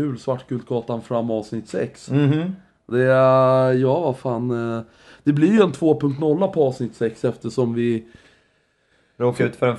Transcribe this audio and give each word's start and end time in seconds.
kul. 0.00 0.18
Svartgultgatan 0.18 1.02
fram 1.02 1.30
avsnitt 1.30 1.68
6. 1.68 2.10
Mhm. 2.10 2.56
Det 2.86 3.02
är, 3.02 3.72
ja 3.72 4.00
vad 4.00 4.16
fan. 4.18 4.74
eh, 4.76 4.82
Det 5.24 5.32
blir 5.32 5.52
ju 5.52 5.60
en 5.60 5.72
2.0 5.72 6.46
på 6.52 6.64
avsnitt 6.66 6.94
6 6.94 7.24
eftersom 7.24 7.74
vi 7.74 8.04
Råkade 9.16 9.48
ut 9.48 9.56
för 9.56 9.66
en 9.68 9.76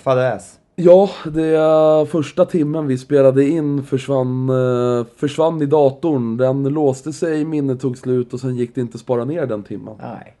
fadäs. 0.00 0.58
Ja, 0.76 1.10
det 1.24 1.44
är 1.56 2.04
första 2.04 2.44
timmen 2.44 2.86
vi 2.86 2.98
spelade 2.98 3.44
in 3.44 3.84
försvann, 3.84 4.48
eh, 4.48 5.06
försvann 5.16 5.62
i 5.62 5.66
datorn. 5.66 6.36
Den 6.36 6.62
låste 6.64 7.12
sig, 7.12 7.44
minnet 7.44 7.80
tog 7.80 7.98
slut 7.98 8.34
och 8.34 8.40
sen 8.40 8.56
gick 8.56 8.74
det 8.74 8.80
inte 8.80 8.94
att 8.94 9.00
spara 9.00 9.24
ner 9.24 9.46
den 9.46 9.62
timmen. 9.62 9.94
Nej. 10.00 10.36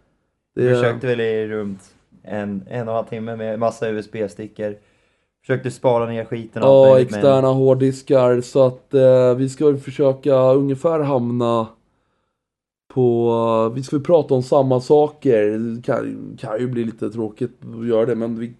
Det, 0.54 0.62
Vi 0.62 0.74
försökte 0.74 1.06
väl 1.06 1.20
i 1.20 1.46
runt 1.48 1.80
en, 2.22 2.62
en 2.70 2.88
och 2.88 2.88
en 2.88 2.96
halv 2.96 3.04
timme 3.06 3.36
med 3.36 3.58
massa 3.58 3.88
USB-stickor. 3.88 4.76
Försökte 5.46 5.70
spara 5.70 6.06
ner 6.06 6.24
skiten 6.24 6.62
Ja, 6.62 6.88
möjligt, 6.88 7.10
men- 7.10 7.20
externa 7.20 7.48
hårddiskar. 7.48 8.40
Så 8.40 8.66
att 8.66 8.94
eh, 8.94 9.34
vi 9.34 9.48
ska 9.48 9.76
försöka 9.76 10.34
ungefär 10.52 11.00
hamna 11.00 11.66
på... 12.94 13.72
Vi 13.74 13.82
ska 13.82 13.98
prata 13.98 14.34
om 14.34 14.42
samma 14.42 14.80
saker. 14.80 15.58
Det 15.58 15.82
kan, 15.82 16.36
kan 16.40 16.60
ju 16.60 16.68
bli 16.68 16.84
lite 16.84 17.10
tråkigt 17.10 17.60
att 17.80 17.86
göra 17.86 18.06
det, 18.06 18.14
men 18.14 18.38
vi 18.38 18.54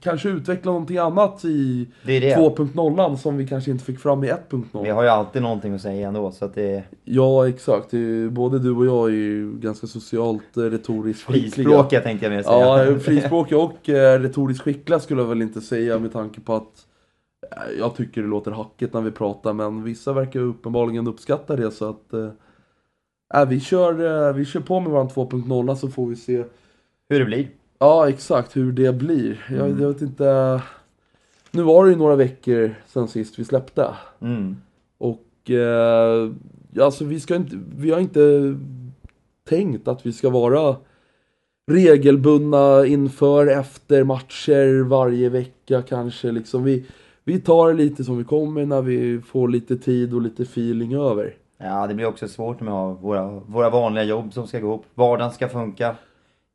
kanske 0.00 0.28
utvecklar 0.28 0.72
någonting 0.72 0.98
annat 0.98 1.44
i 1.44 1.88
Det 2.06 2.16
är 2.16 2.20
det. 2.20 2.36
2.0 2.36 3.16
som 3.16 3.36
vi 3.36 3.46
kanske 3.46 3.70
inte 3.70 3.84
fick 3.84 3.98
fram 3.98 4.24
i 4.24 4.30
1.0. 4.30 4.82
Vi 4.82 4.90
har 4.90 5.02
ju 5.02 5.08
alltid 5.08 5.42
någonting 5.42 5.74
att 5.74 5.80
säga 5.80 6.08
ändå 6.08 6.32
så 6.32 6.44
att 6.44 6.54
det... 6.54 6.82
Ja, 7.04 7.48
exakt. 7.48 7.90
Både 8.30 8.58
du 8.58 8.70
och 8.70 8.86
jag 8.86 9.08
är 9.08 9.14
ju 9.14 9.58
ganska 9.58 9.86
socialt 9.86 10.56
eh, 10.56 10.62
retoriskt 10.62 11.22
skickliga. 11.22 11.50
Frispråkiga 11.50 12.00
tänkte 12.00 12.26
jag 12.26 12.32
mer 12.32 12.42
säga. 12.42 12.86
Ja, 12.86 12.98
frispråkiga 12.98 13.58
och 13.58 13.88
eh, 13.88 14.20
retoriskt 14.20 14.64
skickliga 14.64 15.00
skulle 15.00 15.20
jag 15.20 15.28
väl 15.28 15.42
inte 15.42 15.60
säga 15.60 15.98
med 15.98 16.12
tanke 16.12 16.40
på 16.40 16.54
att 16.54 16.86
eh, 17.52 17.78
jag 17.78 17.96
tycker 17.96 18.22
det 18.22 18.28
låter 18.28 18.50
hackigt 18.50 18.94
när 18.94 19.00
vi 19.00 19.10
pratar 19.10 19.52
men 19.52 19.82
vissa 19.82 20.12
verkar 20.12 20.40
uppenbarligen 20.40 21.06
uppskatta 21.06 21.56
det 21.56 21.70
så 21.70 21.90
att 21.90 22.12
eh, 22.12 22.28
äh, 23.34 23.48
vi, 23.48 23.60
kör, 23.60 24.28
eh, 24.28 24.34
vi 24.34 24.44
kör 24.44 24.60
på 24.60 24.80
med 24.80 24.90
våran 24.90 25.08
2.0 25.08 25.74
så 25.74 25.88
får 25.88 26.06
vi 26.06 26.16
se 26.16 26.44
Hur 27.08 27.18
det 27.18 27.24
blir. 27.24 27.48
Ja, 27.82 28.08
exakt 28.08 28.56
hur 28.56 28.72
det 28.72 28.92
blir. 28.92 29.44
Jag, 29.48 29.66
Mm. 29.68 29.82
jag 29.82 29.88
vet 29.88 30.02
inte. 30.02 30.60
Nu 31.50 31.62
var 31.62 31.84
det 31.84 31.90
ju 31.90 31.96
några 31.96 32.16
veckor 32.16 32.74
sedan 32.86 33.08
sist 33.08 33.38
vi 33.38 33.44
släppte. 33.44 33.88
Mm. 34.20 34.56
Och 34.98 35.50
eh, 35.50 36.30
alltså 36.80 37.04
vi 37.04 37.20
ska 37.20 37.36
inte, 37.36 37.58
vi 37.76 37.90
har 37.90 38.00
inte 38.00 38.54
tänkt 39.48 39.88
att 39.88 40.06
vi 40.06 40.12
ska 40.12 40.30
vara 40.30 40.76
regelbundna 41.70 42.86
inför, 42.86 43.46
efter 43.46 44.04
matcher 44.04 44.82
varje 44.82 45.28
vecka 45.28 45.82
kanske 45.82 46.30
liksom. 46.32 46.64
Vi, 46.64 46.84
vi 47.24 47.40
tar 47.40 47.68
det 47.68 47.74
lite 47.74 48.04
som 48.04 48.18
vi 48.18 48.24
kommer 48.24 48.66
när 48.66 48.82
vi 48.82 49.20
får 49.20 49.48
lite 49.48 49.76
tid 49.76 50.14
och 50.14 50.22
lite 50.22 50.42
feeling 50.42 50.94
över. 50.94 51.34
Ja, 51.58 51.86
det 51.86 51.94
blir 51.94 52.06
också 52.06 52.28
svårt 52.28 52.60
med 52.60 52.72
våra, 53.00 53.30
våra 53.46 53.70
vanliga 53.70 54.04
jobb 54.04 54.32
som 54.32 54.46
ska 54.46 54.58
gå 54.60 54.74
upp. 54.74 54.82
Vardagen 54.94 55.32
ska 55.32 55.48
funka. 55.48 55.96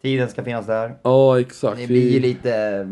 Tiden 0.06 0.30
ska 0.30 0.44
finnas 0.44 0.66
där. 0.66 0.95
Ja, 1.03 1.39
exakt. 1.39 1.78
Det 1.78 1.88
blir 1.88 2.20
lite... 2.20 2.84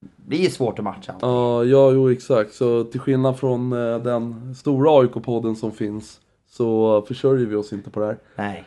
Det 0.00 0.26
blir 0.26 0.48
svårt 0.48 0.78
att 0.78 0.84
matcha. 0.84 1.14
Ja, 1.20 1.64
ja, 1.64 1.90
jo 1.92 2.10
exakt. 2.10 2.52
Så 2.52 2.84
till 2.84 3.00
skillnad 3.00 3.38
från 3.38 3.72
eh, 3.72 3.98
den 3.98 4.54
stora 4.54 4.90
AIK-podden 4.90 5.54
som 5.54 5.72
finns 5.72 6.20
så 6.50 7.02
försörjer 7.08 7.46
vi 7.46 7.56
oss 7.56 7.72
inte 7.72 7.90
på 7.90 8.00
det 8.00 8.06
här. 8.06 8.18
Nej, 8.36 8.64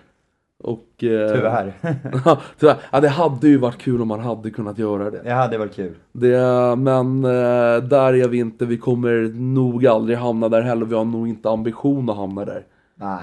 Och, 0.63 1.03
eh, 1.03 1.33
tyvärr. 1.33 1.73
tyvärr. 2.59 2.77
Ja, 2.91 2.99
det 2.99 3.09
hade 3.09 3.47
ju 3.47 3.57
varit 3.57 3.77
kul 3.77 4.01
om 4.01 4.07
man 4.07 4.19
hade 4.19 4.49
kunnat 4.49 4.77
göra 4.77 5.09
det. 5.09 5.21
det 5.23 5.31
hade 5.31 5.57
varit 5.57 5.75
kul. 5.75 5.95
det 6.11 6.75
men 6.77 7.25
eh, 7.25 7.83
där 7.83 8.13
är 8.13 8.27
vi 8.27 8.37
inte. 8.37 8.65
Vi 8.65 8.77
kommer 8.77 9.33
nog 9.39 9.87
aldrig 9.87 10.17
hamna 10.17 10.49
där 10.49 10.61
heller. 10.61 10.85
Vi 10.85 10.95
har 10.95 11.05
nog 11.05 11.27
inte 11.27 11.49
ambition 11.49 12.09
att 12.09 12.17
hamna 12.17 12.45
där. 12.45 12.65
Nej. 12.95 13.19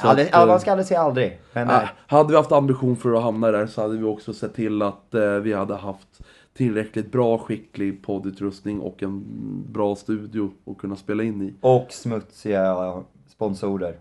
Aldrig, 0.00 0.26
att, 0.26 0.32
ja, 0.32 0.42
eh, 0.42 0.46
man 0.48 0.60
ska 0.60 0.70
aldrig 0.70 0.86
säga 0.86 1.00
aldrig. 1.00 1.40
Men 1.52 1.66
nej. 1.66 1.88
hade 2.06 2.28
vi 2.30 2.36
haft 2.36 2.52
ambition 2.52 2.96
för 2.96 3.14
att 3.14 3.22
hamna 3.22 3.50
där 3.50 3.66
så 3.66 3.82
hade 3.82 3.96
vi 3.96 4.04
också 4.04 4.32
sett 4.32 4.54
till 4.54 4.82
att 4.82 5.14
eh, 5.14 5.30
vi 5.34 5.52
hade 5.52 5.74
haft 5.74 6.20
tillräckligt 6.56 7.12
bra 7.12 7.38
skicklig 7.38 8.02
poddutrustning 8.02 8.80
och 8.80 9.02
en 9.02 9.24
bra 9.72 9.96
studio 9.96 10.50
att 10.66 10.78
kunna 10.78 10.96
spela 10.96 11.22
in 11.22 11.42
i. 11.42 11.54
Och 11.60 11.86
smutsiga 11.90 13.02
sponsorer. 13.28 13.96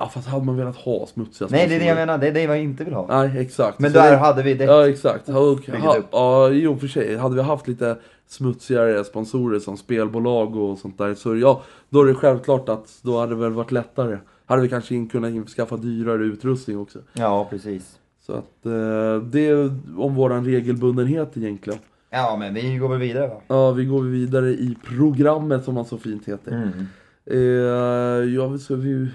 Ja 0.00 0.08
fast 0.08 0.28
hade 0.28 0.44
man 0.44 0.56
velat 0.56 0.76
ha 0.76 1.06
smutsiga 1.06 1.48
Nej, 1.50 1.68
det 1.68 1.74
är 1.74 1.78
det 1.78 1.84
jag 1.84 1.96
sponsorer? 1.96 2.06
menar. 2.06 2.18
Det 2.18 2.28
är 2.28 2.32
det 2.32 2.42
jag 2.42 2.62
inte 2.62 2.84
vill 2.84 2.94
ha. 2.94 3.06
Nej 3.22 3.38
exakt. 3.40 3.78
Men 3.78 3.92
Så 3.92 3.98
där 3.98 4.10
det- 4.10 4.16
hade 4.16 4.42
vi 4.42 4.54
det. 4.54 4.64
Ja 4.64 4.88
exakt. 4.88 5.28
Och, 5.28 5.34
ha, 5.34 5.96
upp. 5.96 6.06
ja 6.12 6.48
jo 6.48 6.76
för 6.78 6.86
sig. 6.86 7.16
Hade 7.16 7.34
vi 7.34 7.42
haft 7.42 7.68
lite 7.68 7.96
smutsigare 8.26 9.04
sponsorer 9.04 9.58
som 9.58 9.76
spelbolag 9.76 10.56
och 10.56 10.78
sånt 10.78 10.98
där 10.98 11.14
så 11.14 11.36
ja, 11.36 11.62
då 11.88 12.00
är 12.02 12.06
det 12.06 12.14
självklart 12.14 12.68
att 12.68 12.98
då 13.02 13.18
hade 13.20 13.34
det 13.34 13.40
väl 13.40 13.52
varit 13.52 13.72
lättare. 13.72 14.18
Hade 14.48 14.62
vi 14.62 14.68
kanske 14.68 15.06
kunnat 15.06 15.32
införskaffa 15.32 15.76
dyrare 15.76 16.24
utrustning 16.24 16.78
också. 16.78 16.98
Ja, 17.12 17.46
precis. 17.50 17.98
Så 18.20 18.32
att 18.32 18.66
eh, 18.66 19.22
det 19.22 19.46
är 19.48 19.76
om 19.96 20.14
våran 20.14 20.44
regelbundenhet 20.44 21.36
egentligen. 21.36 21.78
Ja, 22.10 22.36
men 22.38 22.54
vi 22.54 22.76
går 22.76 22.88
väl 22.88 22.98
vidare 22.98 23.26
va? 23.28 23.40
Ja, 23.48 23.72
vi 23.72 23.84
går 23.84 24.02
vidare 24.02 24.50
i 24.50 24.76
programmet 24.84 25.64
som 25.64 25.74
man 25.74 25.84
så 25.84 25.98
fint 25.98 26.28
heter. 26.28 26.52
Mm. 26.52 26.86
Eh, 27.26 28.34
ja, 28.34 28.58
ska 28.58 28.74
vi, 28.74 29.08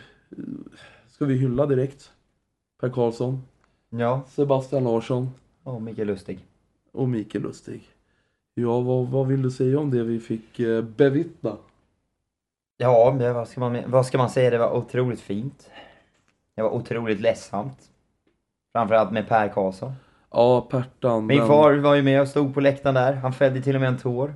ska 1.12 1.26
vi 1.26 1.36
hylla 1.38 1.66
direkt? 1.66 2.12
Per 2.82 2.90
Karlsson, 2.90 3.42
Ja, 3.90 4.24
Sebastian 4.30 4.84
Larsson 4.84 5.30
och 5.64 5.82
Mikael 5.82 6.08
Lustig. 6.08 6.40
och 6.92 7.10
Mikael 7.10 7.44
Lustig. 7.44 7.84
Ja, 8.56 8.80
vad, 8.82 9.08
vad 9.08 9.28
vill 9.28 9.42
du 9.42 9.52
säga 9.52 9.80
om 9.80 9.92
det 9.92 10.04
vi 10.04 10.20
fick 10.20 10.60
eh, 10.60 10.82
bevittna? 10.82 11.58
Ja, 12.84 13.34
vad 13.34 13.48
ska, 13.48 13.60
man, 13.60 13.78
vad 13.88 14.06
ska 14.06 14.18
man 14.18 14.30
säga? 14.30 14.50
Det 14.50 14.58
var 14.58 14.72
otroligt 14.78 15.22
fint. 15.22 15.70
Det 16.56 16.62
var 16.62 16.70
otroligt 16.70 17.20
ledsamt. 17.20 17.78
Framförallt 18.76 19.12
med 19.12 19.28
Per 19.28 19.48
Karlsson. 19.48 19.92
Ja, 20.32 20.68
Pertan. 20.72 21.26
Min 21.26 21.38
men- 21.38 21.48
far 21.48 21.74
var 21.74 21.96
ju 21.96 22.02
med 22.02 22.22
och 22.22 22.28
stod 22.28 22.54
på 22.54 22.62
läktaren 22.62 22.96
där. 22.96 23.14
Han 23.14 23.34
fällde 23.34 23.62
till 23.62 23.76
och 23.76 23.82
med 23.82 23.88
en 23.88 23.98
tår. 23.98 24.28
Det 24.28 24.34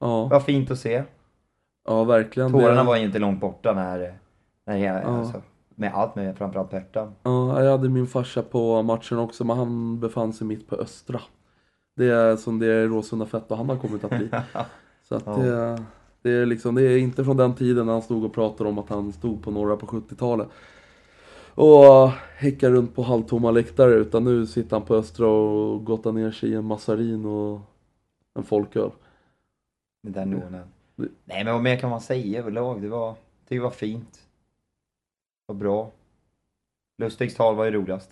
Ja, 0.00 0.24
var 0.24 0.40
fint 0.40 0.70
att 0.70 0.78
se. 0.78 1.02
ja 1.88 2.04
verkligen. 2.04 2.52
Tårarna 2.52 2.80
Det- 2.80 2.86
var 2.86 2.96
ju 2.96 3.04
inte 3.04 3.18
långt 3.18 3.40
borta 3.40 3.72
när, 3.72 4.18
när 4.66 4.76
jag, 4.76 4.96
Ja. 5.02 5.18
alltså, 5.18 5.42
med 5.74 5.94
allt 5.94 6.14
med 6.14 6.36
framförallt 6.38 6.70
Pertan. 6.70 7.14
Ja, 7.22 7.62
jag 7.64 7.70
hade 7.70 7.88
min 7.88 8.06
farsa 8.06 8.42
på 8.42 8.82
matchen 8.82 9.18
också, 9.18 9.44
men 9.44 9.56
han 9.58 10.00
befann 10.00 10.32
sig 10.32 10.46
mitt 10.46 10.68
på 10.68 10.76
Östra. 10.76 11.20
Det 11.96 12.06
är 12.10 12.36
som 12.36 12.58
det 12.58 12.66
är 12.66 12.86
Råsunda 12.88 13.26
Fett 13.26 13.50
och 13.50 13.56
han 13.56 13.68
har 13.68 13.76
kommit 13.76 14.04
att 14.04 14.10
bli. 14.10 14.30
Så 15.08 15.14
att 15.14 15.22
Ja. 15.26 15.32
det, 15.36 15.82
det, 16.22 16.30
är 16.30 16.46
liksom, 16.46 16.74
det 16.74 16.82
är 16.82 16.98
inte 16.98 17.24
från 17.24 17.36
den 17.36 17.54
tiden 17.54 17.86
när 17.86 17.92
han 17.92 18.02
stod 18.02 18.24
och 18.24 18.32
pratade 18.34 18.70
om 18.70 18.78
att 18.78 18.88
han 18.88 19.12
stod 19.12 19.42
på 19.42 19.50
norra 19.50 19.76
på 19.76 19.86
70-talet. 19.86 20.48
Och 21.54 22.08
häckar 22.36 22.70
runt 22.70 22.94
på 22.94 23.02
halvtomma 23.02 23.50
läktare 23.50 23.94
utan 23.94 24.24
nu 24.24 24.46
sitter 24.46 24.76
han 24.76 24.86
på 24.86 24.94
Östra 24.94 25.26
och 25.28 25.84
gottar 25.84 26.12
ner 26.12 26.30
sig 26.30 26.50
i 26.50 26.54
en 26.54 26.64
massarin 26.64 27.24
och 27.24 27.60
en 28.34 28.42
folköl. 28.44 28.90
Den 30.02 30.34
ordningen. 30.34 30.66
Det- 30.96 31.08
Nej 31.24 31.44
men 31.44 31.54
vad 31.54 31.62
mer 31.62 31.76
kan 31.76 31.90
man 31.90 32.00
säga 32.00 32.38
överlag? 32.38 32.82
Det 32.82 32.88
var, 32.88 33.14
det 33.48 33.58
var 33.58 33.70
fint. 33.70 34.12
Det 34.12 35.52
var 35.52 35.54
bra. 35.54 35.90
Lustigs 36.98 37.34
tal 37.34 37.54
var 37.56 37.64
ju 37.64 37.70
roligast. 37.70 38.10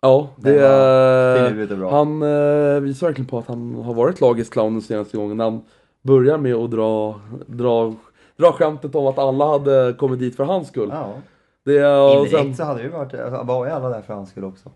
Ja, 0.00 0.30
det 0.36 0.58
är... 0.58 1.90
Han 1.90 2.22
eh, 2.22 2.80
visar 2.80 3.06
verkligen 3.06 3.28
på 3.28 3.38
att 3.38 3.46
han 3.46 3.74
har 3.74 3.94
varit 3.94 4.20
lagets 4.20 4.50
clown 4.50 4.72
den 4.72 4.82
senaste 4.82 5.16
gången. 5.16 5.40
Han 5.40 5.60
börjar 6.02 6.38
med 6.38 6.54
att 6.54 6.70
dra, 6.70 7.20
dra, 7.46 7.94
dra 8.36 8.52
skämtet 8.52 8.94
om 8.94 9.06
att 9.06 9.18
alla 9.18 9.46
hade 9.46 9.92
kommit 9.98 10.18
dit 10.18 10.36
för 10.36 10.44
hans 10.44 10.68
skull. 10.68 10.88
Ja. 10.92 11.12
Det 11.64 11.86
och 11.86 12.12
Indirekt 12.12 12.30
sen, 12.46 12.56
så 12.56 12.64
hade 12.64 12.82
ju 12.82 12.88
varit, 12.88 13.14
alltså, 13.14 13.42
var 13.42 13.66
ju 13.66 13.72
alla 13.72 13.88
där 13.88 14.02
för 14.02 14.14
hans 14.14 14.30
skull 14.30 14.44
också. 14.44 14.70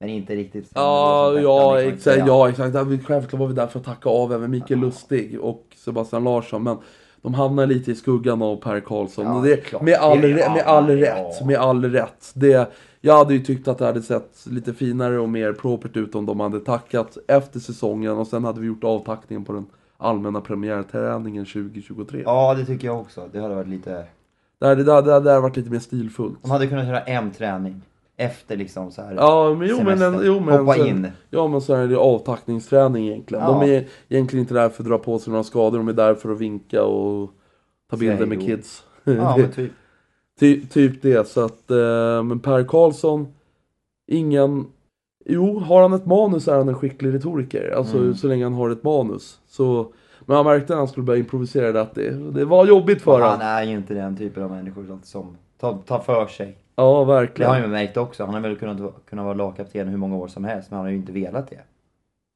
Men 0.00 0.08
inte 0.08 0.36
riktigt. 0.36 0.70
Ja, 0.74 1.30
Det 1.30 1.40
ja, 1.40 1.80
exakt, 1.80 2.18
ja 2.26 2.48
exakt. 2.48 2.74
Ja, 2.74 2.82
vi- 2.84 2.98
Självklart 2.98 3.40
var 3.40 3.46
vi 3.46 3.54
där 3.54 3.66
för 3.66 3.78
att 3.78 3.84
tacka 3.84 4.08
av 4.08 4.32
även 4.32 4.50
Mikael 4.50 4.80
Lustig 4.80 5.40
och 5.40 5.64
Sebastian 5.76 6.24
Larsson. 6.24 6.62
Men 6.62 6.76
de 7.22 7.34
hamnar 7.34 7.66
lite 7.66 7.90
i 7.90 7.94
skuggan 7.94 8.42
av 8.42 8.56
Per 8.56 8.80
Karlsson. 8.80 9.26
Ja, 9.26 9.42
det, 9.42 9.82
med, 9.82 9.94
all, 9.94 10.18
rä- 10.18 10.34
med 10.52 10.58
ja, 10.58 10.62
all 10.64 10.98
ja. 10.98 11.14
rätt. 11.14 11.46
Med 11.46 11.56
all 11.58 11.84
rätt. 11.84 12.30
Det, 12.34 12.70
jag 13.00 13.14
hade 13.18 13.34
ju 13.34 13.40
tyckt 13.40 13.68
att 13.68 13.78
det 13.78 13.86
hade 13.86 14.02
sett 14.02 14.46
lite 14.50 14.74
finare 14.74 15.18
och 15.20 15.28
mer 15.28 15.52
propert 15.52 15.96
ut 15.96 16.14
om 16.14 16.26
de 16.26 16.40
hade 16.40 16.60
tackat 16.60 17.18
efter 17.28 17.60
säsongen 17.60 18.18
och 18.18 18.26
sen 18.26 18.44
hade 18.44 18.60
vi 18.60 18.66
gjort 18.66 18.84
avtackningen 18.84 19.44
på 19.44 19.52
den 19.52 19.66
allmänna 20.00 20.40
premiärträningen 20.40 21.44
2023. 21.46 22.22
Ja, 22.24 22.54
det 22.54 22.64
tycker 22.64 22.86
jag 22.86 23.00
också. 23.00 23.28
Det 23.32 23.40
hade 23.40 23.54
varit 23.54 23.68
lite... 23.68 24.04
Det, 24.58 24.66
hade, 24.66 24.84
det, 24.84 24.92
hade, 24.92 25.06
det 25.06 25.12
hade 25.12 25.40
varit 25.40 25.56
lite 25.56 25.70
mer 25.70 25.78
stilfullt. 25.78 26.42
De 26.42 26.50
hade 26.50 26.66
kunnat 26.66 26.86
göra 26.86 27.00
en 27.00 27.30
träning. 27.30 27.82
Efter 28.16 28.56
liksom 28.56 28.90
så 28.92 29.02
här. 29.02 29.14
Ja, 29.14 29.54
men 29.54 29.68
jo 29.68 29.76
men, 29.76 29.84
semestern. 29.98 30.14
en, 30.14 30.26
jo, 30.26 30.40
men 30.40 30.58
Hoppa 30.58 30.74
sen- 30.74 30.86
in. 30.86 31.06
Ja 31.30 31.48
men 31.48 31.60
så 31.60 31.74
är 31.74 31.88
det 31.88 31.96
avtackningsträning 31.96 33.08
egentligen. 33.08 33.44
Ja. 33.44 33.52
De 33.52 33.70
är 33.70 33.84
egentligen 34.08 34.42
inte 34.42 34.54
där 34.54 34.68
för 34.68 34.82
att 34.82 34.88
dra 34.88 34.98
på 34.98 35.18
sig 35.18 35.30
några 35.30 35.44
skador, 35.44 35.78
de 35.78 35.88
är 35.88 35.92
där 35.92 36.14
för 36.14 36.32
att 36.32 36.38
vinka 36.40 36.82
och 36.84 37.30
ta 37.90 37.96
bilder 37.96 38.26
med 38.26 38.40
kids. 38.40 38.84
Ja, 39.04 39.36
men 39.36 39.52
typ. 39.52 39.72
Ty, 40.40 40.66
typ 40.66 41.02
det, 41.02 41.28
så 41.28 41.44
att, 41.44 41.70
eh, 41.70 42.22
men 42.22 42.40
Per 42.40 42.64
Karlsson, 42.64 43.28
ingen, 44.06 44.66
jo 45.26 45.58
har 45.58 45.82
han 45.82 45.92
ett 45.92 46.06
manus 46.06 46.48
är 46.48 46.56
han 46.56 46.68
en 46.68 46.74
skicklig 46.74 47.14
retoriker. 47.14 47.74
Alltså 47.76 47.96
Mm. 47.98 48.14
så 48.14 48.26
länge 48.26 48.44
han 48.44 48.54
har 48.54 48.70
ett 48.70 48.82
manus. 48.84 49.40
Så, 49.46 49.92
Men 50.26 50.36
man 50.36 50.44
märkte 50.44 50.72
när 50.72 50.78
han 50.78 50.88
skulle 50.88 51.04
börja 51.04 51.18
improvisera 51.20 51.72
det 51.72 51.80
att 51.80 51.94
det, 51.94 52.10
det 52.10 52.44
var 52.44 52.66
jobbigt 52.66 53.02
för 53.02 53.20
Han 53.20 53.30
honom. 53.30 53.46
är 53.46 53.62
ju 53.62 53.72
inte 53.76 53.94
den 53.94 54.16
typen 54.16 54.42
av 54.42 54.50
människor 54.50 54.98
som 55.02 55.36
tar, 55.60 55.78
tar 55.86 55.98
för 55.98 56.26
sig. 56.26 56.56
Ja, 56.76 56.82
Det 56.82 56.88
har 56.96 57.04
verkligen. 57.04 57.50
han 57.50 57.62
ju 57.62 57.68
märkt 57.68 57.96
också. 57.96 58.24
Han 58.24 58.34
har 58.34 58.40
väl 58.40 58.56
kunnat, 58.56 58.92
kunnat 59.04 59.24
vara 59.24 59.34
lagkapten 59.34 59.88
hur 59.88 59.96
många 59.96 60.16
år 60.16 60.28
som 60.28 60.44
helst, 60.44 60.70
men 60.70 60.76
han 60.76 60.86
har 60.86 60.90
ju 60.90 60.96
inte 60.96 61.12
velat 61.12 61.50
det. 61.50 61.60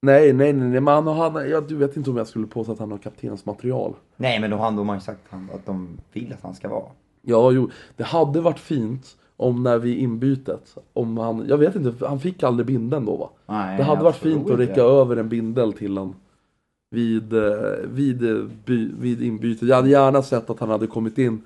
Nej, 0.02 0.32
nej, 0.32 0.52
nej, 0.52 0.68
nej, 0.68 0.80
men 0.80 0.94
han, 0.94 1.06
han, 1.06 1.50
jag, 1.50 1.68
du 1.68 1.76
vet 1.76 1.96
inte 1.96 2.10
om 2.10 2.16
jag 2.16 2.26
skulle 2.26 2.46
påstå 2.46 2.72
att 2.72 2.78
han 2.78 2.90
har 2.90 2.98
kaptensmaterial. 2.98 3.94
Nej, 4.16 4.40
men 4.40 4.50
då 4.50 4.56
har 4.56 4.64
har 4.88 4.94
ju 4.94 5.00
sagt 5.00 5.20
han- 5.30 5.50
att 5.54 5.66
de 5.66 5.88
vill 6.12 6.32
att 6.32 6.42
han 6.42 6.54
ska 6.54 6.68
vara. 6.68 6.84
Ja, 7.22 7.50
jo, 7.52 7.70
det 7.96 8.04
hade 8.04 8.40
varit 8.40 8.58
fint 8.58 9.16
om 9.36 9.62
när 9.62 9.78
vi 9.78 9.96
inbytet, 9.96 10.76
om 10.92 11.18
han, 11.18 11.44
jag 11.48 11.58
vet 11.58 11.74
inte, 11.74 12.06
han 12.06 12.20
fick 12.20 12.42
aldrig 12.42 12.66
bindeln 12.66 13.04
då 13.04 13.16
va? 13.16 13.30
Nej, 13.46 13.76
Det 13.76 13.82
hade 13.82 14.04
varit 14.04 14.16
fint 14.16 14.44
att 14.44 14.50
inte 14.50 14.62
räcka 14.62 14.82
över 14.82 15.16
en 15.16 15.28
bindel 15.28 15.72
till 15.72 15.98
honom. 15.98 16.14
Vid, 16.90 17.32
eh, 17.32 17.42
vid, 17.84 18.30
eh, 18.30 18.44
vid 18.98 19.22
inbytet. 19.22 19.68
Jag 19.68 19.76
hade 19.76 19.88
gärna 19.88 20.22
sett 20.22 20.50
att 20.50 20.60
han 20.60 20.70
hade 20.70 20.86
kommit 20.86 21.18
in 21.18 21.42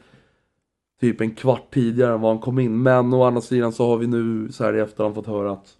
typ 1.00 1.20
en 1.20 1.30
kvart 1.30 1.74
tidigare 1.74 2.14
än 2.14 2.20
vad 2.20 2.30
han 2.32 2.40
kom 2.40 2.58
in. 2.58 2.82
Men 2.82 3.14
å 3.14 3.22
andra 3.24 3.40
sidan 3.40 3.72
så 3.72 3.86
har 3.86 3.96
vi 3.96 4.06
nu 4.06 4.52
så 4.52 4.64
här 4.64 4.76
i 4.76 4.80
efterhand 4.80 5.14
fått 5.14 5.26
höra 5.26 5.52
att 5.52 5.74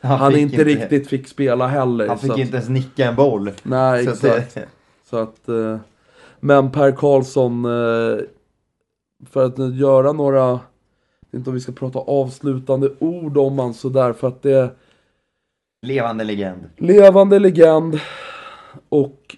han, 0.00 0.32
fick 0.32 0.40
inte 0.40 0.64
riktigt 0.64 1.08
fick 1.08 1.28
spela 1.28 1.66
heller. 1.66 2.08
Han 2.08 2.18
fick 2.18 2.30
att, 2.30 2.38
inte 2.38 2.56
ens 2.56 2.68
nicka 2.68 3.08
en 3.08 3.16
boll. 3.16 3.50
Nej, 3.62 4.04
Så 4.04 4.10
att 4.10 4.24
exakt. 4.24 4.54
det, 4.54 4.66
Så 5.10 5.16
att, 5.16 5.48
eh, 5.48 5.76
men 6.40 6.72
Per 6.72 6.92
Karlsson, 6.92 7.64
för 9.30 9.44
att 9.44 9.74
göra 9.76 10.12
några, 10.12 10.60
inte 11.36 11.50
om 11.50 11.54
vi 11.54 11.60
ska 11.60 11.72
prata 11.72 11.98
avslutande 11.98 12.90
ord 12.98 13.38
om 13.38 13.58
han 13.58 13.74
sådär 13.74 14.12
för 14.12 14.28
att 14.28 14.42
det 14.42 14.70
levande 15.86 16.24
legend. 16.24 16.64
levande 16.76 17.38
legend 17.38 18.00
och 18.88 19.36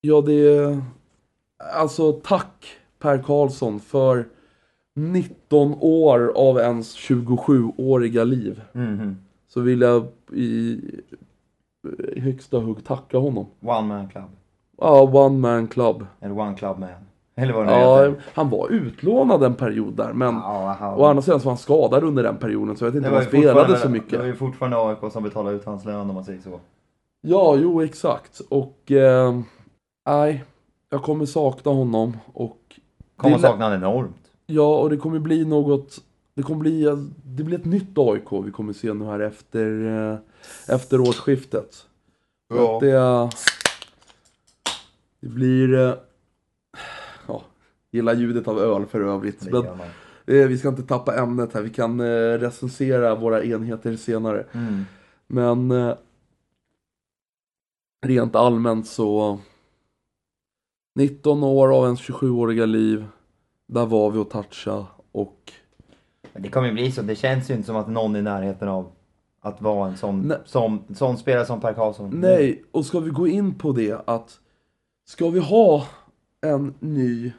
ja 0.00 0.20
det 0.20 0.78
alltså 1.74 2.12
tack 2.12 2.66
Per 2.98 3.22
Karlsson 3.22 3.80
för 3.80 4.28
19 4.94 5.74
år 5.80 6.32
av 6.36 6.58
ens 6.58 6.96
27-åriga 6.96 8.24
liv. 8.24 8.60
Mhm. 8.72 9.16
Så 9.48 9.60
vill 9.60 9.80
jag 9.80 10.06
i, 10.32 10.80
högsta 12.16 12.58
hugg 12.58 12.84
tacka 12.84 13.18
honom. 13.18 13.46
One 13.60 13.86
man 13.88 14.08
club. 14.08 14.30
Ja, 14.78 15.02
One 15.02 15.38
Man 15.38 15.68
Club. 15.68 16.06
Eller 16.20 16.38
one 16.38 16.56
club 16.56 16.78
man. 16.78 17.05
Eller 17.38 17.52
vad 17.52 17.66
det 17.66 17.72
Ja, 17.72 17.98
heter. 18.04 18.22
han 18.34 18.50
var 18.50 18.68
utlånad 18.68 19.42
en 19.42 19.54
period 19.54 19.94
där 19.96 20.12
men 20.12 20.34
Ja, 20.34 20.76
han- 20.80 20.94
å 20.94 21.04
andra 21.04 21.22
sidan 21.22 21.40
så 21.40 21.44
var 21.44 21.50
han 21.52 21.58
skadad 21.58 22.04
under 22.04 22.22
den 22.22 22.36
perioden 22.36 22.76
så 22.76 22.84
jag 22.84 22.90
vet 22.90 22.96
inte 22.96 23.08
det 23.08 23.16
om 23.16 23.22
han 23.22 23.28
spelade 23.28 23.76
så 23.78 23.86
Det 23.86 23.92
mycket. 23.92 24.18
var 24.18 24.26
ju 24.26 24.34
fortfarande 24.36 24.76
AIK 24.76 25.12
som 25.12 25.22
betalade 25.22 25.56
ut 25.56 25.64
hans 25.64 25.84
lön 25.84 26.08
om 26.08 26.14
man 26.14 26.24
säger 26.24 26.40
så. 26.40 26.60
Ja, 27.20 27.56
jo 27.56 27.82
exakt 27.82 28.40
och 28.48 28.92
eh, 28.92 29.40
nej, 30.06 30.44
jag 30.90 31.02
kommer 31.02 31.26
sakna 31.26 31.72
honom 31.72 32.16
och 32.32 32.58
Kommer 33.16 33.36
Det 33.36 33.42
sakna 33.42 33.64
honom 33.64 33.78
enormt. 33.82 34.16
ja, 34.46 34.76
och 34.78 34.90
det 34.90 34.96
kommer 34.96 35.18
bli 35.18 35.44
något 35.44 35.98
det 36.34 36.42
kommer 36.42 36.60
bli, 36.60 36.84
det 37.24 37.42
blir 37.44 37.58
ett 37.58 37.64
nytt 37.64 37.98
AIK 37.98 38.32
vi 38.44 38.50
kommer 38.50 38.72
se 38.72 38.92
nu 38.94 39.04
här 39.04 39.20
efter, 39.20 39.86
eh, 40.12 40.18
efter 40.74 41.00
årsskiftet. 41.00 41.86
Att 42.54 42.80
det, 42.80 43.28
det 45.20 45.28
blir, 45.28 45.74
eh, 45.74 45.80
ja, 45.80 45.96
gillar 47.96 48.14
ljudet 48.14 48.48
av 48.48 48.58
öl 48.58 48.86
för 48.86 49.00
övrigt. 49.00 49.50
Men, 49.50 49.64
eh, 50.26 50.46
vi 50.46 50.58
ska 50.58 50.68
inte 50.68 50.82
tappa 50.82 51.18
ämnet 51.18 51.54
här, 51.54 51.62
vi 51.62 51.70
kan 51.70 52.00
eh, 52.00 52.38
recensera 52.38 53.14
våra 53.14 53.44
enheter 53.44 53.96
senare. 53.96 54.44
Mm. 54.52 54.84
Men 55.26 55.70
eh, 55.70 55.94
rent 58.06 58.36
allmänt 58.36 58.86
så 58.86 59.38
19 60.94 61.44
år 61.44 61.76
av 61.78 61.84
ens 61.84 62.00
27-åriga 62.00 62.66
liv. 62.66 63.06
Där 63.66 63.86
var 63.86 64.10
vi 64.10 64.18
och 64.18 64.30
toucha 64.30 64.86
och 65.12 65.52
Men 66.32 66.42
det 66.42 66.48
kommer 66.48 66.68
ju 66.68 66.74
bli 66.74 66.92
så. 66.92 67.02
Det 67.02 67.16
känns 67.16 67.50
ju 67.50 67.54
inte 67.54 67.66
som 67.66 67.76
att 67.76 67.88
någon 67.88 68.14
är 68.14 68.18
i 68.18 68.22
närheten 68.22 68.68
av 68.68 68.92
att 69.40 69.62
vara 69.62 69.88
en 69.88 69.96
sån, 69.96 70.20
Nej. 70.20 70.38
som, 70.44 70.82
sån 70.94 71.18
spelare 71.18 71.46
som 71.46 71.60
Per 71.60 71.72
Karlsson. 71.72 72.10
nej, 72.20 72.64
och 72.70 72.86
ska 72.86 73.00
vi 73.00 73.10
gå 73.10 73.28
in 73.28 73.54
på 73.54 73.72
det 73.72 74.02
att 74.04 74.40
ska 75.04 75.28
vi 75.28 75.40
ha 75.40 75.86
en 76.40 76.74
ny 76.80 77.32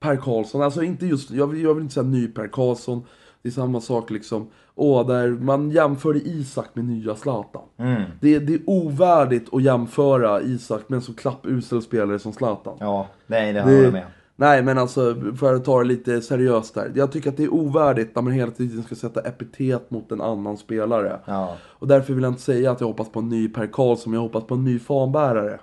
Per 0.00 0.16
Karlsson, 0.16 0.62
alltså 0.62 0.82
inte 0.82 1.06
just, 1.06 1.30
jag 1.30 1.46
vill, 1.46 1.62
jag 1.62 1.74
vill 1.74 1.82
inte 1.82 1.94
säga 1.94 2.06
ny 2.06 2.28
Per 2.28 2.48
Karlsson, 2.48 3.04
det 3.42 3.48
är 3.48 3.52
samma 3.52 3.80
sak 3.80 4.10
liksom, 4.10 4.48
åh, 4.74 5.06
där 5.06 5.28
man 5.28 5.70
jämförde 5.70 6.18
Isak 6.18 6.66
med 6.74 6.84
nya 6.84 7.16
Zlatan. 7.16 7.62
Mm. 7.76 8.02
Det, 8.20 8.38
det 8.38 8.54
är 8.54 8.60
ovärdigt 8.66 9.54
att 9.54 9.62
jämföra 9.62 10.40
Isak 10.40 10.88
med 10.88 10.96
en 10.96 11.02
så 11.02 11.14
klappusel 11.14 11.82
spelare 11.82 12.18
som 12.18 12.32
Zlatan. 12.32 12.76
Ja, 12.80 13.08
nej 13.26 13.52
det 13.52 13.60
håller 13.62 13.82
jag 13.82 13.92
med. 13.92 14.06
Nej 14.40 14.62
men 14.62 14.78
alltså, 14.78 15.14
för 15.38 15.54
att 15.54 15.64
ta 15.64 15.78
det 15.78 15.84
lite 15.84 16.20
seriöst 16.20 16.74
där. 16.74 16.92
Jag 16.94 17.12
tycker 17.12 17.30
att 17.30 17.36
det 17.36 17.44
är 17.44 17.54
ovärdigt 17.54 18.14
när 18.14 18.22
man 18.22 18.32
hela 18.32 18.50
tiden 18.50 18.82
ska 18.82 18.94
sätta 18.94 19.20
epitet 19.20 19.90
mot 19.90 20.12
en 20.12 20.20
annan 20.20 20.56
spelare. 20.56 21.20
Ja. 21.24 21.56
Och 21.62 21.88
därför 21.88 22.14
vill 22.14 22.22
jag 22.22 22.30
inte 22.30 22.42
säga 22.42 22.70
att 22.70 22.80
jag 22.80 22.88
hoppas 22.88 23.08
på 23.08 23.18
en 23.18 23.28
ny 23.28 23.48
Per 23.48 23.66
Karlsson, 23.66 24.10
men 24.10 24.20
jag 24.20 24.22
hoppas 24.22 24.44
på 24.44 24.54
en 24.54 24.64
ny 24.64 24.78
fanbärare. 24.78 25.60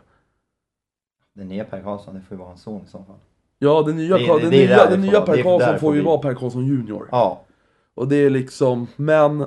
Den 1.33 1.47
nya 1.47 1.63
Per 1.63 1.81
Karlsson, 1.81 2.15
det 2.15 2.21
får 2.21 2.35
ju 2.35 2.39
vara 2.39 2.49
hans 2.49 2.61
son 2.61 2.81
i 2.85 2.87
så 2.87 2.97
fall. 2.97 3.15
Ja, 3.65 3.81
den 3.81 3.95
nya, 3.97 4.17
Det- 4.17 4.23
det- 4.23 4.39
den 4.41 4.49
det 4.51 4.63
är 4.63 4.67
nya, 4.67 4.89
den 4.89 5.01
nya 5.01 5.11
får- 5.19 5.25
Per 5.25 5.43
Karlsson 5.43 5.79
får 5.79 5.95
ju 5.95 6.01
vara 6.01 6.17
Per 6.17 6.33
Karlsson 6.33 6.65
Junior. 6.65 7.07
Ja. 7.11 7.41
Och 7.95 8.07
det 8.07 8.15
är 8.15 8.29
liksom, 8.29 8.87
men 8.95 9.45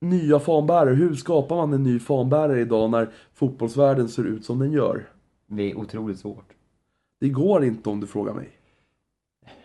nya 0.00 0.40
fanbärare, 0.40 0.94
hur 0.94 1.14
skapar 1.14 1.56
man 1.56 1.72
en 1.72 1.82
ny 1.82 1.98
fanbärare 1.98 2.60
idag 2.60 2.90
när 2.90 3.08
fotbollsvärlden 3.34 4.08
ser 4.08 4.24
ut 4.24 4.44
som 4.44 4.58
den 4.58 4.72
gör? 4.72 5.08
Det 5.46 5.70
är 5.70 5.78
otroligt 5.78 6.18
svårt. 6.18 6.44
Det 7.20 7.28
går 7.28 7.64
inte 7.64 7.88
om 7.90 8.00
du 8.00 8.06
frågar 8.06 8.34
mig. 8.34 8.48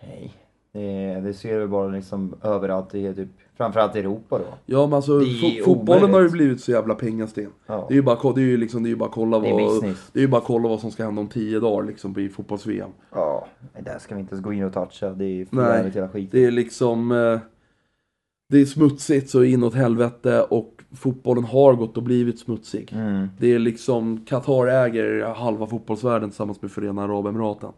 Nej. 0.01 0.33
Det, 0.77 1.19
det 1.21 1.33
ser 1.33 1.59
vi 1.59 1.68
bara 1.68 1.88
liksom 1.88 2.35
överallt 2.44 2.95
i 2.95 3.13
typ, 3.13 3.29
framförallt 3.57 3.95
i 3.95 4.00
Europa 4.00 4.38
då. 4.38 4.45
Ja 4.65 4.85
men 4.88 4.94
alltså, 4.94 5.19
fo- 5.19 5.63
fotbollen 5.63 6.13
har 6.13 6.21
ju 6.21 6.29
blivit 6.29 6.62
så 6.62 6.71
jävla 6.71 6.95
pengasten. 6.95 7.47
Ja. 7.68 7.85
Det 7.88 7.94
är 7.94 7.95
ju 7.95 8.01
bara, 8.01 8.15
ko- 8.15 8.33
det 8.33 8.41
är 8.41 8.45
ju 8.45 8.57
liksom, 8.57 8.83
det 8.83 8.88
är 8.88 8.91
ju 8.91 8.95
bara 8.95 9.09
att 9.09 9.15
kolla 9.15 9.39
Det 9.39 9.50
är 9.50 9.53
vad, 9.53 9.63
business. 9.74 10.09
det 10.13 10.19
är 10.19 10.21
ju 10.21 10.27
bara 10.27 10.38
att 10.38 10.44
kolla 10.47 10.69
vad 10.69 10.79
som 10.79 10.91
ska 10.91 11.06
hända 11.06 11.21
om 11.21 11.27
tio 11.27 11.59
dagar 11.59 11.88
liksom 11.88 12.19
i 12.19 12.29
fotbolls-VM. 12.29 12.89
Ja, 13.12 13.48
där 13.79 14.00
ska 14.00 14.15
vi 14.15 14.22
inte 14.22 14.34
ens 14.34 14.43
gå 14.46 14.53
in 14.53 14.63
och 14.63 14.74
toucha. 14.74 15.10
Det 15.10 15.25
är 15.25 15.46
för 15.46 15.55
Nej, 15.55 15.65
jävligt 15.77 15.96
hela 15.96 16.10
skiten. 16.10 16.29
Det 16.39 16.46
är 16.46 16.51
liksom, 16.51 17.12
eh, 17.12 17.39
det 18.50 18.57
är 18.62 18.65
smutsigt 18.65 19.29
så 19.29 19.43
inåt 19.43 19.74
helvete 19.74 20.41
och 20.41 20.74
fotbollen 20.96 21.43
har 21.43 21.74
gått 21.74 21.98
och 21.98 22.03
blivit 22.03 22.39
smutsig. 22.39 22.93
Mm. 22.96 23.27
Det 23.39 23.53
är 23.53 23.60
liksom, 23.60 24.25
Qatar 24.25 24.67
äger 24.67 25.25
halva 25.25 25.67
fotbollsvärlden 25.67 26.29
tillsammans 26.29 26.62
med 26.62 26.72
Förenade 26.72 27.13
Arabemiraten. 27.13 27.69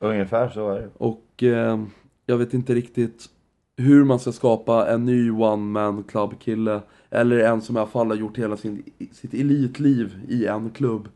Ungefär 0.00 0.48
så 0.48 0.70
är 0.70 0.80
det. 0.80 0.88
Och 0.98 1.42
eh, 1.42 1.80
jag 2.26 2.38
vet 2.38 2.54
inte 2.54 2.74
riktigt 2.74 3.28
hur 3.76 4.04
man 4.04 4.18
ska 4.18 4.32
skapa 4.32 4.88
en 4.88 5.04
ny 5.04 5.30
one 5.30 5.56
man 5.62 6.02
club 6.02 6.38
kille. 6.40 6.80
Eller 7.10 7.38
en 7.38 7.62
som 7.62 7.76
i 7.76 7.80
alla 7.80 7.88
fall 7.88 8.06
har 8.06 8.16
gjort 8.16 8.38
hela 8.38 8.56
sin, 8.56 8.82
sitt 9.12 9.34
elitliv 9.34 10.18
i 10.28 10.46
en 10.46 10.70
klubb. 10.70 11.08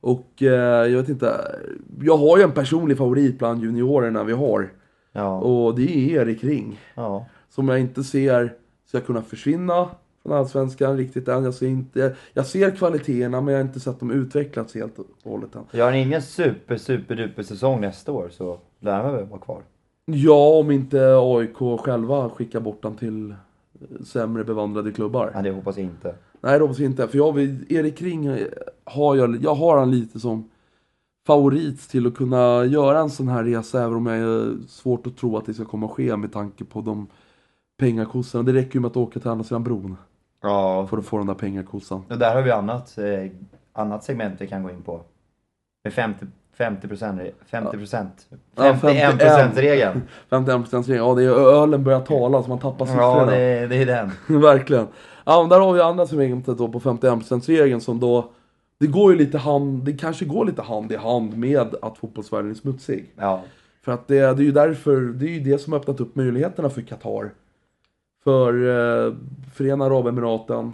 Och 0.00 0.42
eh, 0.42 0.86
jag 0.86 0.98
vet 0.98 1.08
inte, 1.08 1.58
jag 2.00 2.16
har 2.16 2.38
ju 2.38 2.44
en 2.44 2.52
personlig 2.52 2.98
favorit 2.98 3.38
bland 3.38 3.62
juniorerna 3.62 4.24
vi 4.24 4.32
har. 4.32 4.72
Ja. 5.12 5.38
Och 5.38 5.74
det 5.74 5.82
är 5.82 6.22
Erik 6.22 6.44
Ring. 6.44 6.80
ja. 6.94 7.26
Som 7.48 7.68
jag 7.68 7.80
inte 7.80 8.04
ser 8.04 8.54
ska 8.86 9.00
kunna 9.00 9.22
försvinna 9.22 9.88
från 10.22 10.32
Allsvenskan 10.32 10.96
riktigt 10.96 11.28
än. 11.28 11.44
Jag 11.44 11.54
ser, 11.54 11.66
inte, 11.66 12.16
jag 12.32 12.46
ser 12.46 12.70
kvaliteterna 12.70 13.40
men 13.40 13.54
jag 13.54 13.60
har 13.60 13.66
inte 13.66 13.80
sett 13.80 14.00
dem 14.00 14.10
utvecklats 14.10 14.74
helt 14.74 14.98
och 14.98 15.06
hållet 15.24 15.54
än. 15.54 15.64
Gör 15.72 15.84
han 15.84 15.94
ingen 15.94 16.22
super, 16.22 16.76
super 16.76 17.14
duper 17.14 17.42
säsong 17.42 17.80
nästa 17.80 18.12
år 18.12 18.28
så 18.32 18.58
lär 18.80 19.02
han 19.02 19.14
väl 19.14 19.26
vara 19.26 19.40
kvar. 19.40 19.62
Ja, 20.10 20.58
om 20.60 20.70
inte 20.70 21.16
AIK 21.20 21.80
själva 21.80 22.30
skickar 22.30 22.60
bort 22.60 22.82
den 22.82 22.96
till 22.96 23.34
sämre 24.04 24.44
bevandrade 24.44 24.92
klubbar. 24.92 25.30
Nej, 25.34 25.42
det 25.42 25.50
hoppas 25.50 25.76
jag 25.76 25.84
inte. 25.86 26.14
Nej, 26.40 26.58
det 26.58 26.64
hoppas 26.64 26.78
jag 26.78 26.86
inte. 26.90 27.08
För 27.08 27.18
jag 27.18 27.32
vill, 27.32 27.72
Erik 27.72 28.02
Ring 28.02 28.26
eh, 28.26 28.46
har 28.84 29.16
jag, 29.16 29.42
jag 29.42 29.54
har 29.54 29.78
han 29.78 29.90
lite 29.90 30.20
som 30.20 30.50
favorit 31.26 31.80
till 31.88 32.06
att 32.06 32.14
kunna 32.14 32.64
göra 32.64 32.98
en 32.98 33.10
sån 33.10 33.28
här 33.28 33.44
resa 33.44 33.82
även 33.82 33.94
om 33.94 34.06
jag 34.06 34.18
är 34.18 34.56
svårt 34.68 35.06
att 35.06 35.16
tro 35.16 35.36
att 35.36 35.46
det 35.46 35.54
ska 35.54 35.64
komma 35.64 35.86
att 35.86 35.92
ske 35.92 36.16
med 36.16 36.32
tanke 36.32 36.64
på 36.64 36.80
de 36.80 37.06
pengakossorna. 37.78 38.42
Det 38.44 38.52
räcker 38.52 38.74
ju 38.74 38.80
med 38.80 38.88
att 38.90 38.96
åka 38.96 39.20
till 39.20 39.28
andra 39.30 39.44
sidan 39.44 39.64
bron 39.64 39.96
Ja. 40.42 40.86
för 40.90 40.98
att 40.98 41.06
få 41.06 41.18
den 41.18 41.26
där 41.26 41.34
pengakossan. 41.34 42.02
Och 42.10 42.18
där 42.18 42.34
har 42.34 42.42
vi 42.42 42.50
annat, 42.50 42.98
eh, 42.98 43.30
annat 43.72 44.04
segment 44.04 44.40
vi 44.40 44.46
kan 44.46 44.62
gå 44.62 44.70
in 44.70 44.82
på. 44.82 45.00
Med 45.84 45.92
50, 45.92 46.26
50 46.58 46.88
procent, 46.88 47.20
50 47.46 47.78
procent, 47.78 48.26
Ja, 48.56 48.76
51 48.80 49.18
procent 49.18 49.56
regeln. 49.58 50.02
51% 50.30 50.82
regel. 50.82 50.96
Ja, 50.96 51.14
det 51.14 51.24
är 51.24 51.62
ölen 51.62 51.84
börjar 51.84 52.00
tala 52.00 52.42
så 52.42 52.48
man 52.48 52.58
tappar 52.58 52.86
siffrorna. 52.86 53.36
Ja, 53.36 53.38
det, 53.38 53.66
det 53.66 53.76
är 53.76 53.86
den. 53.86 54.10
Verkligen. 54.40 54.86
Ja, 55.24 55.40
men 55.40 55.48
där 55.48 55.60
har 55.60 55.72
vi 55.72 55.80
andra 55.80 56.06
segmentet 56.06 56.58
då 56.58 56.68
på 56.68 56.80
51%-regeln 56.80 57.80
som 57.80 58.00
då 58.00 58.30
det 58.80 58.86
går 58.86 59.12
ju 59.12 59.18
lite 59.18 59.38
hand, 59.38 59.84
det 59.84 59.92
kanske 59.92 60.24
går 60.24 60.44
lite 60.44 60.62
hand 60.62 60.92
i 60.92 60.96
hand 60.96 61.36
med 61.36 61.74
att 61.82 61.98
fotbollsvärlden 61.98 62.50
är 62.50 62.54
smutsig. 62.54 63.12
Ja. 63.16 63.42
För 63.84 63.92
att 63.92 64.08
det, 64.08 64.18
det 64.18 64.42
är 64.42 64.46
ju 64.46 64.52
därför, 64.52 65.00
det 65.00 65.26
är 65.26 65.30
ju 65.30 65.40
det 65.40 65.58
som 65.58 65.72
öppnat 65.72 66.00
upp 66.00 66.16
möjligheterna 66.16 66.70
för 66.70 66.82
Qatar. 66.82 67.30
För 68.24 68.52
eh, 68.52 69.14
Förenade 69.54 69.94
Arabemiraten, 69.94 70.72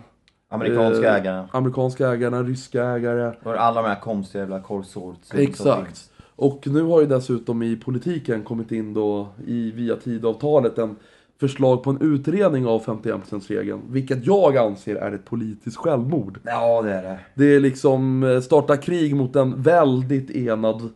Amerikanska 0.54 1.08
Eh, 1.08 1.14
ägarna. 1.14 1.49
Amerikanska 1.52 2.08
ägarna, 2.08 2.42
ryska 2.42 2.84
ägare. 2.84 3.32
Och 3.42 3.54
alla 3.54 3.82
de 3.82 3.88
här 3.88 4.00
konstiga 4.00 4.42
jävla 4.42 4.61
konsortierna 4.61 5.42
Exakt. 5.49 6.11
Och 6.37 6.66
nu 6.66 6.82
har 6.82 7.00
ju 7.00 7.06
dessutom 7.06 7.62
i 7.62 7.76
politiken 7.76 8.42
kommit 8.42 8.73
in 8.73 8.94
då 8.94 9.28
i 9.46 9.70
via 9.70 9.96
tidavtalet 9.96 10.78
en 10.78 10.96
förslag 11.40 11.82
på 11.82 11.90
en 11.90 12.00
utredning 12.00 12.66
av 12.66 12.84
51%-regeln. 12.84 13.82
Vilket 13.90 14.26
jag 14.26 14.56
anser 14.56 14.96
är 14.96 15.12
ett 15.12 15.25
politiskt 15.25 15.76
självmord. 15.76 16.38
Ja, 16.44 16.82
det 16.82 16.92
är 16.92 17.02
det. 17.02 17.18
Det 17.34 17.54
är 17.54 17.61
liksom 17.61 18.23
eh, 18.23 18.40
starta 18.40 18.76
krig 18.76 19.16
mot 19.16 19.37
en 19.37 19.62
väldigt 19.62 20.30
enad, 20.30 20.88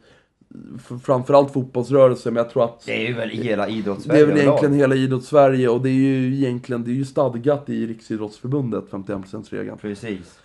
framförallt 1.03 1.53
fotbollsrörelse, 1.53 2.31
men 2.31 2.37
jag 2.37 2.51
tror 2.51 2.65
att 2.65 2.87
Det 2.87 3.05
är 3.05 3.09
ju 3.09 3.15
väl 3.15 3.29
hela 3.29 3.67
det 3.67 3.73
idrottssverige 3.73 4.23
är 4.23 4.27
väl 4.27 4.39
egentligen 4.39 4.75
hela 4.75 4.95
idrottssverige 4.95 5.69
och 5.69 5.83
det 5.83 5.89
är 5.89 5.93
ju 5.93 6.35
egentligen, 6.35 6.85
det 6.85 6.91
är 6.91 6.95
ju 6.95 7.05
stadgat 7.05 7.69
i 7.69 7.87
Riksidrottsförbundet, 7.87 8.85
51%-regeln. 8.91 9.79
Precis. 9.79 10.41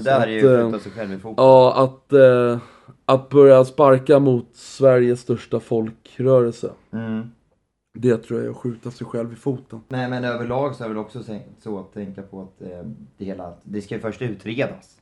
Så, 0.00 0.04
där 0.04 0.20
är 0.20 0.26
ju 0.26 0.40
skjuta 0.40 0.78
sig 0.78 0.92
själv 0.92 1.12
i 1.12 1.18
foten. 1.18 1.44
Ja, 1.44 1.84
att, 1.84 2.12
eh, 2.12 2.58
att 3.04 3.30
börja 3.30 3.64
sparka 3.64 4.18
mot 4.18 4.48
Sveriges 4.52 5.20
största 5.20 5.60
folkrörelse. 5.60 6.70
Mm. 6.92 7.30
Det 7.98 8.16
tror 8.16 8.40
jag 8.40 8.46
är 8.46 8.50
att 8.50 8.56
skjuta 8.56 8.90
sig 8.90 9.06
själv 9.06 9.32
i 9.32 9.36
foten. 9.36 9.80
Nej 9.88 10.10
men 10.10 10.24
överlag 10.24 10.74
så 10.74 10.84
är 10.84 10.88
det 10.88 10.94
väl 10.94 11.04
också 11.04 11.22
så 11.62 11.78
att 11.78 11.92
tänka 11.94 12.22
på 12.22 12.40
att 12.40 12.62
eh, 12.62 12.78
det 13.18 13.24
hela, 13.24 13.52
det 13.62 13.82
ska 13.82 13.94
ju 13.94 14.00
först 14.00 14.22
utredas. 14.22 14.96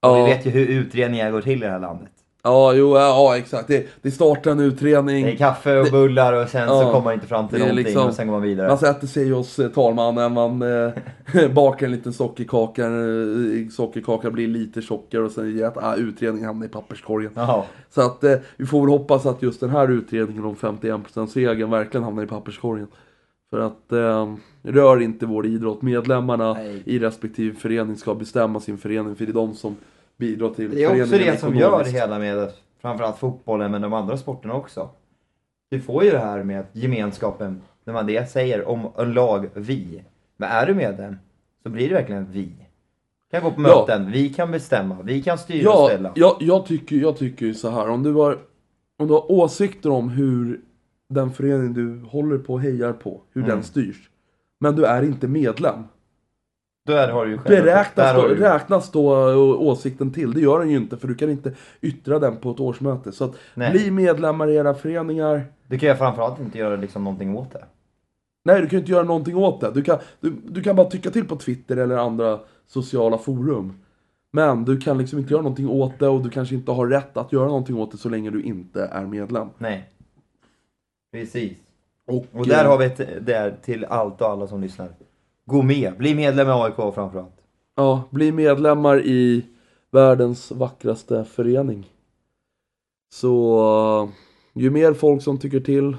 Och 0.00 0.08
Ja, 0.08 0.24
vi 0.24 0.32
vet 0.32 0.46
ju 0.46 0.50
hur 0.50 0.66
utredningar 0.66 1.30
går 1.30 1.42
till 1.42 1.62
i 1.62 1.66
det 1.66 1.70
här 1.70 1.80
landet. 1.80 2.12
Ja, 2.42 2.72
jo, 2.74 2.96
ja, 2.96 3.36
exakt. 3.36 3.68
Det, 3.68 3.86
det 4.02 4.10
startar 4.10 4.50
en 4.50 4.60
utredning. 4.60 5.24
Det 5.24 5.32
är 5.32 5.36
kaffe 5.36 5.78
och 5.80 5.86
bullar 5.90 6.32
och 6.42 6.48
sen 6.48 6.68
så 6.68 6.74
Ja. 6.74 6.92
kommer 6.92 7.04
man 7.04 7.14
inte 7.14 7.26
fram 7.26 7.48
till 7.48 7.58
Det 7.58 7.64
någonting 7.64 7.84
liksom- 7.84 8.06
och 8.08 8.14
sen 8.14 8.26
går 8.26 8.34
man 8.34 8.42
vidare. 8.42 8.68
Man 8.68 8.78
sätter 8.78 9.06
sig 9.06 9.30
hos 9.30 9.58
eh, 9.58 9.68
talmannen, 9.68 10.32
man 10.32 10.62
eh, 10.62 11.50
bakar 11.54 11.86
en 11.86 11.92
liten 11.92 12.12
sockerkaka, 12.12 12.86
eh, 12.86 13.68
sockerkaka 13.70 14.30
blir 14.30 14.48
lite 14.48 14.82
tjockare 14.82 15.22
och 15.22 15.30
sen 15.32 15.64
att 15.64 15.76
ah, 15.76 15.94
utredningen 15.96 16.46
hamnar 16.46 16.66
i 16.66 16.68
papperskorgen. 16.68 17.32
Jaha. 17.34 17.62
Så 17.90 18.00
att 18.00 18.24
eh, 18.24 18.36
vi 18.56 18.66
får 18.66 18.80
väl 18.80 18.90
hoppas 18.90 19.26
att 19.26 19.42
just 19.42 19.60
den 19.60 19.70
här 19.70 19.90
utredningen 19.90 20.44
om 20.44 20.56
51%-regeln 20.56 21.70
verkligen 21.70 22.04
hamnar 22.04 22.22
i 22.22 22.26
papperskorgen. 22.26 22.86
För 23.50 23.60
att 23.60 23.92
eh, 23.92 24.34
rör 24.62 25.02
inte 25.02 25.26
vår 25.26 25.46
idrott. 25.46 25.82
Medlemmarna 25.82 26.52
Nej. 26.52 26.82
i 26.86 26.98
respektive 26.98 27.54
förening 27.56 27.96
ska 27.96 28.14
bestämma 28.14 28.60
sin 28.60 28.78
förening 28.78 29.16
för 29.16 29.24
det 29.26 29.32
är 29.32 29.34
de 29.34 29.54
som 29.54 29.76
bidrar 30.20 30.50
till 30.54 30.70
Det 30.74 30.84
är 30.84 31.02
också 31.02 31.18
det 31.18 31.40
som 31.40 31.56
gör 31.56 31.84
det 31.84 31.90
hela 31.90 32.18
med 32.18 32.50
framförallt 32.82 33.18
fotbollen 33.18 33.70
men 33.70 33.82
de 33.82 33.92
andra 33.92 34.16
sporterna 34.16 34.54
också. 34.54 34.88
Du 35.70 35.80
får 35.80 36.04
ju 36.04 36.10
det 36.10 36.18
här 36.18 36.42
med 36.42 36.64
gemenskapen, 36.72 37.60
när 37.84 37.92
man 37.94 38.06
det 38.06 38.30
säger 38.30 38.68
om 38.68 38.88
en 38.98 39.12
lag, 39.12 39.48
vi. 39.54 40.02
Men 40.36 40.48
är 40.50 40.66
du 40.66 40.74
medlem 40.74 41.16
så 41.62 41.68
blir 41.68 41.88
det 41.88 41.94
verkligen 41.94 42.26
vi. 42.32 42.52
kan 43.30 43.42
gå 43.42 43.50
på 43.50 43.62
Ja. 43.62 43.86
möten, 43.86 44.10
vi 44.12 44.28
kan 44.28 44.50
bestämma, 44.50 44.96
vi 45.02 45.22
kan 45.22 45.38
styra 45.38 45.70
och 45.70 45.76
Ja, 45.76 45.86
ställa. 45.88 46.12
jag, 46.14 46.36
jag, 46.40 46.66
tycker, 46.66 46.96
jag 46.96 47.16
tycker 47.16 47.46
ju 47.46 47.54
så 47.54 47.70
här. 47.70 47.88
Om 47.88 48.02
du, 48.02 48.12
har, 48.12 48.38
om 48.98 49.06
du 49.06 49.12
har 49.14 49.32
åsikter 49.32 49.90
om 49.90 50.08
hur 50.08 50.60
den 51.08 51.30
förening 51.30 51.72
du 51.74 52.06
håller 52.08 52.38
på 52.38 52.52
och 52.54 52.60
hejar 52.60 52.92
på, 52.92 53.20
hur 53.32 53.42
Mm. 53.42 53.54
den 53.54 53.62
styrs. 53.64 54.10
Men 54.60 54.76
du 54.76 54.84
är 54.84 55.02
inte 55.02 55.28
medlem. 55.28 55.84
Där 56.86 57.08
har 57.08 57.26
du 57.26 57.30
ju. 57.32 57.38
Beräknas 57.38 58.14
då, 58.16 58.28
du, 58.28 58.34
räknas 58.34 58.90
då 58.90 59.10
å- 59.14 59.56
åsikten 59.70 60.12
till? 60.12 60.32
Det 60.32 60.40
gör 60.40 60.58
den 60.58 60.70
ju 60.70 60.76
inte 60.76 60.96
för 60.96 61.08
du 61.08 61.14
kan 61.14 61.30
inte 61.30 61.52
yttra 61.80 62.18
den 62.18 62.36
på 62.36 62.50
ett 62.50 62.60
årsmöte. 62.60 63.12
Så 63.12 63.24
att 63.24 63.34
Nej. 63.54 63.70
bli 63.70 63.90
medlemmar 63.90 64.48
i 64.50 64.54
era 64.56 64.74
föreningar. 64.74 65.44
du 65.66 65.78
kan 65.78 65.88
ju 65.88 65.94
framförallt 65.94 66.40
inte 66.40 66.58
göra 66.58 66.76
liksom 66.76 67.04
någonting 67.04 67.36
åt 67.36 67.52
det. 67.52 67.64
Nej, 68.44 68.60
du 68.60 68.66
kan 68.68 68.76
ju 68.76 68.78
inte 68.80 68.92
göra 68.92 69.04
någonting 69.04 69.36
åt 69.36 69.60
det. 69.60 69.70
Du 69.74 69.82
kan, 69.82 69.98
du, 70.20 70.30
du 70.48 70.62
kan 70.62 70.76
bara 70.76 70.90
tycka 70.90 71.10
till 71.10 71.28
på 71.28 71.36
Twitter 71.36 71.76
eller 71.76 71.96
andra 71.96 72.38
sociala 72.66 73.18
forum. 73.18 73.72
Men 74.32 74.64
du 74.64 74.80
kan 74.80 74.98
liksom 74.98 75.18
inte 75.18 75.32
göra 75.32 75.42
någonting 75.42 75.68
åt 75.68 75.98
det 75.98 76.08
och 76.08 76.22
du 76.22 76.30
kanske 76.30 76.54
inte 76.54 76.70
har 76.72 76.86
rätt 76.86 77.16
att 77.16 77.32
göra 77.32 77.46
någonting 77.46 77.76
åt 77.76 77.92
det 77.92 77.98
så 77.98 78.08
länge 78.08 78.30
du 78.30 78.42
inte 78.42 78.84
är 78.84 79.06
medlem. 79.06 79.48
Nej. 79.58 79.88
Precis. 81.12 81.52
Och, 82.06 82.24
Och 82.32 82.46
där 82.46 82.64
eh, 82.64 82.70
har 82.70 82.78
vi 82.78 82.84
ett, 82.84 83.26
där 83.26 83.54
till 83.62 83.84
allt 83.84 84.20
och 84.20 84.28
alla 84.28 84.46
som 84.46 84.60
lyssnar. 84.60 84.88
Gå 85.50 85.62
med, 85.62 85.96
bli 85.98 86.14
medlem 86.14 86.48
i 86.48 86.50
AIK 86.50 86.94
framförallt. 86.94 87.34
Ja, 87.76 88.02
bli 88.10 88.32
medlemmar 88.32 89.00
i 89.00 89.46
världens 89.90 90.50
vackraste 90.52 91.24
förening. 91.24 91.86
Så 93.12 93.58
eh, 94.54 94.62
ju 94.62 94.70
mer 94.70 94.92
folk 94.94 95.22
som 95.22 95.38
tycker 95.38 95.60
till, 95.60 95.96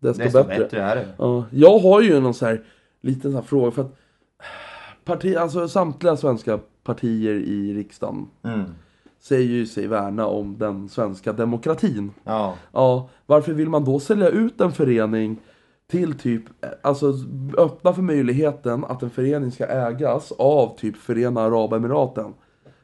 desto, 0.00 0.22
Desto 0.22 0.44
bättre. 0.44 0.58
bättre 0.64 0.82
är 0.82 0.96
det. 0.96 1.08
Ja, 1.18 1.44
jag 1.50 1.78
har 1.78 2.00
ju 2.02 2.20
någon 2.20 2.34
så 2.34 2.46
här 2.46 2.62
liten 3.00 3.30
så 3.30 3.36
här 3.36 3.44
fråga 3.44 3.70
för 3.70 3.82
att 3.82 3.96
parti, 5.04 5.36
alltså 5.36 5.68
samtliga 5.68 6.16
svenska 6.16 6.58
partier 6.84 7.34
i 7.34 7.74
riksdagen 7.74 8.26
Mm. 8.42 8.64
säger 9.20 9.48
ju 9.48 9.66
sig 9.66 9.86
värna 9.86 10.26
om 10.26 10.58
den 10.58 10.88
svenska 10.88 11.32
demokratin. 11.32 12.10
Ja. 12.24 12.54
Ja, 12.72 13.08
varför 13.26 13.52
vill 13.52 13.68
man 13.68 13.84
då 13.84 14.00
sälja 14.00 14.28
ut 14.28 14.60
en 14.60 14.72
förening 14.72 15.36
till 15.90 16.18
typ, 16.18 16.42
alltså 16.82 17.12
öppna 17.58 17.92
för 17.92 18.02
möjligheten 18.02 18.84
att 18.84 19.02
en 19.02 19.10
förening 19.10 19.52
ska 19.52 19.66
ägas 19.66 20.32
av 20.38 20.76
typ 20.78 20.96
Förenade 20.96 21.46
Arabemiraten. 21.46 22.34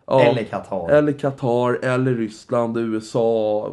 Ja, 0.07 0.21
Eller 0.23 0.43
Qatar. 0.45 0.89
eller 0.91 1.13
Qatar, 1.13 1.79
eller 1.85 2.15
Ryssland, 2.15 2.77
USA. 2.79 3.69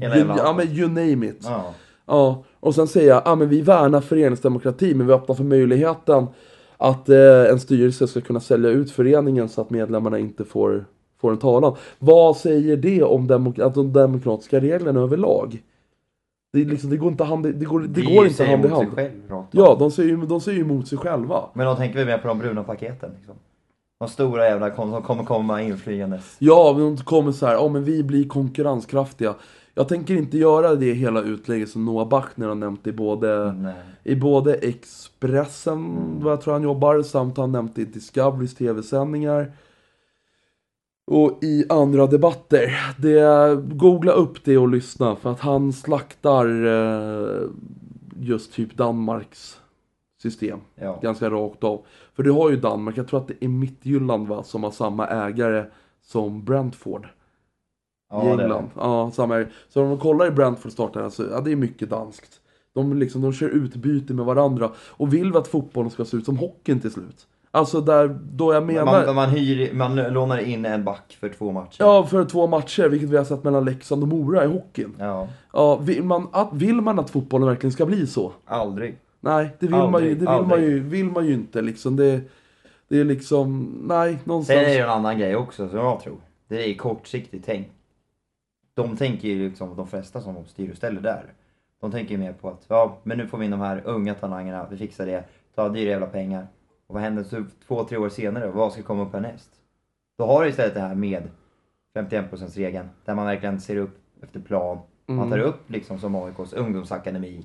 Hela 0.00 0.16
you, 0.16 0.28
ja 0.36 0.52
men 0.56 0.68
you 0.68 0.88
name 0.88 1.26
it. 1.26 1.40
Ja. 1.42 1.74
Ja, 2.06 2.44
och 2.60 2.74
sen 2.74 2.86
säger 2.86 3.08
jag, 3.08 3.22
ja 3.24 3.34
men 3.34 3.48
vi 3.48 3.60
värnar 3.60 4.00
föreningsdemokrati 4.00 4.94
men 4.94 5.06
vi 5.06 5.12
öppnar 5.12 5.34
för 5.34 5.44
möjligheten 5.44 6.26
att 6.76 7.08
eh, 7.08 7.44
en 7.50 7.60
styrelse 7.60 8.06
ska 8.06 8.20
kunna 8.20 8.40
sälja 8.40 8.70
ut 8.70 8.90
föreningen 8.90 9.48
så 9.48 9.60
att 9.60 9.70
medlemmarna 9.70 10.18
inte 10.18 10.44
får, 10.44 10.84
får 11.20 11.30
en 11.30 11.38
talan. 11.38 11.76
Vad 11.98 12.36
säger 12.36 12.76
det 12.76 13.02
om 13.02 13.28
demok- 13.30 13.62
att 13.62 13.74
de 13.74 13.92
demokratiska 13.92 14.60
reglerna 14.60 15.00
överlag? 15.00 15.62
Det, 16.54 16.64
liksom, 16.64 16.90
det 16.90 16.96
går 16.96 17.10
inte 17.10 17.24
hand 17.24 17.46
det 17.46 17.64
går, 17.64 17.80
det 17.80 18.02
går 18.02 18.26
inte 18.26 18.44
hand 18.44 18.64
i 18.64 18.68
hand. 18.68 18.88
sig 18.88 18.94
själv, 18.94 19.30
rakt. 19.30 19.48
Ja, 19.50 19.76
de 19.78 19.90
säger 19.90 20.08
ju 20.08 20.16
de 20.16 20.40
säger 20.40 20.60
emot 20.60 20.88
sig 20.88 20.98
själva. 20.98 21.44
Men 21.52 21.66
då 21.66 21.74
tänker 21.74 21.98
vi 21.98 22.04
mer 22.04 22.18
på 22.18 22.28
de 22.28 22.38
bruna 22.38 22.62
paketen. 22.62 23.10
Liksom. 23.16 23.34
De 24.00 24.08
stora 24.08 24.46
jävla 24.46 24.70
kom, 24.70 24.90
som 24.90 25.02
kommer 25.02 25.24
komma 25.24 25.62
inflygandes. 25.62 26.36
Ja, 26.38 26.74
men 26.76 26.96
de 26.96 26.96
kommer 26.96 27.32
så 27.32 27.46
här, 27.46 27.54
ja 27.54 27.68
men 27.68 27.84
vi 27.84 28.02
blir 28.02 28.28
konkurrenskraftiga. 28.28 29.34
Jag 29.74 29.88
tänker 29.88 30.14
inte 30.14 30.38
göra 30.38 30.74
det 30.74 30.92
hela 30.92 31.22
utlägget 31.22 31.68
som 31.68 31.84
Noah 31.84 32.08
Bachner 32.08 32.48
har 32.48 32.54
nämnt 32.54 32.86
i 32.86 32.92
både 32.92 33.52
Nej. 33.52 33.74
I 34.04 34.16
både 34.16 34.54
Expressen, 34.54 35.96
vad 36.20 36.32
jag 36.32 36.40
tror 36.40 36.52
han 36.52 36.62
jobbar, 36.62 37.02
samt 37.02 37.36
han 37.36 37.52
nämnt 37.52 37.78
i 37.78 37.84
Discoverys 37.84 38.54
tv-sändningar. 38.54 39.52
Och 41.06 41.38
i 41.42 41.64
andra 41.68 42.06
debatter. 42.06 42.94
Det, 42.98 43.56
googla 43.74 44.12
upp 44.12 44.44
det 44.44 44.58
och 44.58 44.68
lyssna 44.68 45.16
för 45.16 45.30
att 45.30 45.40
han 45.40 45.72
slaktar 45.72 46.66
eh, 46.66 47.42
just 48.20 48.52
typ 48.52 48.76
Danmarks 48.76 49.60
system. 50.22 50.60
Ja. 50.74 50.98
Ganska 51.02 51.30
rakt 51.30 51.64
av. 51.64 51.84
För 52.14 52.22
du 52.22 52.30
har 52.30 52.50
ju 52.50 52.56
Danmark, 52.56 52.96
jag 52.96 53.08
tror 53.08 53.20
att 53.20 53.28
det 53.28 53.44
är 53.44 53.48
Midtjylland 53.48 54.28
va, 54.28 54.42
som 54.42 54.62
har 54.64 54.70
samma 54.70 55.06
ägare 55.06 55.64
som 56.02 56.44
Brentford 56.44 57.08
ja, 58.10 58.26
i. 58.26 58.30
England. 58.30 58.70
Ja, 58.76 59.10
samma. 59.10 59.44
Så 59.68 59.82
om 59.82 59.88
man 59.88 59.98
kollar 59.98 60.26
i 60.26 60.30
Brentford 60.30 60.72
startar 60.72 61.02
alltså, 61.02 61.30
ja 61.30 61.40
det 61.40 61.52
är 61.52 61.56
mycket 61.56 61.90
danskt. 61.90 62.40
De, 62.74 62.98
liksom, 62.98 63.22
de 63.22 63.32
kör 63.32 63.48
utbyte 63.48 64.14
med 64.14 64.24
varandra. 64.24 64.72
Och 64.78 65.14
vill 65.14 65.32
vi 65.32 65.38
att 65.38 65.48
fotbollen 65.48 65.90
ska 65.90 66.04
se 66.04 66.16
ut 66.16 66.24
som 66.24 66.38
hockeyn 66.38 66.80
till 66.80 66.90
slut? 66.90 67.26
Alltså 67.54 67.80
där, 67.80 68.18
då 68.22 68.54
jag 68.54 68.66
menar... 68.66 69.06
Man, 69.06 69.14
man, 69.14 69.30
hyr, 69.30 69.72
man 69.72 69.96
lånar 69.96 70.38
in 70.38 70.64
en 70.64 70.84
back 70.84 71.16
för 71.20 71.28
två 71.28 71.52
matcher. 71.52 71.76
Ja, 71.78 72.06
för 72.06 72.24
två 72.24 72.46
matcher, 72.46 72.88
vilket 72.88 73.08
vi 73.08 73.16
har 73.16 73.24
sett 73.24 73.44
mellan 73.44 73.64
Leksand 73.64 74.02
och 74.02 74.08
Mora 74.08 74.44
i 74.44 74.46
hockeyn. 74.46 74.96
Ja. 74.98 75.28
Ja, 75.52 75.76
vill 75.76 76.02
man, 76.02 76.28
att, 76.32 76.52
vill 76.52 76.80
man 76.80 76.98
att 76.98 77.10
fotbollen 77.10 77.48
verkligen 77.48 77.72
ska 77.72 77.86
bli 77.86 78.06
så? 78.06 78.32
Aldrig. 78.44 78.96
Nej, 79.20 79.50
det 79.58 79.66
vill, 79.66 79.76
man, 79.76 79.80
ju, 79.80 79.86
Aldrig, 79.86 80.12
det 80.12 80.18
vill, 80.18 80.24
man, 80.24 80.52
aldrig. 80.52 80.70
ju, 80.70 80.80
vill 80.80 81.04
man 81.04 81.26
ju 81.26 81.34
inte 81.34 81.62
liksom. 81.62 81.96
Det, 81.96 82.20
det 82.88 83.00
är 83.00 83.04
liksom, 83.04 83.78
nej, 83.88 84.18
någonstans. 84.24 84.58
Sen 84.58 84.70
är 84.70 84.74
det 84.74 84.82
en 84.82 84.90
annan 84.90 85.18
grej 85.18 85.36
också 85.36 85.68
som 85.68 85.78
jag 85.78 86.00
tror. 86.00 86.16
Det 86.48 86.70
är 86.70 86.74
kortsiktigt 86.74 87.44
tänk. 87.46 87.68
De 88.74 88.96
tänker 88.96 89.28
ju 89.28 89.48
liksom, 89.48 89.76
de 89.76 89.86
flesta 89.86 90.20
som 90.20 90.36
styr 90.46 90.70
och 90.70 90.76
ställer 90.76 91.00
där. 91.00 91.24
De 91.80 91.90
tänker 91.90 92.12
ju 92.12 92.18
mer 92.18 92.32
på 92.32 92.48
att, 92.48 92.64
ja 92.68 92.98
men 93.02 93.18
nu 93.18 93.26
får 93.26 93.38
vi 93.38 93.44
in 93.44 93.50
de 93.50 93.60
här 93.60 93.82
unga 93.84 94.14
talangerna, 94.14 94.66
vi 94.70 94.76
fixar 94.76 95.06
det, 95.06 95.24
ta 95.54 95.68
dyra 95.68 95.90
jävla 95.90 96.06
pengar. 96.06 96.46
Och 96.86 96.94
vad 96.94 97.02
händer 97.02 97.24
så 97.24 97.44
två, 97.68 97.84
tre 97.84 97.96
år 97.98 98.08
senare? 98.08 98.50
Vad 98.50 98.72
ska 98.72 98.82
komma 98.82 99.02
upp 99.02 99.12
härnäst? 99.12 99.50
Då 100.18 100.24
har 100.26 100.42
du 100.44 100.48
istället 100.50 100.74
det 100.74 100.80
här 100.80 100.94
med 100.94 101.22
51%-regeln, 101.96 102.88
där 103.04 103.14
man 103.14 103.26
verkligen 103.26 103.60
ser 103.60 103.76
upp 103.76 103.98
efter 104.22 104.40
plan. 104.40 104.78
Man 105.06 105.30
tar 105.30 105.38
upp 105.38 105.70
liksom 105.70 105.98
som 105.98 106.14
AIKs 106.14 106.52
ungdomsakademi. 106.52 107.44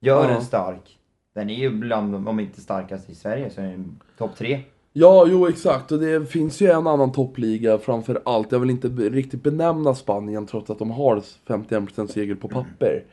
Gör 0.00 0.24
Ja. 0.24 0.28
den 0.30 0.42
stark. 0.42 0.98
Den 1.34 1.50
är 1.50 1.54
ju 1.54 1.70
bland, 1.70 2.28
om 2.28 2.40
inte 2.40 2.60
starkast 2.60 3.10
i 3.10 3.14
Sverige, 3.14 3.50
så 3.50 3.60
är 3.60 3.64
den 3.64 4.00
topp 4.18 4.36
tre. 4.36 4.60
Ja, 4.92 5.26
jo 5.28 5.48
exakt. 5.48 5.92
Och 5.92 5.98
det 5.98 6.26
finns 6.30 6.60
ju 6.60 6.66
en 6.70 6.86
annan 6.86 7.12
toppliga 7.12 7.78
framför 7.78 8.22
allt. 8.24 8.52
Jag 8.52 8.58
vill 8.60 8.70
inte 8.70 8.88
riktigt 8.88 9.42
benämna 9.42 9.94
Spanien 9.94 10.46
trots 10.46 10.70
att 10.70 10.78
de 10.78 10.90
har 10.90 11.22
51% 11.46 12.06
seger 12.06 12.34
på 12.34 12.48
papper. 12.48 13.04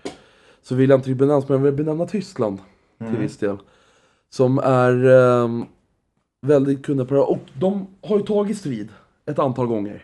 Så 0.61 0.75
vill 0.75 0.89
jag 0.89 0.99
inte 0.99 1.15
benämna, 1.15 1.45
men 1.47 1.57
jag 1.57 1.63
vill 1.65 1.73
benämna 1.85 2.05
Tyskland 2.05 2.59
till 2.97 3.07
Mm. 3.07 3.21
viss 3.21 3.37
del. 3.37 3.57
Som 4.29 4.57
är... 4.59 5.05
ehm, 5.05 5.65
Väldigt 6.45 6.85
kunniga 6.85 7.05
på 7.05 7.13
det. 7.13 7.19
Och 7.21 7.39
de 7.59 7.87
har 8.01 8.17
ju 8.17 8.23
tagit 8.23 8.57
strid 8.57 8.89
ett 9.25 9.39
antal 9.39 9.67
gånger. 9.67 10.03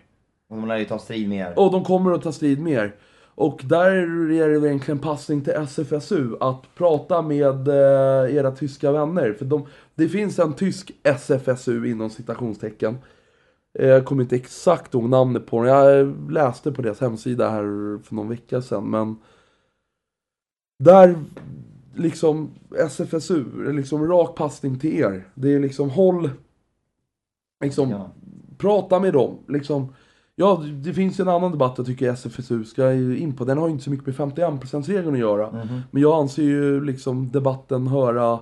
Och 0.50 0.58
de 0.58 0.68
lär 0.68 0.78
ju 0.78 0.86
ta 0.86 1.00
strid 1.00 1.30
mer. 1.30 1.60
Och 1.60 1.72
de 1.72 1.84
kommer 1.84 2.12
att 2.12 2.22
ta 2.22 2.32
strid 2.32 2.62
mer. 2.62 2.96
Och 3.36 3.62
där 3.66 3.92
är 4.32 4.50
det 4.50 4.68
egentligen 4.68 5.00
passning 5.00 5.42
till 5.42 5.54
SFSU 5.54 6.36
att 6.40 6.76
prata 6.76 7.22
med 7.22 7.68
eh, 7.68 8.36
era 8.36 8.52
tyska 8.52 8.92
vänner. 8.92 9.34
För 9.34 9.46
de, 9.46 9.66
det 9.96 10.10
finns 10.10 10.40
en 10.40 10.54
tysk 10.54 10.92
SFSU 11.04 11.86
inom 11.92 12.10
citationstecken. 12.10 12.98
Eh, 13.80 13.88
Jag 13.88 14.06
kommer 14.06 14.24
inte 14.24 14.36
exakt 14.36 14.94
ihåg 14.94 15.10
namnet 15.10 15.46
på 15.46 15.64
den. 15.64 15.76
Jag 15.76 16.32
läste 16.32 16.72
på 16.72 16.82
deras 16.82 17.00
hemsida 17.02 17.50
här 17.50 17.64
för 18.04 18.16
någon 18.16 18.30
vecka 18.30 18.62
sedan. 18.62 18.90
Men 18.90 19.16
där 20.84 21.16
liksom 22.02 22.50
SFSU, 22.88 23.72
liksom 23.74 24.08
rak 24.08 24.36
passning 24.36 24.80
till 24.80 24.94
er. 25.00 25.28
Det 25.36 25.54
är 25.54 25.60
liksom 25.60 25.90
håll, 25.90 26.30
liksom 27.64 27.90
Ja. 27.90 28.12
prata 28.58 29.00
med 29.00 29.14
dem. 29.14 29.38
Liksom, 29.48 29.94
ja, 30.36 30.64
det 30.84 30.94
finns 30.94 31.20
en 31.20 31.28
annan 31.28 31.52
debatt 31.52 31.74
jag 31.78 31.86
tycker 31.86 32.10
SFSU 32.14 32.64
ska 32.64 32.94
in 32.94 33.36
på. 33.36 33.46
Den 33.46 33.58
har 33.58 33.68
ju 33.68 33.72
inte 33.72 33.84
så 33.84 33.90
mycket 33.90 34.06
med 34.08 34.16
51%-regeln 34.16 35.14
att 35.14 35.20
göra. 35.20 35.52
Mhm. 35.52 35.82
Men 35.92 36.02
jag 36.02 36.20
anser 36.20 36.44
ju 36.44 36.84
liksom 36.86 37.32
debatten 37.32 37.88
höra 37.88 38.40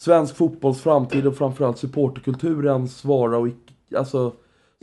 svensk 0.00 0.36
fotbolls 0.36 0.80
framtid 0.80 1.26
och 1.26 1.36
framförallt 1.36 1.78
supporterkulturens 1.78 3.04
vara 3.04 3.38
och 3.38 3.48
alltså 3.96 4.32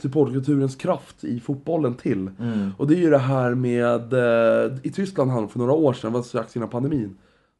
supporterkulturens 0.02 0.76
kraft 0.76 1.24
i 1.24 1.40
fotbollen 1.40 1.94
till. 1.94 2.30
Mm. 2.40 2.70
Och 2.78 2.86
det 2.86 2.94
är 2.94 2.98
ju 2.98 3.10
det 3.10 3.18
här 3.18 3.54
med, 3.54 4.12
eh, 4.12 4.78
i 4.82 4.90
Tyskland 4.90 5.30
de 5.30 5.48
för 5.48 5.58
några 5.58 5.72
år 5.72 5.92
sedan, 5.92 6.12
var 6.12 6.22
strax 6.22 6.56
innan 6.56 6.68
pandemin, 6.68 7.16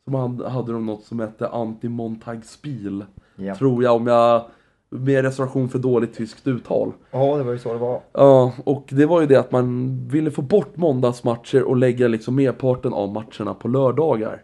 man 0.07 0.45
hade 0.45 0.73
de 0.73 0.87
något 0.87 1.05
som 1.05 1.21
hette 1.21 1.47
anti-Montag-spil. 1.47 3.05
Ja. 3.37 3.55
Tror 3.55 3.83
jag, 3.83 3.97
om 3.97 4.07
jag, 4.07 4.45
med 4.89 5.25
reservation 5.25 5.69
för 5.69 5.79
dåligt 5.79 6.15
tyskt 6.15 6.47
uttal. 6.47 6.93
ja, 7.11 7.37
det 7.37 7.43
var 7.43 7.53
ju 7.53 7.59
så 7.59 7.73
det 7.73 7.79
var. 7.79 8.01
Ja, 8.13 8.53
och 8.65 8.89
det 8.91 9.07
var 9.07 9.21
ju 9.21 9.27
det 9.27 9.37
att 9.37 9.53
man 9.53 9.99
ville 10.09 10.31
få 10.31 10.43
bort 10.43 10.77
måndagsmatcher 10.77 11.63
och 11.63 11.77
lägga 11.77 12.09
liksom 12.09 12.35
merparten 12.35 12.93
av 12.93 13.13
matcherna 13.13 13.55
på 13.55 13.69
lördagar. 13.69 14.43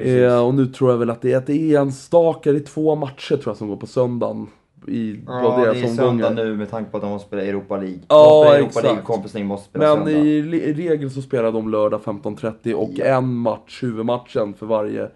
Eh, 0.00 0.46
och 0.46 0.54
nu 0.54 0.66
tror 0.66 0.90
jag 0.90 0.98
väl 0.98 1.10
att 1.10 1.22
det 1.22 1.32
är, 1.32 1.36
att 1.36 1.46
det 1.46 1.74
är 1.74 1.80
en 1.80 1.92
stakare, 1.92 2.54
det 2.54 2.60
är 2.60 2.66
två 2.66 2.94
matcher 2.94 3.36
tror 3.36 3.46
jag 3.46 3.56
som 3.56 3.68
går 3.68 3.76
på 3.76 3.86
söndagen. 3.86 4.46
I 4.88 5.20
Ja, 5.26 5.46
av 5.46 5.58
det 5.60 5.64
deras 5.66 5.82
är 5.82 5.86
söndag 5.86 6.30
nu 6.30 6.56
med 6.56 6.70
tanke 6.70 6.90
på 6.90 6.96
att 6.96 7.02
de 7.02 7.10
måste 7.10 7.26
spela 7.26 7.42
Europa 7.42 7.76
League. 7.76 7.98
Ja, 8.08 8.44
de 8.44 8.56
Europa 8.56 8.66
exakt. 8.80 9.34
League, 9.34 9.48
måste 9.48 9.68
spela 9.68 9.94
Men 9.96 10.04
söndag. 10.06 10.20
i, 10.20 10.38
i 10.38 10.72
regel 10.74 11.10
så 11.10 11.22
spelar 11.22 11.52
de 11.52 11.70
lördag 11.70 12.00
15.30 12.04 12.72
och 12.74 12.90
Ja. 12.94 13.04
en 13.04 13.34
match, 13.34 13.82
huvudmatchen 13.82 14.54
för 14.54 14.66
varje 14.66 15.08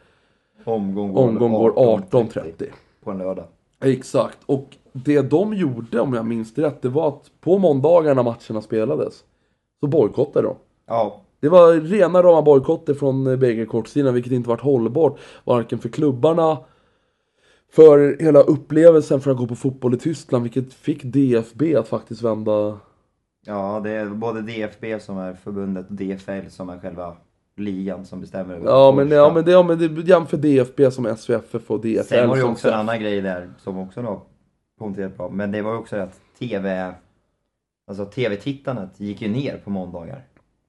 Omgång 0.64 1.12
går, 1.12 1.28
omgång 1.28 1.52
går 1.52 1.70
18.30. 1.70 2.64
på 3.04 3.10
en 3.10 3.18
lördag. 3.18 3.44
Exakt, 3.84 4.38
och 4.46 4.76
det 4.92 5.20
de 5.22 5.54
gjorde 5.54 6.00
om 6.00 6.14
jag 6.14 6.26
minns 6.26 6.54
det 6.54 6.62
rätt, 6.62 6.82
det 6.82 6.88
var 6.88 7.08
att 7.08 7.30
på 7.40 7.58
måndagarna 7.58 8.22
matcherna 8.22 8.62
spelades 8.62 9.14
så 9.80 9.86
bojkottade 9.86 10.46
de. 10.46 10.54
Ja, 10.86 11.20
Det 11.40 11.48
var 11.48 11.72
rena 11.72 12.22
rama 12.22 12.42
bojkotter 12.42 12.94
från 12.94 13.24
bägge 13.38 13.66
kortsidorna, 13.66 14.12
vilket 14.12 14.32
inte 14.32 14.48
varit 14.48 14.60
hållbart. 14.60 15.18
Varken 15.44 15.78
för 15.78 15.88
klubbarna, 15.88 16.58
för 17.72 18.16
hela 18.20 18.40
upplevelsen 18.40 19.20
för 19.20 19.30
att 19.30 19.36
gå 19.36 19.46
på 19.46 19.56
fotboll 19.56 19.94
i 19.94 19.98
Tyskland, 19.98 20.42
vilket 20.42 20.74
fick 20.74 21.04
DFB 21.04 21.76
att 21.76 21.88
faktiskt 21.88 22.22
vända... 22.22 22.78
ja, 23.46 23.80
det 23.84 23.90
är 23.90 24.06
både 24.06 24.42
DFB 24.42 25.00
som 25.00 25.18
är 25.18 25.34
förbundet 25.34 25.86
och 25.88 25.94
DFL 25.94 26.48
som 26.48 26.68
är 26.68 26.78
själva 26.78 27.16
ligan 27.56 28.04
som 28.04 28.20
bestämmer 28.20 28.54
över 28.54 28.66
Ja 28.66 28.92
men, 28.96 29.10
ja, 29.10 29.32
men, 29.34 29.44
det, 29.44 29.50
ja, 29.50 29.62
men 29.62 29.78
det 29.78 30.08
jämför 30.08 30.36
DFB 30.36 30.90
som 30.90 31.16
SVFF 31.16 31.70
och 31.70 31.80
DFL 31.80 32.02
Sen 32.02 32.28
var 32.28 32.36
det 32.36 32.42
ju 32.42 32.48
också 32.48 32.68
en 32.68 32.74
annan 32.74 33.00
grej 33.00 33.20
där 33.20 33.50
som 33.58 33.78
också 33.78 34.02
då 34.02 34.22
poängterat 34.78 35.16
bra. 35.16 35.30
Men 35.30 35.52
det 35.52 35.62
var 35.62 35.72
ju 35.72 35.78
också 35.78 35.96
att 35.96 36.20
TV, 36.38 36.94
alltså 37.86 38.04
TV-tittandet 38.04 39.00
gick 39.00 39.22
ju 39.22 39.28
ner 39.28 39.60
på 39.64 39.70
måndagar. 39.70 40.24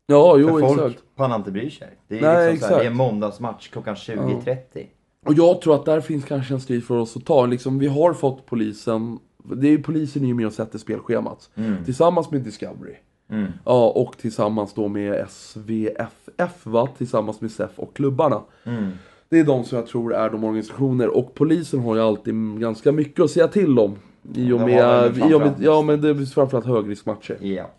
Ja, 0.06 0.34
För 0.34 0.40
jo 0.40 0.60
folk 0.60 0.82
exakt. 0.82 1.16
pallar 1.16 1.36
inte 1.36 1.52
bry 1.52 1.70
sig. 1.70 1.90
Det 2.08 2.18
är, 2.18 2.22
Nej, 2.22 2.52
liksom 2.52 2.70
så 2.70 2.74
här, 2.74 2.82
det 2.82 2.88
är 2.90 2.94
måndagsmatch 2.94 3.70
klockan 3.70 3.96
20.30. 3.96 4.88
Och 5.26 5.34
jag 5.34 5.62
tror 5.62 5.76
att 5.76 5.86
där 5.86 6.02
finns 6.02 6.26
kanske 6.26 6.54
en 6.54 6.62
strid 6.62 6.84
för 6.84 6.98
oss 6.98 7.18
att 7.18 7.26
ta. 7.26 7.46
Liksom, 7.46 7.80
vi 7.80 7.88
har 7.88 8.14
fått 8.14 8.46
polisen, 8.46 9.20
det 9.44 9.68
är 9.68 9.72
ju 9.72 9.84
polisen 9.84 10.24
är 10.24 10.28
ju 10.28 10.34
med 10.34 10.48
och 10.48 10.54
sätter 10.54 10.80
spelschemat. 10.80 11.50
Mm. 11.56 11.86
Tillsammans 11.86 12.32
med 12.32 12.42
Discovery. 12.42 12.96
Mm. 13.30 13.52
Ja, 13.66 13.90
och 13.90 14.18
tillsammans 14.18 14.74
då 14.74 14.88
med 14.88 15.26
SVFF 15.30 16.66
va? 16.66 16.90
Tillsammans 16.98 17.42
med 17.42 17.52
SEF 17.52 17.72
och 17.76 17.96
klubbarna. 17.96 18.42
Mm. 18.64 18.92
Det 19.30 19.40
är 19.40 19.44
de 19.44 19.64
som 19.64 19.78
jag 19.78 19.88
tror 19.88 20.14
är 20.14 20.30
de 20.30 20.44
organisationer. 20.44 21.18
Och 21.18 21.34
polisen 21.34 21.80
har 21.80 21.96
ju 21.96 22.02
alltid 22.02 22.60
ganska 22.60 22.92
mycket 22.92 23.24
att 23.24 23.32
säga 23.32 23.48
till 23.48 23.80
om. 23.80 23.96
I 24.36 24.52
och 24.52 24.60
med, 24.60 25.18
i 25.18 25.34
och 25.34 25.40
med 25.40 25.54
ja 25.60 25.82
men 25.82 26.02
det 26.02 26.10
är 26.10 26.26
framförallt 26.26 26.66
högriskmatcher. 26.66 27.38
Ja. 27.42 27.70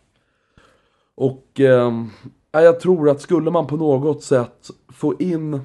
Och 1.14 1.46
ja, 2.52 2.61
jag 2.61 2.81
tror 2.81 3.11
att 3.11 3.20
skulle 3.20 3.50
man 3.50 3.66
på 3.66 3.76
något 3.76 4.22
sätt 4.22 4.70
få 4.88 5.14
in 5.18 5.61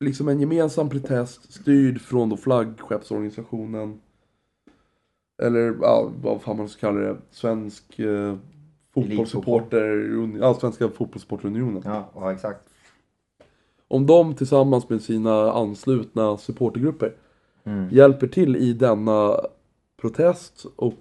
liksom 0.00 0.28
en 0.28 0.40
gemensam 0.40 0.88
protest 0.88 1.52
styrd 1.52 2.00
från 2.00 2.28
då 2.28 2.36
flaggskeppsorganisationen 2.36 4.00
eller 5.42 5.76
ja, 5.82 6.10
vad 6.22 6.42
fan 6.42 6.56
man 6.56 6.68
ska 6.68 6.80
kalla 6.80 7.00
det, 7.00 7.16
svensk 7.30 7.98
eh, 7.98 8.36
fotbollssupporter, 8.94 10.10
ja, 10.40 10.54
svenska 10.54 10.88
fotbollssupporterunionen. 10.88 11.82
ja, 11.84 12.10
ja, 12.14 12.32
exakt. 12.32 12.60
Om 13.88 14.06
de 14.06 14.34
tillsammans 14.34 14.88
med 14.88 15.02
sina 15.02 15.52
anslutna 15.52 16.36
supportergrupper 16.36 17.12
Mm. 17.64 17.88
hjälper 17.90 18.26
till 18.26 18.56
i 18.56 18.72
denna 18.72 19.36
protest 20.00 20.66
och 20.76 20.94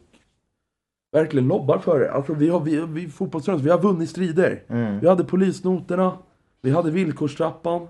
verkligen 1.11 1.47
lobbar 1.47 1.77
för 1.77 1.99
det. 1.99 2.11
Alltså 2.11 2.33
vi 2.33 2.49
har, 2.49 2.59
vi, 2.59 2.85
vi 2.85 3.07
fotbollsrörelsen, 3.07 3.65
vi 3.65 3.71
har 3.71 3.81
vunnit 3.81 4.09
strider. 4.09 4.63
Mm. 4.67 4.99
Vi 4.99 5.07
hade 5.07 5.23
polisnoterna, 5.23 6.17
vi 6.61 6.71
hade 6.71 6.91
villkorstrappan. 6.91 7.87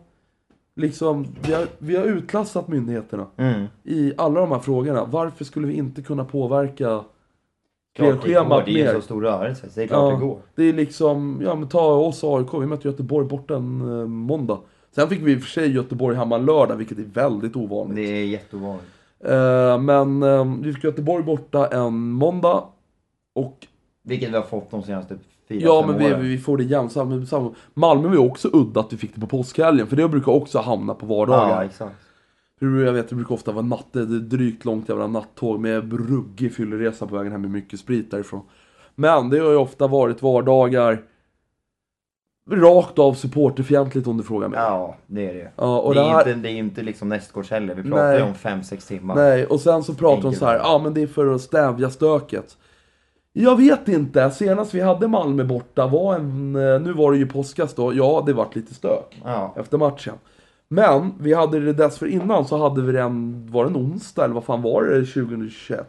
Liksom, 0.79 1.27
vi 1.41 1.53
har, 1.53 1.67
vi 1.77 1.95
har 1.95 2.03
utklassat 2.05 2.67
myndigheterna 2.67 3.27
Mm. 3.37 3.65
i 3.83 4.13
alla 4.17 4.39
de 4.39 4.51
här 4.51 4.59
frågorna. 4.59 5.05
Varför 5.05 5.45
skulle 5.45 5.67
vi 5.67 5.73
inte 5.73 6.01
kunna 6.01 6.25
påverka 6.25 7.03
Klart 7.95 8.21
det 8.23 8.33
går, 8.33 8.63
det 8.65 8.81
är 8.81 8.87
en 8.87 8.95
så 8.95 9.01
stor 9.01 9.21
rörelse. 9.21 9.67
Det 9.75 9.83
är 9.83 9.87
klart 9.87 10.19
det 10.19 10.25
går. 10.25 10.37
Det 10.55 10.63
är 10.63 10.73
liksom, 10.73 11.41
ja 11.43 11.55
men 11.55 11.67
ta 11.69 11.93
oss 11.93 12.23
AIK, 12.23 12.53
vi 12.53 12.65
mötte 12.65 12.87
Göteborg 12.87 13.27
borta 13.27 13.55
en 13.55 13.99
eh, 13.99 14.07
måndag. 14.07 14.59
Sen 14.95 15.09
fick 15.09 15.21
vi 15.21 15.31
i 15.31 15.37
och 15.37 15.41
för 15.41 15.49
sig 15.49 15.71
Göteborg 15.71 16.15
hemma 16.15 16.35
en 16.35 16.45
lördag, 16.45 16.75
vilket 16.75 16.97
är 16.97 17.03
väldigt 17.03 17.55
ovanligt. 17.55 17.95
Det 17.95 18.01
är 18.01 18.25
jätteovanligt. 18.25 18.87
Eh, 19.19 19.79
men 19.79 20.23
eh, 20.23 20.55
vi 20.61 20.73
fick 20.73 20.83
Göteborg 20.83 21.23
borta 21.23 21.67
en 21.67 22.09
måndag. 22.11 22.63
Och 23.35 23.67
Vilket 24.03 24.29
vi 24.29 24.35
har 24.35 24.43
fått 24.43 24.71
de 24.71 24.83
senaste 24.83 25.17
fyra, 25.49 25.61
ja, 25.63 25.85
men 25.87 25.97
vi, 26.21 26.27
vi 26.29 26.37
får 26.37 26.57
det 26.57 26.63
jämnt. 26.63 26.91
Samma, 26.91 27.25
samma. 27.25 27.53
Malmö 27.73 28.07
var 28.07 28.15
ju 28.15 28.21
också 28.21 28.49
udda 28.53 28.79
att 28.79 28.93
vi 28.93 28.97
fick 28.97 29.15
det 29.15 29.21
på 29.21 29.27
påskhelgen, 29.27 29.87
för 29.87 29.95
det 29.95 30.07
brukar 30.07 30.31
också 30.31 30.59
hamna 30.59 30.93
på 30.93 31.05
Ja, 31.05 31.09
vardagar. 31.15 31.63
exakt. 31.63 31.95
Hur 32.61 32.85
Jag 32.85 32.93
vet, 32.93 33.09
det 33.09 33.15
brukar 33.15 33.35
ofta 33.35 33.51
vara 33.51 33.65
natt, 33.65 33.87
det 33.91 34.05
drygt 34.19 34.65
långt 34.65 34.89
jävla 34.89 35.07
nattåg 35.07 35.59
med 35.59 35.93
ruggig 36.09 36.53
fylleresa 36.55 37.07
på 37.07 37.15
vägen 37.15 37.31
hem 37.31 37.41
med 37.41 37.51
mycket 37.51 37.79
sprit 37.79 38.11
därifrån. 38.11 38.41
Men 38.95 39.29
det 39.29 39.39
har 39.39 39.49
ju 39.49 39.55
ofta 39.57 39.87
varit 39.87 40.21
vardagar 40.21 41.01
rakt 42.51 42.99
av 42.99 43.13
supporterfientligt 43.13 44.07
om 44.07 44.17
du 44.17 44.23
frågar 44.23 44.47
mig. 44.47 44.59
Ja, 44.59 44.95
det 45.07 45.29
är 45.29 45.33
det. 45.33 45.51
Ja, 45.55 45.79
och 45.79 45.93
det, 45.95 45.99
det 46.01 46.05
är 46.05 46.09
här- 46.11 46.19
inte, 46.29 46.33
det 46.41 46.49
är 46.49 46.57
inte 46.57 46.81
liksom 46.81 47.09
nästgårds 47.09 47.49
heller. 47.51 47.75
Vi 47.75 47.83
pratar 47.89 48.17
ju 48.17 48.21
om 48.23 48.33
5-6 48.33 48.87
timmar. 48.87 49.15
Nej, 49.15 49.45
och 49.45 49.59
sen 49.61 49.83
så 49.83 49.93
pratar 49.93 50.21
de 50.23 50.33
så 50.35 50.45
här, 50.45 50.55
ja 50.55 50.81
men 50.83 50.93
det 50.93 51.01
är 51.01 51.07
för 51.07 51.27
att 51.35 51.41
stävja 51.41 51.89
stöket. 51.89 52.57
Jag 53.33 53.57
vet 53.57 53.87
inte, 53.87 54.31
senast 54.31 54.73
vi 54.73 54.81
hade 54.81 55.07
Malmö 55.07 55.43
borta 55.43 55.87
var 55.87 56.15
en, 56.15 56.55
eh, 56.55 56.81
nu 56.81 56.93
var 56.93 57.11
det 57.11 57.17
ju 57.17 57.25
påskas 57.27 57.73
då, 57.73 57.93
ja 57.93 58.23
det 58.25 58.33
vart 58.33 58.55
lite 58.55 58.73
stök 58.73 59.21
Ja. 59.25 59.53
efter 59.57 59.77
matchen. 59.77 60.13
Men 60.69 61.13
vi 61.19 61.33
hade 61.33 61.59
det 61.59 61.73
dessförinnan 61.73 62.45
så 62.45 62.57
hade 62.57 62.81
vi 62.81 62.91
den, 62.91 63.45
var 63.51 63.63
det 63.65 63.69
en 63.69 63.75
onsdag 63.77 64.23
eller 64.25 64.33
vad 64.35 64.43
fan 64.43 64.61
var 64.61 64.83
det 64.83 65.05
2021? 65.05 65.87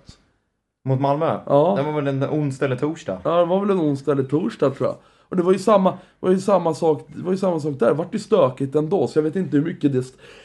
Mot 0.84 1.00
Malmö? 1.00 1.38
Ja. 1.46 1.74
Det 1.76 1.82
var 1.82 1.92
väl 1.92 2.06
en 2.06 2.24
onsdag 2.24 2.66
eller 2.66 2.76
torsdag? 2.76 3.18
Ja 3.24 3.38
det 3.38 3.44
var 3.44 3.60
väl 3.60 3.70
en 3.70 3.80
onsdag 3.80 4.12
eller 4.12 4.22
torsdag 4.24 4.70
tror 4.70 4.88
jag. 4.88 4.96
Och 5.28 5.36
det 5.36 5.42
var 5.42 5.52
ju 5.52 5.58
samma, 5.58 5.98
var 6.20 6.30
ju 6.30 6.38
samma 6.38 6.74
sak, 6.74 7.08
var 7.16 7.30
ju 7.32 7.38
samma 7.38 7.60
sak 7.60 7.74
där, 7.78 7.86
det 7.86 7.92
vart 7.94 8.14
ju 8.14 8.18
stökigt 8.18 8.74
ändå 8.74 9.06
så 9.06 9.18
jag 9.18 9.22
vet 9.22 9.36
inte 9.36 9.56
hur 9.56 9.64
mycket 9.64 9.92
det, 9.92 10.04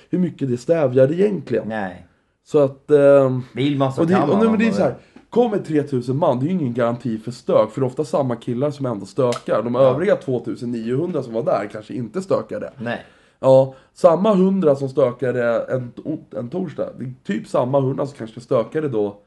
hur 0.09 0.19
mycket 0.19 0.49
det 0.49 0.57
stävjade 0.57 1.13
egentligen. 1.15 1.67
Nej. 1.67 2.07
Så 2.45 2.59
att... 2.59 2.91
ehm, 2.91 3.41
Vill 3.53 3.77
man 3.77 3.93
så 3.93 4.01
Och, 4.01 4.07
det, 4.07 4.13
kan 4.13 4.23
och 4.29 4.35
man. 4.35 4.39
nu, 4.45 4.49
men 4.49 4.59
det 4.59 4.67
är 4.67 4.71
så 4.71 4.81
här. 4.81 4.95
Kommer 5.35 5.57
3000 5.57 6.17
man, 6.17 6.39
det 6.39 6.45
är 6.45 6.47
ju 6.47 6.53
ingen 6.53 6.73
garanti 6.73 7.17
för 7.17 7.31
stök. 7.31 7.71
För 7.71 7.81
det 7.81 7.85
är 7.85 7.87
ofta 7.87 8.05
samma 8.05 8.35
killar 8.35 8.71
som 8.71 8.85
ändå 8.85 9.05
stökar. 9.05 9.63
De 9.63 9.75
övriga 9.75 10.15
2900 10.15 11.23
som 11.23 11.33
var 11.33 11.43
där 11.43 11.69
kanske 11.71 11.93
inte 11.93 12.21
stökade. 12.21 12.71
Nej. 12.77 13.05
Ja, 13.39 13.75
samma 13.93 14.31
100 14.33 14.75
som 14.75 14.89
stökade 14.89 15.59
en, 15.69 15.93
en 16.37 16.49
torsdag. 16.49 16.89
Typ 17.23 17.47
samma 17.47 17.77
100 17.77 18.05
som 18.05 18.17
kanske 18.17 18.39
stökade 18.41 18.89
då 18.89 19.17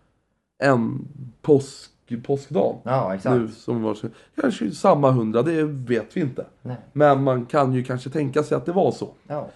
en 0.62 1.08
påsk, 1.42 1.90
påskdag. 2.26 2.76
Ja, 2.82 3.14
exakt. 3.14 3.36
Nu, 3.36 3.48
som 3.48 3.82
var, 3.82 3.94
så- 3.94 4.08
kanske 4.40 4.70
samma 4.70 5.08
100, 5.08 5.42
det 5.42 5.62
vet 5.64 6.16
vi 6.16 6.20
inte. 6.20 6.46
Nej. 6.62 6.76
Men 6.92 7.22
man 7.22 7.46
kan 7.46 7.72
ju 7.74 7.84
kanske 7.84 8.10
tänka 8.10 8.42
sig 8.42 8.56
att 8.56 8.66
det 8.66 8.72
var 8.72 8.90
så. 8.92 9.08
Ja. 9.26 9.48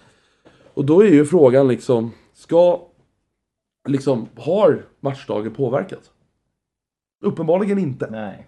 Och 0.73 0.85
då 0.85 1.03
är 1.03 1.09
ju 1.09 1.25
frågan 1.25 1.67
liksom, 1.67 2.11
ska 2.33 2.81
liksom, 3.89 4.27
har 4.37 4.85
matchdagen 4.99 5.53
påverkat? 5.53 6.09
Uppenbarligen 7.23 7.77
inte. 7.79 8.07
Nej. 8.11 8.47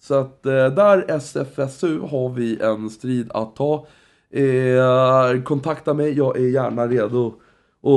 Så 0.00 0.14
att 0.14 0.46
eh, 0.46 0.52
där 0.52 1.04
SFSU 1.10 2.00
har 2.00 2.28
vi 2.28 2.60
en 2.62 2.90
strid 2.90 3.30
att 3.34 3.56
ta. 3.56 3.86
Eh, 4.30 5.42
kontakta 5.42 5.94
mig, 5.94 6.12
jag 6.18 6.36
är 6.36 6.48
gärna 6.48 6.86
redo 6.86 7.34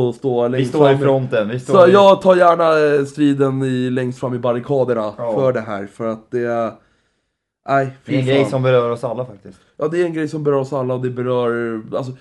att 0.09 0.15
stå 0.15 0.43
Vi 0.43 0.49
längst 0.49 0.69
står 0.69 0.87
i 0.89 0.91
fram. 0.91 1.01
fronten. 1.01 1.49
Vi 1.49 1.59
står 1.59 1.73
Så 1.73 1.87
i... 1.87 1.91
jag 1.91 2.21
tar 2.21 2.35
gärna 2.35 2.95
eh, 2.99 3.05
striden 3.05 3.63
i, 3.63 3.89
längst 3.89 4.19
fram 4.19 4.33
i 4.33 4.39
barrikaderna 4.39 5.13
Ja. 5.17 5.33
för 5.35 5.53
det 5.53 5.61
här. 5.61 5.85
För 5.87 6.07
att 6.07 6.31
det 6.31 6.39
är... 6.45 6.71
Nej, 7.69 7.97
Det 8.05 8.15
är 8.15 8.19
en 8.19 8.25
grej 8.25 8.41
fan. 8.41 8.49
som 8.49 8.63
berör 8.63 8.89
oss 8.91 9.03
alla 9.03 9.25
faktiskt. 9.25 9.59
Ja, 9.77 9.87
det 9.87 10.01
är 10.01 10.05
en 10.05 10.13
grej 10.13 10.27
som 10.27 10.43
berör 10.43 10.57
oss 10.59 10.73
alla 10.73 10.93
och 10.93 11.01
det 11.01 11.09
berör... 11.09 11.81
Alltså, 11.95 12.11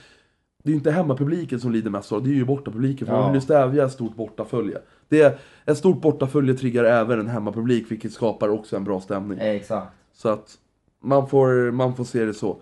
det 0.63 0.69
är 0.69 0.73
ju 0.73 0.77
inte 0.77 0.91
hemmapubliken 0.91 1.61
som 1.61 1.73
lider 1.73 1.91
mest 1.91 2.13
av 2.13 2.23
det, 2.23 2.29
det 2.29 2.35
är 2.35 2.37
ju 2.37 2.45
bortapubliken. 2.45 3.07
För 3.07 3.15
Ja. 3.15 3.21
man 3.21 3.33
vill 3.33 3.41
ju 3.41 3.45
stävja 3.45 3.85
ett 3.85 3.93
stort 3.93 4.15
bortafölje. 4.17 4.79
Det 5.09 5.23
är, 5.23 5.39
ett 5.65 5.79
stort 5.79 6.01
bortafölje 6.01 6.55
triggar 6.55 6.85
även 6.85 7.21
en 7.21 7.29
hemmapublik, 7.29 7.91
vilket 7.91 8.13
skapar 8.13 8.49
också 8.49 8.77
en 8.77 8.85
bra 8.85 9.01
stämning. 9.01 9.39
Exakt. 9.39 9.93
Så 10.13 10.29
att 10.29 10.59
man 11.03 11.29
får, 11.29 11.71
man 11.71 11.97
får 11.97 12.05
se 12.05 12.25
det 12.25 12.35
så. 12.35 12.57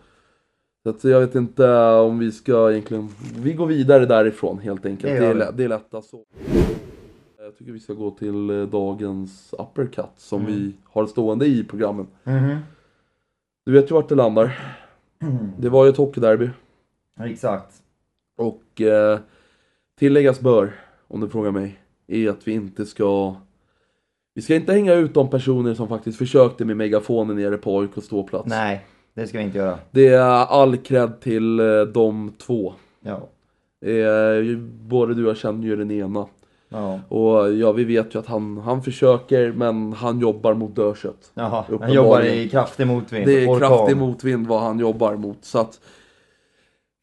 Så 0.82 0.90
att 0.90 1.04
jag 1.04 1.20
vet 1.20 1.34
inte 1.34 1.74
om 1.78 2.18
vi 2.18 2.32
ska 2.32 2.70
egentligen... 2.72 3.08
Vi 3.36 3.52
går 3.52 3.66
vidare 3.66 4.06
därifrån 4.06 4.58
helt 4.58 4.86
enkelt. 4.86 5.12
Det 5.12 5.20
Det, 5.34 5.44
är, 5.44 5.52
det 5.52 5.64
är 5.64 5.68
lättast 5.68 6.10
så. 6.10 6.24
Jag 7.38 7.58
tycker 7.58 7.72
vi 7.72 7.80
ska 7.80 7.92
gå 7.92 8.10
till 8.10 8.50
eh, 8.50 8.62
dagens 8.62 9.54
uppercut 9.58 10.10
som 10.16 10.40
Mm. 10.40 10.52
vi 10.52 10.72
har 10.84 11.06
stående 11.06 11.46
i 11.46 11.64
programmen. 11.64 12.06
Mhm. 12.24 12.56
Du 13.66 13.72
vet 13.72 13.90
ju 13.90 13.94
vart 13.94 14.08
det 14.08 14.14
landar. 14.14 14.76
Det 15.58 15.68
var 15.68 15.84
ju 15.84 15.90
ett 15.90 15.96
hockeyderby. 15.96 16.50
Exakt. 17.20 17.74
Och 18.36 18.80
eh, 18.80 19.18
tilläggas 19.98 20.40
bör, 20.40 20.72
om 21.08 21.20
du 21.20 21.28
frågar 21.28 21.50
mig, 21.50 21.78
är 22.06 22.28
att 22.30 22.48
vi 22.48 22.52
inte 22.52 22.86
ska... 22.86 23.34
Vi 24.34 24.42
ska 24.42 24.54
inte 24.54 24.72
hänga 24.72 24.94
ut 24.94 25.14
de 25.14 25.30
personer 25.30 25.74
som 25.74 25.88
faktiskt 25.88 26.18
försökte 26.18 26.64
med 26.64 26.76
megafonen 26.76 27.36
nere 27.36 27.56
på 27.56 27.80
AIK 27.80 28.04
ståplats. 28.04 28.48
Nej, 28.48 28.86
det 29.14 29.26
ska 29.26 29.38
vi 29.38 29.44
inte 29.44 29.58
göra. 29.58 29.78
Det 29.90 30.08
är 30.08 30.46
all 30.46 30.76
cred 30.76 31.20
till 31.20 31.60
eh, 31.60 31.82
de 31.82 32.32
två. 32.38 32.74
Ja. 33.00 33.28
Eh, 33.88 34.58
både 34.80 35.14
du 35.14 35.24
och 35.24 35.30
jag 35.30 35.36
känner 35.36 35.66
ju 35.66 35.76
den 35.76 35.90
ena. 35.90 36.26
Ja. 36.68 37.00
Och 37.08 37.52
ja, 37.52 37.72
vi 37.72 37.84
vet 37.84 38.14
ju 38.14 38.18
att 38.18 38.26
han, 38.26 38.58
han 38.58 38.82
försöker, 38.82 39.52
men 39.52 39.92
han 39.92 40.20
jobbar 40.20 40.54
mot 40.54 40.76
dödkött. 40.76 41.30
Jaha, 41.34 41.64
han 41.80 41.92
jobbar 41.92 42.22
i 42.22 42.48
kraftig 42.48 42.86
motvind. 42.86 43.26
Det 43.26 43.44
är 43.44 43.58
kraftig 43.58 43.96
motvind 43.96 44.46
vad 44.46 44.60
han 44.60 44.78
jobbar 44.78 45.16
mot. 45.16 45.44
Så 45.44 45.58
att, 45.58 45.80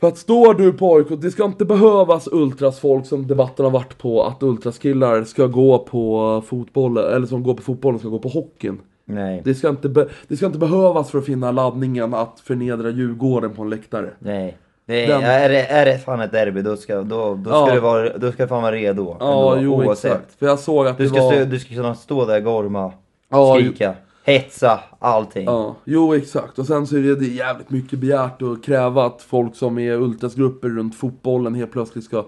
för 0.02 0.08
att 0.08 0.18
står 0.18 0.54
du 0.54 0.74
på 0.74 0.96
AIK, 0.96 1.08
det 1.22 1.32
ska 1.32 1.46
inte 1.46 1.66
behövas 1.66 2.28
ultrasfolk 2.32 3.06
som 3.06 3.28
debatten 3.28 3.66
har 3.66 3.72
varit 3.72 3.98
på, 3.98 4.24
att 4.24 4.44
ultraskillar 4.44 5.24
ska 5.24 5.48
gå 5.48 5.80
på 5.80 6.44
fotboll, 6.48 6.98
eller 6.98 7.28
som 7.28 7.44
går 7.44 7.54
på 7.54 7.62
fotbollen 7.62 8.00
ska 8.00 8.08
gå 8.10 8.20
på 8.20 8.30
hockeyn. 8.30 8.80
Nej. 9.06 9.42
Det 9.46 9.56
ska, 9.56 9.70
inte 9.70 9.90
be, 9.90 10.08
det 10.28 10.38
ska 10.38 10.46
inte 10.46 10.58
behövas 10.60 11.12
för 11.12 11.18
att 11.20 11.26
finna 11.26 11.52
laddningen 11.52 12.14
att 12.14 12.40
förnedra 12.44 12.90
Djurgården 12.90 13.52
på 13.54 13.62
en 13.62 13.70
läktare. 13.70 14.10
Nej. 14.20 14.58
Det 14.86 15.06
är, 15.06 15.08
Den- 15.08 15.24
är, 15.24 15.50
det, 15.50 15.66
är 15.66 15.86
det 15.86 15.98
fan 16.00 16.22
ett 16.22 16.32
derby 16.32 16.62
då 16.62 16.78
ska, 16.78 17.02
då, 17.02 17.36
då 17.36 17.50
ska, 17.50 17.68
Ja. 17.70 17.74
det 17.74 17.80
vara, 17.80 18.18
då 18.18 18.32
ska 18.32 18.44
det 18.44 18.50
fan 18.50 18.62
vara 18.64 18.76
redo. 18.76 19.16
Ja, 19.20 19.56
ändå, 19.58 19.64
jo 19.66 19.86
oavsett. 19.88 20.12
exakt. 20.12 20.40
För 20.40 20.46
jag 20.46 20.60
såg 20.60 20.88
att 20.88 20.98
Du 20.98 21.04
det 21.04 21.10
ska, 21.10 21.22
var... 21.24 21.46
du 21.46 21.60
ska 21.60 21.76
kunna 21.76 21.96
stå 21.96 22.26
där, 22.26 22.40
gorma, 22.40 22.92
Ja, 23.30 23.56
skrika, 23.56 23.94
hetsa, 24.24 24.80
allting. 25.00 25.46
Ja, 25.46 25.76
jo 25.84 26.14
exakt. 26.14 26.60
Och 26.60 26.66
sen 26.66 26.88
så 26.88 26.98
är 26.98 27.02
det, 27.02 27.16
det 27.16 27.26
jävligt 27.26 27.70
mycket 27.70 28.00
begärt 28.00 28.42
att 28.42 28.64
kräva 28.64 29.06
att 29.06 29.22
folk 29.22 29.56
som 29.56 29.80
är 29.80 29.92
ultrasgrupper 29.94 30.70
runt 30.70 30.96
fotbollen 30.96 31.56
helt 31.56 31.72
plötsligt 31.72 32.06
ska 32.06 32.26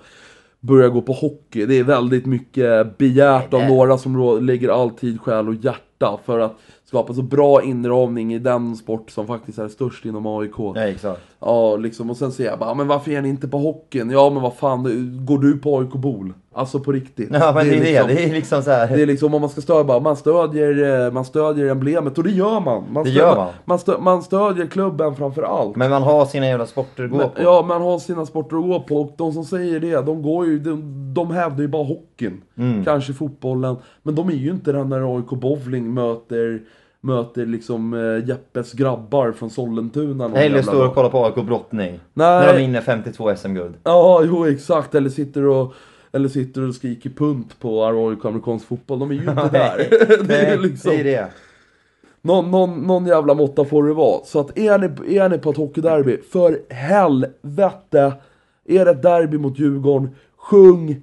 börja 0.59 0.89
gå 0.89 1.01
på 1.01 1.13
hockey. 1.13 1.65
Det 1.65 1.79
är 1.79 1.83
väldigt 1.83 2.25
mycket 2.25 2.97
begärt 2.97 3.53
av 3.53 3.59
Nej. 3.59 3.69
några 3.69 3.97
som 3.97 4.39
lägger 4.41 4.69
all 4.69 4.89
tid, 4.89 5.21
själ 5.21 5.47
och 5.47 5.55
hjärta 5.55 6.19
för 6.25 6.39
att 6.39 6.55
skapa 6.85 7.13
så 7.13 7.21
bra 7.21 7.63
inramning 7.63 8.33
i 8.33 8.39
den 8.39 8.75
sport 8.75 9.11
som 9.11 9.27
faktiskt 9.27 9.59
är 9.59 9.67
störst 9.67 10.05
inom 10.05 10.27
AIK. 10.27 10.57
Ja, 10.57 10.77
exakt. 10.77 11.21
Ja, 11.45 11.75
liksom, 11.75 12.09
och 12.09 12.17
sen 12.17 12.31
säger 12.31 12.49
jag 12.49 12.59
bara, 12.59 12.73
men 12.73 12.87
varför 12.87 13.11
är 13.11 13.21
ni 13.21 13.29
inte 13.29 13.47
på 13.47 13.57
hockeyn? 13.57 14.09
Ja, 14.09 14.29
men 14.29 14.41
vad 14.43 14.53
fan, 14.53 14.83
går 15.25 15.37
du 15.37 15.57
på 15.57 15.77
AIK 15.79 15.91
Bol? 15.93 16.33
Alltså 16.55 16.79
på 16.79 16.91
riktigt. 16.91 17.29
Ja 17.33 17.51
men 17.55 17.67
det 17.69 17.75
är 17.75 17.79
det, 17.79 17.85
liksom- 17.85 18.07
det 18.07 18.23
är 18.23 18.33
liksom 18.33 18.61
så 18.63 18.71
här. 18.71 18.87
det 18.87 19.01
är 19.01 19.05
liksom 19.05 19.33
om 19.33 19.41
man 19.41 19.49
ska 19.49 19.61
stödja, 19.61 19.83
bara, 19.83 19.99
man 19.99 20.15
stödjer, 20.15 21.05
eh, 21.05 21.11
man 21.11 21.25
stödjer 21.25 21.67
emblemet 21.67 22.17
och 22.17 22.23
det 22.23 22.31
gör 22.31 22.59
man. 22.59 22.83
man 22.91 23.03
Det 23.03 23.09
stödjer, 23.09 23.27
gör 23.29 23.35
man. 23.35 23.47
Man, 23.65 23.79
stö, 23.79 23.97
man 23.99 24.23
stödjer 24.23 24.65
klubben 24.67 25.15
framför 25.15 25.43
allt. 25.43 25.75
Men 25.75 25.89
man 25.89 26.03
har 26.03 26.25
sina 26.25 26.45
jävla 26.45 26.65
sporter 26.65 27.03
att 27.03 27.09
gå 27.11 27.17
Men, 27.17 27.29
på. 27.29 27.41
ja, 27.43 27.65
man 27.67 27.81
har 27.81 27.99
sina 27.99 28.25
sporter 28.25 28.57
att 28.57 28.63
gå 28.63 28.79
på 28.79 28.95
och 29.01 29.13
de 29.17 29.33
som 29.33 29.43
säger 29.45 29.79
det, 29.79 30.01
de 30.05 30.21
går 30.21 30.45
ju, 30.45 30.59
de, 30.59 30.81
de 31.13 31.31
hävdar 31.31 31.61
ju 31.61 31.67
bara 31.67 31.83
hockeyn. 31.83 32.41
Mm. 32.57 32.85
Kanske 32.85 33.13
fotbollen. 33.13 33.75
Men 34.03 34.15
de 34.15 34.29
är 34.29 34.33
ju 34.33 34.49
inte 34.51 34.71
där 34.71 34.83
när 34.83 35.17
AIK 35.17 35.29
bowling 35.29 35.93
möter, 35.93 36.61
möter 37.03 37.45
liksom 37.45 37.93
eh, 37.93 38.29
Jeppes 38.29 38.73
grabbar 38.73 39.31
från 39.31 39.49
Sollentuna. 39.49 40.27
någon 40.27 40.39
jävla 40.41 40.63
står 40.63 40.87
och 40.87 40.95
kollar 40.95 41.09
på 41.09 41.25
AIK 41.25 41.35
brottning. 41.35 41.99
När 42.13 42.47
de 42.47 42.53
Nej, 42.53 42.61
vinner 42.61 42.81
52 42.81 43.35
SM-guld. 43.35 43.75
ja 43.83 44.21
jo 44.25 44.45
exakt. 44.47 44.95
Eller 44.95 45.09
sitter 45.09 45.45
och 45.45 45.73
eller 46.11 46.29
sitter 46.29 46.67
och 46.67 46.75
skriker 46.75 47.09
punt 47.09 47.59
på 47.59 47.83
AIK 47.85 48.25
amerikansk 48.25 48.65
fotboll. 48.67 48.99
De 48.99 49.11
är 49.11 49.15
ju 49.15 49.19
inte 49.19 49.33
där. 49.51 49.77
det 50.27 50.37
är 50.37 50.57
Nej, 50.57 50.57
liksom... 50.57 50.91
det 50.91 50.99
är 50.99 51.03
det. 51.03 51.27
Någon, 52.21 52.51
någon, 52.51 52.81
någon 52.87 53.05
jävla 53.05 53.33
måtta 53.33 53.65
får 53.65 53.83
det 53.83 53.93
vara. 53.93 54.23
Så 54.25 54.39
att 54.39 54.57
är 54.57 54.77
ni, 54.79 55.17
är 55.17 55.29
ni 55.29 55.37
på 55.37 55.49
ett 55.49 55.57
hockeyderby, 55.57 56.17
för 56.31 56.59
helvete! 56.73 58.13
Är 58.65 58.85
det 58.85 58.91
ett 58.91 59.01
derby 59.03 59.37
mot 59.37 59.59
Djurgården, 59.59 60.09
sjung, 60.37 61.01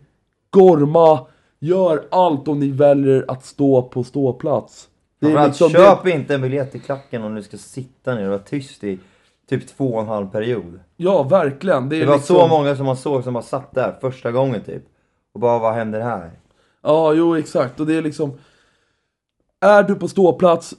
gorma, 0.50 1.26
gör 1.58 2.02
allt 2.10 2.48
om 2.48 2.60
ni 2.60 2.70
väljer 2.70 3.24
att 3.28 3.44
stå 3.44 3.82
på 3.82 4.04
ståplats. 4.04 4.88
Framförallt 5.20 5.48
liksom 5.48 5.70
köp 5.70 6.04
det, 6.04 6.10
inte 6.10 6.34
en 6.34 6.42
biljett 6.42 6.72
till 6.72 6.80
klacken 6.80 7.22
om 7.22 7.34
du 7.34 7.42
ska 7.42 7.56
sitta 7.56 8.14
ner 8.14 8.24
och 8.24 8.30
vara 8.30 8.38
tyst 8.38 8.84
i 8.84 8.98
typ 9.48 9.68
två 9.68 9.94
och 9.94 10.00
en 10.00 10.08
halv 10.08 10.30
period. 10.30 10.80
Ja, 10.96 11.22
verkligen. 11.22 11.88
Det, 11.88 11.96
är 11.96 12.00
Det 12.00 12.06
var 12.06 12.16
liksom, 12.16 12.36
så 12.36 12.48
många 12.48 12.76
som 12.76 12.86
man 12.86 12.96
såg 12.96 13.24
som 13.24 13.34
bara 13.34 13.42
satt 13.42 13.74
där 13.74 13.94
första 14.00 14.32
gången 14.32 14.60
typ. 14.60 14.82
Och 15.34 15.40
bara 15.40 15.58
vad 15.58 15.74
händer 15.74 16.00
här? 16.00 16.30
Ja, 16.82 17.12
jo 17.12 17.36
exakt. 17.36 17.80
Och 17.80 17.86
det 17.86 17.94
är 17.94 18.02
liksom... 18.02 18.38
Är 19.60 19.82
du 19.82 19.94
på 19.94 20.08
ståplats, 20.08 20.74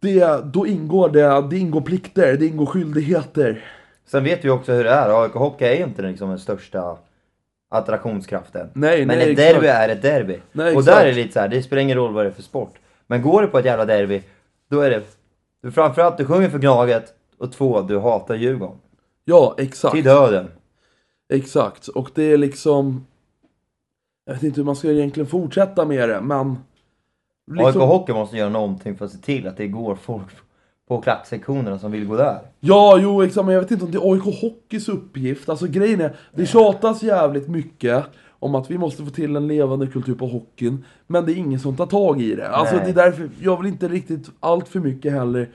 det, 0.00 0.44
då 0.52 0.66
ingår 0.66 1.08
det, 1.08 1.48
det 1.50 1.58
ingår 1.58 1.80
plikter, 1.80 2.36
det 2.36 2.46
ingår 2.46 2.66
skyldigheter. 2.66 3.64
Sen 4.06 4.24
vet 4.24 4.44
vi 4.44 4.50
också 4.50 4.72
hur 4.72 4.84
det 4.84 4.90
är. 4.90 5.22
AIK 5.22 5.32
Hockey 5.32 5.64
är 5.64 5.74
ju 5.74 5.84
inte 5.84 6.02
liksom 6.02 6.28
den 6.28 6.38
största 6.38 6.98
attraktionskraften. 7.70 8.70
Nej, 8.72 9.06
Men 9.06 9.18
nej 9.18 9.32
ett 9.32 9.38
exakt. 9.38 9.54
derby 9.54 9.66
är 9.66 9.88
ett 9.88 10.02
derby. 10.02 10.38
Nej, 10.52 10.76
och 10.76 10.84
där 10.84 11.00
är 11.00 11.06
det 11.06 11.12
lite 11.12 11.32
så 11.32 11.40
här, 11.40 11.48
det 11.48 11.62
spelar 11.62 11.82
ingen 11.82 11.96
roll 11.96 12.12
vad 12.12 12.24
det 12.24 12.28
är 12.28 12.32
för 12.32 12.42
sport. 12.42 12.74
Men 13.10 13.22
går 13.22 13.42
du 13.42 13.48
på 13.48 13.58
ett 13.58 13.64
jävla 13.64 13.84
derby, 13.84 14.22
då 14.68 14.80
är 14.80 14.90
det... 14.90 15.02
Du, 15.62 15.72
framförallt, 15.72 16.18
du 16.18 16.24
sjunger 16.24 16.48
för 16.48 16.58
Gnaget 16.58 17.14
och 17.38 17.52
två, 17.52 17.80
du 17.80 17.98
hatar 17.98 18.34
Djurgården. 18.34 18.76
Ja, 19.24 19.54
exakt. 19.58 19.94
Till 19.94 20.04
döden. 20.04 20.48
Exakt, 21.32 21.88
och 21.88 22.10
det 22.14 22.22
är 22.22 22.38
liksom... 22.38 23.06
Jag 24.26 24.34
vet 24.34 24.42
inte 24.42 24.60
hur 24.60 24.64
man 24.64 24.76
ska 24.76 24.90
egentligen 24.90 25.26
fortsätta 25.26 25.84
med 25.84 26.08
det, 26.08 26.20
men... 26.20 26.50
AIK 26.50 27.66
Liksom, 27.66 27.80
Hockey 27.80 28.12
måste 28.12 28.36
göra 28.36 28.48
någonting 28.48 28.96
för 28.96 29.04
att 29.04 29.10
se 29.10 29.18
till 29.18 29.46
att 29.46 29.56
det 29.56 29.66
går 29.66 29.94
folk 29.94 30.32
på 30.88 31.00
klacksektionerna 31.00 31.78
som 31.78 31.92
vill 31.92 32.06
gå 32.06 32.16
där. 32.16 32.40
ja, 32.60 32.98
jo 33.00 33.22
exakt, 33.22 33.46
men 33.46 33.54
jag 33.54 33.62
vet 33.62 33.70
inte 33.70 33.84
om 33.84 33.90
det 33.90 33.98
är 33.98 34.12
AIK 34.12 34.40
Hockeys 34.40 34.88
uppgift. 34.88 35.48
Alltså 35.48 35.66
grejen 35.66 36.00
är, 36.00 36.16
det 36.34 36.46
tjatas 36.46 37.02
jävligt 37.02 37.48
mycket 37.48 38.04
om 38.40 38.54
att 38.54 38.70
vi 38.70 38.78
måste 38.78 39.04
få 39.04 39.10
till 39.10 39.36
en 39.36 39.46
levande 39.46 39.86
kultur 39.86 40.14
på 40.14 40.26
hockeyn. 40.26 40.84
Men 41.06 41.26
det 41.26 41.32
är 41.32 41.36
ingen 41.36 41.60
som 41.60 41.76
tar 41.76 41.86
tag 41.86 42.22
i 42.22 42.34
det. 42.34 42.48
Alltså 42.48 42.76
Nej. 42.76 42.84
det 42.84 42.90
är 42.90 43.04
därför, 43.04 43.30
jag 43.40 43.62
vill 43.62 43.72
inte 43.72 43.88
riktigt 43.88 44.30
allt 44.40 44.68
för 44.68 44.80
mycket 44.80 45.12
heller 45.12 45.48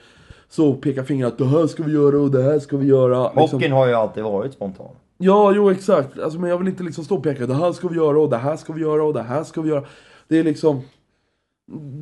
så 0.48 0.74
peka 0.74 1.04
finger 1.04 1.26
att 1.26 1.38
det 1.38 1.46
här 1.46 1.66
ska 1.66 1.82
vi 1.82 1.92
göra 1.92 2.20
och 2.20 2.30
det 2.30 2.42
här 2.42 2.58
ska 2.58 2.76
vi 2.76 2.86
göra. 2.86 3.22
Liksom. 3.22 3.58
Hockeyn 3.58 3.72
har 3.72 3.86
ju 3.86 3.94
alltid 3.94 4.24
varit 4.24 4.52
spontan. 4.52 4.86
Ja, 5.18 5.52
jo 5.56 5.70
exakt. 5.70 6.18
Alltså, 6.18 6.38
men 6.38 6.50
jag 6.50 6.58
vill 6.58 6.68
inte 6.68 6.82
liksom 6.82 7.04
stå 7.04 7.16
och 7.16 7.22
peka, 7.22 7.46
det 7.46 7.54
här 7.54 7.72
ska 7.72 7.88
vi 7.88 7.96
göra 7.96 8.20
och 8.20 8.30
det 8.30 8.36
här 8.36 8.56
ska 8.56 8.72
vi 8.72 8.80
göra 8.80 9.04
och 9.04 9.14
det 9.14 9.22
här 9.22 9.44
ska 9.44 9.60
vi 9.60 9.68
göra. 9.68 9.84
Det 10.28 10.38
är 10.38 10.44
liksom... 10.44 10.80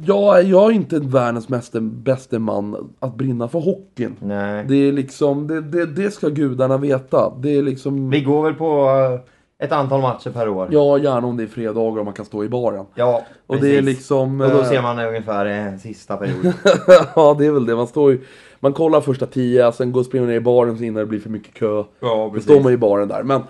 Jag, 0.07 0.42
jag 0.42 0.70
är 0.70 0.75
inte 0.75 0.99
världens 0.99 1.49
meste, 1.49 1.81
bäste 1.81 2.38
man 2.38 2.94
att 2.99 3.14
brinna 3.14 3.49
för 3.49 3.61
hockeyn. 3.61 4.16
Nej. 4.20 4.64
Det 4.68 4.77
är 4.77 4.92
liksom, 4.92 5.47
det, 5.47 5.61
det, 5.61 5.87
det 5.87 6.11
ska 6.11 6.29
gudarna 6.29 6.77
veta. 6.77 7.33
Det 7.40 7.57
är 7.57 7.62
liksom... 7.62 8.11
Vi 8.11 8.20
går 8.20 8.42
väl 8.42 8.55
på 8.55 8.88
eh, 8.88 9.34
ett 9.64 9.72
antal 9.72 10.00
matcher 10.00 10.31
per 10.31 10.48
år. 10.48 10.68
Ja, 10.70 10.98
gärna 10.98 11.27
om 11.27 11.37
det 11.37 11.42
är 11.42 11.46
fredagar 11.46 11.98
och 11.98 12.05
man 12.05 12.14
kan 12.14 12.24
stå 12.24 12.44
i 12.44 12.48
baren. 12.48 12.87
Ja, 12.94 13.22
Och 13.46 13.57
det 13.57 13.68
är 13.68 13.83
precis. 13.83 13.85
liksom... 13.85 14.40
Och 14.40 14.50
då 14.50 14.59
eh, 14.61 14.64
ser 14.68 14.83
man 14.83 14.98
ungefär 14.98 15.72
eh, 15.72 15.79
sista 15.79 16.16
perioden. 16.16 16.53
ja, 17.16 17.37
det 17.38 17.46
är 17.46 17.50
väl 17.53 17.66
det. 17.66 17.77
Man 17.77 17.87
står 17.87 18.12
ju... 18.12 18.20
Man 18.61 18.72
kollar 18.72 19.00
första 19.00 19.27
tio, 19.27 19.72
sen 19.72 19.92
går 19.92 20.00
och 20.00 20.07
springer 20.07 20.27
ner 20.27 20.35
i 20.35 20.40
baren 20.40 20.79
så 20.79 20.85
innan 20.85 21.00
det 21.00 21.07
blir 21.07 21.20
för 21.20 21.31
mycket 21.31 21.55
kö. 21.55 21.85
ja, 22.00 22.31
Då 22.35 22.40
står 22.40 22.61
man 22.61 22.72
ju 22.72 22.74
i 22.74 22.79
baren 22.79 23.09
där. 23.09 23.22
Men, 23.22 23.42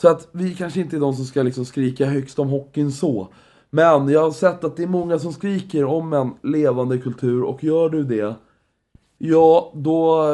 så 0.00 0.08
att 0.08 0.28
vi 0.32 0.54
kanske 0.54 0.80
inte 0.80 0.96
är 0.96 1.00
de 1.00 1.14
som 1.14 1.24
ska 1.24 1.42
liksom 1.42 1.64
skrika 1.64 2.06
högst 2.06 2.38
om 2.38 2.48
hockeyn 2.48 2.92
så. 2.92 3.28
Men 3.70 4.08
jag 4.08 4.22
har 4.22 4.30
sett 4.30 4.64
att 4.64 4.76
det 4.76 4.82
är 4.82 4.86
många 4.86 5.18
som 5.18 5.32
skriker 5.32 5.84
om 5.84 6.12
en 6.12 6.34
levande 6.42 6.98
kultur 6.98 7.42
och 7.42 7.64
gör 7.64 7.88
du 7.88 8.02
det, 8.02 8.34
ja 9.18 9.72
då 9.74 10.24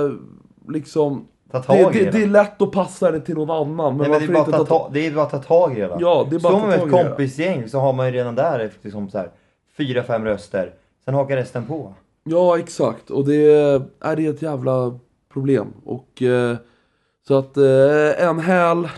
liksom 0.69 1.27
Ta 1.55 1.63
tag 1.63 1.93
Det, 1.93 2.01
i 2.01 2.05
det, 2.05 2.11
det. 2.11 2.23
är 2.23 2.27
lätt 2.27 2.63
att 2.63 2.73
passa 2.73 3.11
det 3.11 3.21
till 3.21 3.35
någon 3.35 3.51
annan. 3.51 3.97
Men 3.97 4.11
Nej, 4.11 4.21
men 4.21 4.33
det, 4.33 4.39
är 4.39 4.39
inte 4.39 4.51
ta, 4.53 4.65
ta 4.65 4.91
det 4.93 5.07
är 5.07 5.11
bara 5.11 5.25
att 5.25 5.31
ta 5.31 5.39
tag 5.43 5.79
i 5.79 5.81
det 5.81 5.87
då. 5.87 5.97
Ja, 6.01 6.27
det 6.31 6.37
är 6.37 6.41
bara 6.41 6.53
Står 6.53 6.61
man 6.61 6.69
med 6.69 6.79
ett 6.83 6.91
kompisgäng 7.09 7.69
så 7.69 7.79
har 7.79 7.93
man 7.93 8.07
ju 8.07 8.13
redan 8.13 8.35
där 8.35 8.61
efter 8.61 8.91
som 8.91 9.11
så 9.11 9.19
här, 9.19 9.31
fyra, 9.77 10.03
fem 10.03 10.25
röster. 10.25 10.73
Sen 11.05 11.15
hakar 11.15 11.37
resten 11.37 11.67
på. 11.67 11.95
Ja, 12.25 12.59
exakt. 12.59 13.11
Och 13.11 13.25
det 13.27 13.53
är 13.53 13.83
det 14.17 14.27
är 14.27 14.31
ett 14.31 14.43
jävla 14.43 14.99
problem. 15.33 15.67
Och 15.85 16.23
eh, 16.23 16.57
så 17.29 17.39
att 17.39 17.57
eh, 17.57 18.25
en 18.29 18.39
häl, 18.39 18.89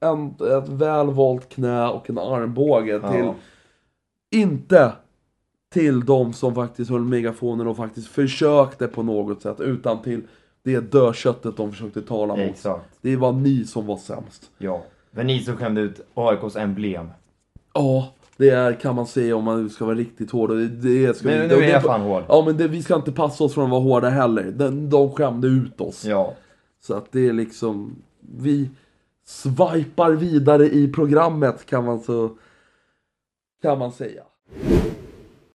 en, 0.00 0.26
ett 0.58 0.68
väl 0.68 1.10
valt 1.10 1.48
knä 1.48 1.88
och 1.88 2.10
en 2.10 2.18
armbåge 2.18 3.00
Ja. 3.02 3.10
till 3.12 3.30
inte 4.40 4.92
till 5.72 6.04
de 6.06 6.32
som 6.32 6.54
faktiskt 6.54 6.90
höll 6.90 7.00
megafonen 7.04 7.66
och 7.66 7.76
faktiskt 7.76 8.08
försökte 8.08 8.86
på 8.88 9.02
något 9.02 9.42
sätt 9.42 9.60
utan 9.60 10.02
till 10.02 10.22
det 10.74 10.80
dödköttet 10.92 11.56
de 11.56 11.72
försökte 11.72 12.02
tala 12.02 12.36
mot. 12.36 12.50
Exakt. 12.50 12.84
Det 13.00 13.16
var 13.16 13.32
ni 13.32 13.64
som 13.64 13.86
var 13.86 13.96
sämst. 13.96 14.50
Ja. 14.58 14.82
Men 15.10 15.26
ni 15.26 15.40
som 15.40 15.56
skämde 15.56 15.80
ut 15.80 16.00
AIKs 16.14 16.56
emblem. 16.56 17.08
Ja, 17.74 18.14
det 18.36 18.50
är, 18.50 18.72
kan 18.80 18.94
man 18.94 19.06
säga 19.06 19.36
om 19.36 19.44
man 19.44 19.70
ska 19.70 19.84
vara 19.84 19.96
riktigt 19.96 20.30
hård. 20.30 20.50
Det, 20.50 20.68
det 20.68 21.16
ska 21.16 21.28
Nu, 21.28 21.34
vi, 21.34 21.42
nu 21.42 21.48
det- 21.48 21.54
är 21.64 21.70
jag 21.70 21.82
det- 21.82 21.86
fan 21.86 22.00
hård. 22.00 22.24
Ja 22.28 22.42
men 22.46 22.56
det, 22.56 22.68
vi 22.68 22.82
ska 22.82 22.94
inte 22.96 23.12
passa 23.12 23.44
oss 23.44 23.54
från 23.54 23.64
att 23.64 23.70
vara 23.70 23.80
hårda 23.80 24.08
heller. 24.08 24.52
De, 24.56 24.90
de 24.90 25.10
skämde 25.12 25.48
ut 25.48 25.80
oss. 25.80 26.04
Ja. 26.04 26.34
Så 26.80 26.94
att 26.94 27.12
det 27.12 27.28
är 27.28 27.32
liksom, 27.32 27.96
vi 28.20 28.70
swipar 29.26 30.10
vidare 30.12 30.66
i 30.68 30.92
programmet 30.92 31.66
kan 31.66 31.84
man 31.84 32.00
så, 32.00 32.30
kan 33.62 33.78
man 33.78 33.92
säga. 33.92 34.22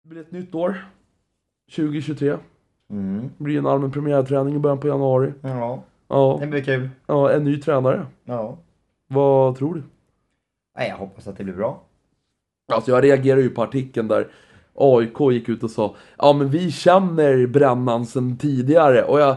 Det 0.03 0.09
blir 0.09 0.21
ett 0.21 0.31
nytt 0.31 0.55
år. 0.55 0.85
2023. 1.75 2.37
Mm. 2.89 3.29
Det 3.37 3.43
blir 3.43 3.57
en 3.57 3.67
allmän 3.67 3.91
premiärträning 3.91 4.55
i 4.55 4.59
början 4.59 4.79
på 4.79 4.87
januari. 4.87 5.33
Ja. 5.41 5.83
Ja, 6.07 6.37
Det 6.41 6.47
blir 6.47 6.63
kul. 6.63 6.89
ja 7.07 7.31
en 7.31 7.43
ny 7.43 7.61
tränare. 7.61 8.05
Ja. 8.25 8.57
Vad 9.07 9.57
tror 9.57 9.73
du? 9.75 9.83
Nej, 10.77 10.89
jag 10.89 10.97
hoppas 10.97 11.27
att 11.27 11.37
det 11.37 11.43
blir 11.43 11.53
bra. 11.53 11.81
Alltså 12.73 12.91
jag 12.91 13.03
reagerar 13.03 13.39
ju 13.39 13.49
på 13.49 13.63
artikeln 13.63 14.07
där 14.07 14.27
AIK 14.75 15.19
gick 15.31 15.49
ut 15.49 15.63
och 15.63 15.71
sa 15.71 15.95
Ja 16.17 16.33
men 16.33 16.49
vi 16.49 16.71
känner 16.71 17.47
Brännan 17.47 18.05
sen 18.05 18.37
tidigare 18.37 19.03
och 19.03 19.19
jag 19.19 19.35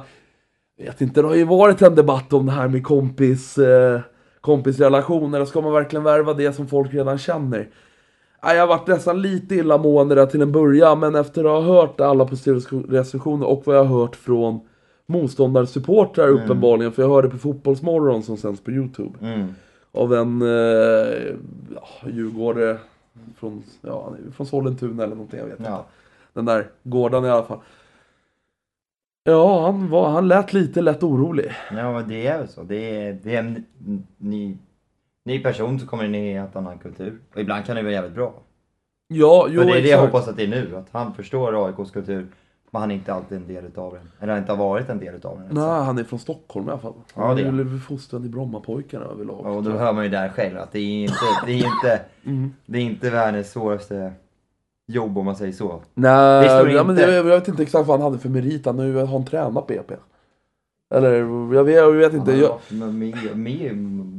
vet 0.78 1.00
inte, 1.00 1.22
det 1.22 1.28
har 1.28 1.34
ju 1.34 1.44
varit 1.44 1.82
en 1.82 1.94
debatt 1.94 2.32
om 2.32 2.46
det 2.46 2.52
här 2.52 2.68
med 2.68 2.84
kompis, 2.84 3.58
eh, 3.58 4.00
kompisrelationer. 4.40 5.44
Ska 5.44 5.60
man 5.60 5.72
verkligen 5.72 6.04
värva 6.04 6.34
det 6.34 6.52
som 6.52 6.66
folk 6.66 6.94
redan 6.94 7.18
känner? 7.18 7.68
Jag 8.42 8.60
har 8.60 8.66
varit 8.66 8.86
nästan 8.86 9.22
lite 9.22 9.54
illamående 9.54 10.14
där 10.14 10.26
till 10.26 10.42
en 10.42 10.52
början 10.52 11.00
men 11.00 11.14
efter 11.14 11.44
att 11.44 11.64
ha 11.64 11.74
hört 11.74 12.00
alla 12.00 12.24
positiva 12.26 12.80
recensioner 12.88 13.46
och 13.46 13.62
vad 13.66 13.76
jag 13.76 13.84
har 13.84 13.98
hört 14.00 14.16
från 14.16 14.60
motståndarsupportrar 15.06 16.28
uppenbarligen, 16.28 16.92
för 16.92 17.02
jag 17.02 17.08
hörde 17.08 17.28
på 17.28 17.38
Fotbollsmorgon 17.38 18.22
som 18.22 18.36
sänds 18.36 18.60
på 18.60 18.70
Youtube 18.70 19.18
Mm. 19.22 19.54
av 19.92 20.14
en 20.14 20.42
eh, 20.42 20.48
ja, 21.74 22.08
djurgårdare 22.12 22.78
från, 23.38 23.62
ja, 23.80 24.12
från 24.36 24.46
Sollentuna 24.46 25.02
eller 25.04 25.14
någonting, 25.14 25.38
jag 25.38 25.46
vet 25.46 25.58
inte. 25.58 25.70
Ja. 25.70 25.84
Den 26.32 26.44
där 26.44 26.66
gården 26.82 27.24
i 27.24 27.28
alla 27.30 27.44
fall. 27.44 27.58
Ja, 29.24 29.62
han, 29.66 29.90
var, 29.90 30.08
han 30.10 30.28
lät 30.28 30.52
lite 30.52 30.80
lätt 30.80 31.02
orolig. 31.02 31.52
ja, 31.70 32.02
det 32.08 32.26
är 32.26 32.38
väl 32.38 32.48
så. 32.48 32.62
Det 32.62 32.96
är, 33.06 33.18
det 33.22 33.34
är 33.34 33.38
en 33.38 33.64
ny, 34.18 34.56
ny 35.24 35.38
person 35.42 35.78
som 35.78 35.88
kommer 35.88 36.04
in 36.04 36.14
i 36.14 36.32
en 36.32 36.48
annan 36.54 36.78
kultur. 36.78 37.18
Och 37.34 37.40
ibland 37.40 37.64
kan 37.64 37.76
det 37.76 37.82
vara 37.82 37.92
jävligt 37.92 38.14
bra. 38.14 38.34
Ja, 39.08 39.46
jo 39.50 39.60
och 39.60 39.66
det 39.66 39.72
är 39.72 39.82
det 39.82 39.88
jag 39.88 39.98
exakt. 39.98 40.12
hoppas 40.12 40.28
att 40.28 40.36
det 40.36 40.42
är 40.44 40.48
nu. 40.48 40.76
Att 40.76 40.86
han 40.92 41.14
förstår 41.14 41.66
AIKs 41.66 41.90
kultur. 41.90 42.26
Men 42.70 42.80
han 42.80 42.90
är 42.90 42.94
inte 42.94 43.14
alltid 43.14 43.38
en 43.38 43.46
del 43.46 43.64
utav 43.64 43.92
den. 43.92 44.10
Eller 44.20 44.38
inte 44.38 44.52
har 44.52 44.56
varit 44.56 44.88
en 44.88 44.98
del 44.98 45.14
utav 45.14 45.38
den. 45.38 45.48
Nej, 45.50 45.64
han 45.84 45.98
är 45.98 46.04
från 46.04 46.18
Stockholm 46.18 46.68
i 46.68 46.70
alla 46.70 46.80
fall. 46.80 46.92
Ja, 47.16 47.26
Han 47.26 47.36
det 47.36 47.42
är 47.42 47.50
väl 47.52 47.78
fostrad 47.80 48.26
i 48.26 48.28
Brommapojkarna 48.28 49.04
överlag. 49.04 49.46
Och 49.56 49.62
då 49.62 49.70
hör 49.70 49.92
man 49.92 50.04
ju 50.04 50.10
där 50.10 50.28
själv 50.28 50.58
att 50.58 50.72
det 50.72 50.78
är 50.78 51.02
inte, 51.02 51.14
det 51.46 51.52
är 51.52 51.56
inte, 51.56 52.00
Mm. 52.26 52.52
det 52.66 52.78
är 52.78 52.82
inte 52.82 53.10
världens 53.10 53.50
svåraste 53.50 54.12
jobb 54.86 55.18
om 55.18 55.24
man 55.24 55.36
säger 55.36 55.52
så. 55.52 55.80
Nej, 55.94 56.48
Det 56.48 56.72
ja, 56.72 56.84
men 56.84 56.90
inte. 56.96 57.06
det, 57.06 57.14
jag 57.16 57.24
vet 57.24 57.48
inte 57.48 57.62
exakt 57.62 57.86
vad 57.88 58.00
han 58.00 58.04
hade 58.10 58.18
för 58.22 58.28
merit. 58.28 58.66
Han 58.66 58.78
har 58.78 58.86
ju 58.86 59.04
han 59.06 59.24
tränat 59.24 59.66
BP. 59.66 59.94
Eller 60.92 61.12
jag 61.54 61.64
vet, 61.64 61.74
jag 61.76 61.92
vet 61.92 62.14
inte. 62.14 62.32
Jag, 62.32 62.58
Men 62.68 63.00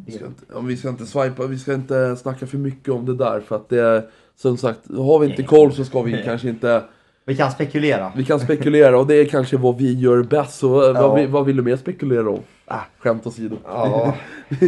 vi 0.05 0.11
ska 0.11 0.25
inte, 0.25 0.53
om 0.53 0.67
vi 0.67 0.77
ska 0.77 0.89
inte 0.89 1.05
swipa, 1.05 1.45
vi 1.45 1.57
ska 1.57 1.73
inte 1.73 2.15
snacka 2.15 2.47
för 2.47 2.57
mycket 2.57 2.93
om 2.93 3.05
det 3.05 3.15
där 3.15 3.39
för 3.39 3.55
att 3.55 3.69
det 3.69 3.81
är 3.81 4.03
som 4.35 4.57
sagt, 4.57 4.79
har 4.97 5.19
vi 5.19 5.29
inte 5.29 5.43
koll 5.43 5.73
så 5.73 5.85
ska 5.85 6.01
vi 6.01 6.23
kanske 6.25 6.49
inte 6.49 6.83
Vi 7.25 7.35
kan 7.35 7.51
spekulera. 7.51 8.11
Vi 8.15 8.25
kan 8.25 8.39
spekulera 8.39 8.99
och 8.99 9.07
det 9.07 9.15
är 9.15 9.25
kanske 9.25 9.57
vad 9.57 9.77
vi 9.77 9.93
gör 9.93 10.23
bäst. 10.23 10.59
Så 10.59 10.81
eh, 10.81 10.87
Ja. 10.87 11.07
vad, 11.07 11.19
vi, 11.19 11.25
vad 11.25 11.45
vill 11.45 11.55
du 11.55 11.63
mer 11.63 11.75
spekulera 11.75 12.29
om? 12.29 12.39
Ah, 12.65 12.79
skämt 12.99 13.27
åsido. 13.27 13.57
Ja. 13.65 14.13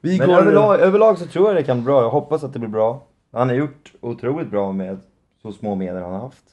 vi 0.00 0.18
Men 0.18 0.28
går... 0.28 0.36
överlag, 0.38 0.80
överlag 0.80 1.18
så 1.18 1.26
tror 1.26 1.46
jag 1.46 1.56
det 1.56 1.62
kan 1.62 1.76
bli 1.76 1.84
bra. 1.84 2.02
Jag 2.02 2.10
hoppas 2.10 2.44
att 2.44 2.52
det 2.52 2.58
blir 2.58 2.68
bra. 2.68 3.06
Han 3.32 3.48
har 3.48 3.56
gjort 3.56 3.92
otroligt 4.00 4.50
bra 4.50 4.72
med 4.72 4.98
så 5.42 5.52
små 5.52 5.74
medel 5.74 6.02
han 6.02 6.12
har 6.12 6.20
haft. 6.20 6.44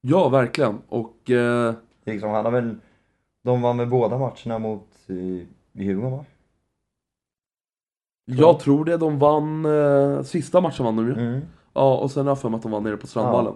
Ja, 0.00 0.28
verkligen. 0.28 0.78
Och 0.88 1.30
eh, 1.30 1.74
Liksom, 2.06 2.30
han 2.30 2.44
har 2.44 2.52
väl, 2.52 2.74
de 3.46 3.62
vann 3.62 3.76
med 3.76 3.88
båda 3.88 4.18
matcherna 4.18 4.58
mot 4.58 4.88
eh, 5.08 5.16
i 5.16 5.46
Djurgården 5.72 6.10
va? 6.12 6.24
jag 8.24 8.60
tror 8.60 8.84
det. 8.84 8.96
De 8.96 9.18
vann... 9.18 9.64
Eh, 9.64 10.22
sista 10.22 10.60
matchen 10.60 10.84
vann 10.84 10.96
de 10.96 11.06
ju. 11.06 11.12
Mm. 11.12 11.40
Ja, 11.74 11.96
och 11.96 12.10
sen 12.10 12.26
har 12.26 12.30
jag 12.30 12.40
för 12.40 12.48
mig 12.48 12.56
att 12.56 12.62
de 12.62 12.72
vann 12.72 12.82
nere 12.82 12.96
på 12.96 13.06
Strandvallen. 13.06 13.54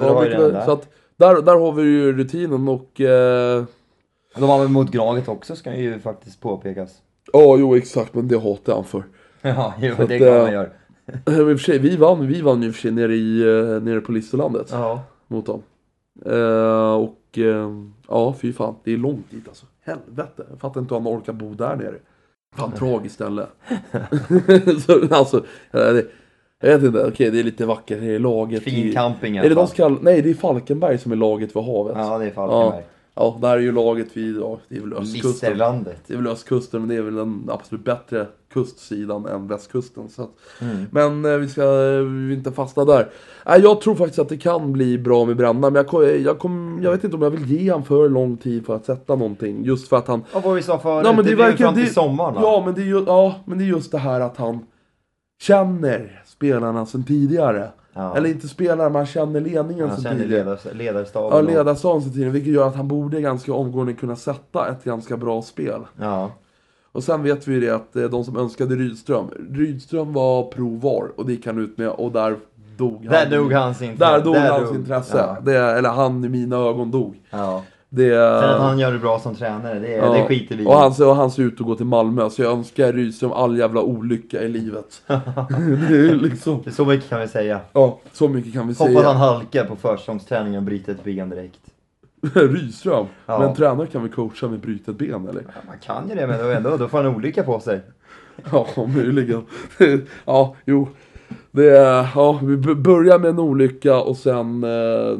Så 0.00 0.14
mycket 0.20 0.28
redan 0.28 0.42
väl. 0.42 0.52
där. 0.52 0.64
så 0.64 0.72
att 0.72 0.88
där, 1.16 1.42
där 1.42 1.56
har 1.56 1.72
vi 1.72 1.82
ju 1.82 2.12
rutinen 2.12 2.68
och... 2.68 3.00
Eh, 3.00 3.64
De 4.36 4.48
vann 4.48 4.60
väl 4.60 4.68
mot 4.68 4.90
Gnaget 4.90 5.28
också 5.28 5.56
ska 5.56 5.74
ju 5.76 5.98
faktiskt 6.00 6.40
påpekas. 6.40 7.02
Ja, 7.32 7.56
jo 7.58 7.76
exakt, 7.76 8.14
men 8.14 8.28
det 8.28 8.38
hatar 8.38 8.74
han 8.74 8.84
för. 8.84 9.04
Ja, 9.42 9.74
jo, 9.80 9.94
Så 9.96 10.06
det 10.06 10.18
kan 10.18 10.28
eh, 10.28 10.42
man 10.42 10.52
göra. 10.52 10.66
I 11.06 11.40
och 11.40 11.46
för 11.46 11.56
sig, 11.56 11.78
vi 11.78 11.96
vann, 11.96 12.26
vi 12.26 12.40
vann 12.42 12.62
ju 12.62 12.68
i 12.68 12.70
och 12.70 12.74
för 12.74 12.82
sig 12.82 12.90
nere, 12.90 13.14
i, 13.14 13.40
eh, 13.40 13.82
nere 13.82 14.00
på 14.00 14.12
Listerlandet 14.12 14.68
Ja. 14.72 15.02
mot 15.26 15.46
dem. 15.46 15.62
Eh, 16.26 16.94
och 16.94 17.38
eh, 17.38 17.70
ja, 18.10 18.34
fy 18.40 18.52
fan, 18.52 18.74
det 18.84 18.92
är 18.92 18.96
långt 18.96 19.30
dit 19.30 19.48
alltså. 19.48 19.66
Helvete, 19.84 20.46
jag 20.50 20.60
fattar 20.60 20.80
inte 20.80 20.94
hur 20.94 21.00
han 21.00 21.18
orkar 21.18 21.32
bo 21.32 21.54
där 21.54 21.76
nere. 21.76 21.94
Fan, 22.56 22.72
tragiskt 22.72 23.14
ställe. 23.14 23.46
så, 24.86 25.14
alltså, 25.14 25.44
det, 25.70 26.06
jag 26.60 26.78
vet 26.78 26.82
inte, 26.82 27.06
okej 27.06 27.30
det 27.30 27.40
är 27.40 27.44
lite 27.44 27.66
vackert, 27.66 28.00
det 28.00 28.14
är 28.14 28.18
laget 28.18 28.62
Fin 28.62 28.92
camping 28.92 29.34
i 29.34 29.38
Är 29.38 29.42
det 29.42 29.46
alla 29.46 29.54
de 29.54 29.60
fall. 29.60 29.68
som 29.68 29.76
kallar, 29.76 29.98
nej 30.02 30.22
det 30.22 30.30
är 30.30 30.34
Falkenberg 30.34 30.98
som 30.98 31.12
är 31.12 31.16
laget 31.16 31.56
vid 31.56 31.62
havet. 31.62 31.96
Ja, 31.96 32.18
det 32.18 32.24
är 32.24 32.30
Falkenberg. 32.30 32.80
Ja, 32.80 32.99
där 33.40 33.56
är 33.56 33.58
ju 33.60 33.72
laget 33.72 34.16
vid, 34.16 34.36
ja, 34.36 34.58
det 34.68 34.76
är 34.76 34.80
väl 34.80 34.92
östkusten. 34.92 35.58
Det 36.06 36.12
är 36.14 36.16
väl 36.16 36.26
östkusten, 36.26 36.80
men 36.80 36.88
det 36.88 36.94
är 36.96 37.02
väl 37.02 37.14
den 37.14 37.44
absolut 37.48 37.84
bättre 37.84 38.26
kustsidan 38.52 39.26
än 39.26 39.48
västkusten. 39.48 40.08
Så 40.08 40.22
att, 40.22 40.30
Mm. 40.60 40.84
Men 40.90 41.24
eh, 41.32 41.38
vi 41.38 41.48
ska 41.48 41.62
eh, 41.62 42.00
vi 42.02 42.34
inte 42.34 42.52
fastna 42.52 42.84
där. 42.84 43.08
Nej, 43.46 43.60
jag 43.60 43.80
tror 43.80 43.94
faktiskt 43.94 44.18
att 44.18 44.28
det 44.28 44.36
kan 44.36 44.72
bli 44.72 44.98
bra 44.98 45.24
med 45.24 45.36
Bränna, 45.36 45.60
men 45.70 45.74
jag, 45.74 45.86
ko- 45.86 46.02
jag, 46.04 46.38
kom, 46.38 46.80
jag 46.82 46.90
vet 46.90 47.04
inte 47.04 47.16
om 47.16 47.22
jag 47.22 47.30
vill 47.30 47.50
ge 47.50 47.70
han 47.72 47.84
för 47.84 48.08
lång 48.08 48.36
tid 48.36 48.66
för 48.66 48.76
att 48.76 48.84
sätta 48.84 49.16
någonting. 49.16 49.64
Just 49.64 49.88
för 49.88 49.96
att 49.96 50.08
han... 50.08 50.24
Ja, 50.32 50.40
vad 50.44 50.54
vi 50.54 50.62
sa 50.62 50.78
förut, 50.78 51.06
Ja, 51.06 51.12
men 51.12 51.24
det, 51.24 51.30
det 51.30 51.36
verkar- 51.36 51.56
fram 51.56 51.74
till 51.74 51.84
det- 51.84 51.90
sommaren 51.90 52.34
va? 52.34 52.40
Ja 52.42 52.62
men, 52.66 52.74
det 52.74 52.80
är 52.80 52.84
ju, 52.84 53.04
ja, 53.06 53.34
men 53.44 53.58
det 53.58 53.64
är 53.64 53.66
just 53.66 53.92
det 53.92 53.98
här 53.98 54.20
att 54.20 54.36
han 54.36 54.58
känner 55.42 56.22
spelarna 56.26 56.86
sedan 56.86 57.04
tidigare. 57.04 57.68
Ja. 58.00 58.16
Eller 58.16 58.28
inte 58.30 58.48
spelarna, 58.48 58.82
men 58.88 58.94
han 58.96 59.06
känner 59.06 59.40
ledningen 59.40 59.88
Han 59.88 59.96
sedan 59.96 60.02
känner 60.12 60.22
tidigare. 60.24 60.44
ledars, 60.44 60.60
ledarstaben. 60.74 61.30
Ja, 61.36 61.40
ledarstaben 61.42 62.02
sedan 62.02 62.12
tidigare, 62.12 62.30
vilket 62.32 62.52
gör 62.52 62.66
att 62.68 62.76
han 62.76 62.88
borde 62.88 63.20
ganska 63.20 63.52
omgående 63.54 63.92
kunna 63.92 64.16
sätta 64.16 64.68
ett 64.68 64.84
ganska 64.84 65.16
bra 65.16 65.42
spel. 65.42 65.80
Ja. 66.00 66.30
Och 66.92 67.04
sen 67.04 67.22
vet 67.22 67.48
vi 67.48 67.54
ju 67.54 67.60
det 67.60 67.70
att 67.70 67.96
eh, 67.96 68.02
de 68.04 68.24
som 68.24 68.36
önskade 68.36 68.74
Rydström, 68.74 69.26
Rydström 69.50 70.12
var 70.12 70.42
provar 70.50 71.10
och 71.16 71.26
det 71.26 71.32
gick 71.32 71.46
han 71.46 71.58
ut 71.58 71.78
med 71.78 71.88
och 71.88 72.12
där 72.12 72.36
dog 72.76 73.04
han. 73.04 73.06
Där 73.30 73.30
dog 73.38 73.52
hans 73.52 73.82
intresse. 73.82 74.12
Där 74.12 74.24
dog 74.24 74.36
hans 74.36 74.68
dog- 74.68 74.76
intresse. 74.76 75.16
Ja. 75.18 75.36
Det, 75.42 75.56
eller 75.58 75.88
han 75.88 76.24
i 76.24 76.28
mina 76.28 76.56
ögon 76.56 76.90
dog. 76.90 77.14
ja. 77.30 77.62
Det, 77.92 78.10
Sen 78.40 78.50
att 78.50 78.60
han 78.60 78.78
gör 78.78 78.92
det 78.92 78.98
bra 78.98 79.18
som 79.18 79.34
tränare, 79.34 79.78
det, 79.78 79.90
ja. 79.90 80.12
det 80.12 80.26
skiter 80.26 80.56
vi 80.56 80.62
i. 80.62 80.66
Och 80.66 80.74
han, 80.74 80.92
och 81.08 81.16
han 81.16 81.30
ser 81.30 81.42
ut 81.42 81.60
att 81.60 81.66
gå 81.66 81.74
till 81.74 81.86
Malmö, 81.86 82.30
så 82.30 82.42
jag 82.42 82.52
önskar 82.52 82.92
Rydström 82.92 83.32
all 83.32 83.58
jävla 83.58 83.82
olycka 83.82 84.42
i 84.42 84.48
livet. 84.48 85.02
det 85.06 85.96
är 85.96 86.14
liksom, 86.14 86.62
Så 86.70 86.84
mycket 86.84 87.08
kan 87.08 87.20
vi 87.20 87.28
säga. 87.28 87.60
ja, 87.72 87.98
så 88.12 88.28
mycket 88.28 88.52
kan 88.52 88.68
vi 88.68 88.74
Hoppas 88.74 88.86
säga. 88.94 89.06
han 89.06 89.16
halkar 89.16 89.64
på 89.64 89.76
försäsongsträningen 89.76 90.58
och 90.58 90.62
bryter 90.64 90.92
ett 90.92 91.04
ben 91.04 91.30
direkt. 91.30 91.60
Rydström? 92.34 93.06
Ja. 93.26 93.38
Men 93.38 93.54
tränare 93.54 93.86
kan 93.86 94.02
väl 94.02 94.12
coacha 94.12 94.48
med 94.48 94.60
brutet 94.60 94.98
ben 94.98 95.28
eller? 95.28 95.42
Ja, 95.46 95.60
man 95.66 95.78
kan 95.78 96.08
ju 96.08 96.14
det 96.14 96.26
men 96.26 96.38
då, 96.38 96.50
ändå, 96.50 96.76
då 96.76 96.88
får 96.88 97.02
han 97.02 97.14
olycka 97.16 97.42
på 97.42 97.60
sig. 97.60 97.80
Ja, 98.52 98.66
möjligen. 98.94 99.46
ja, 100.24 100.54
jo. 100.64 100.88
Det 101.52 101.64
ja, 102.14 102.40
vi 102.42 102.56
börjar 102.56 103.18
med 103.18 103.30
en 103.30 103.38
olycka 103.38 104.00
och 104.00 104.16
sen, 104.16 104.64
eh, 104.64 105.18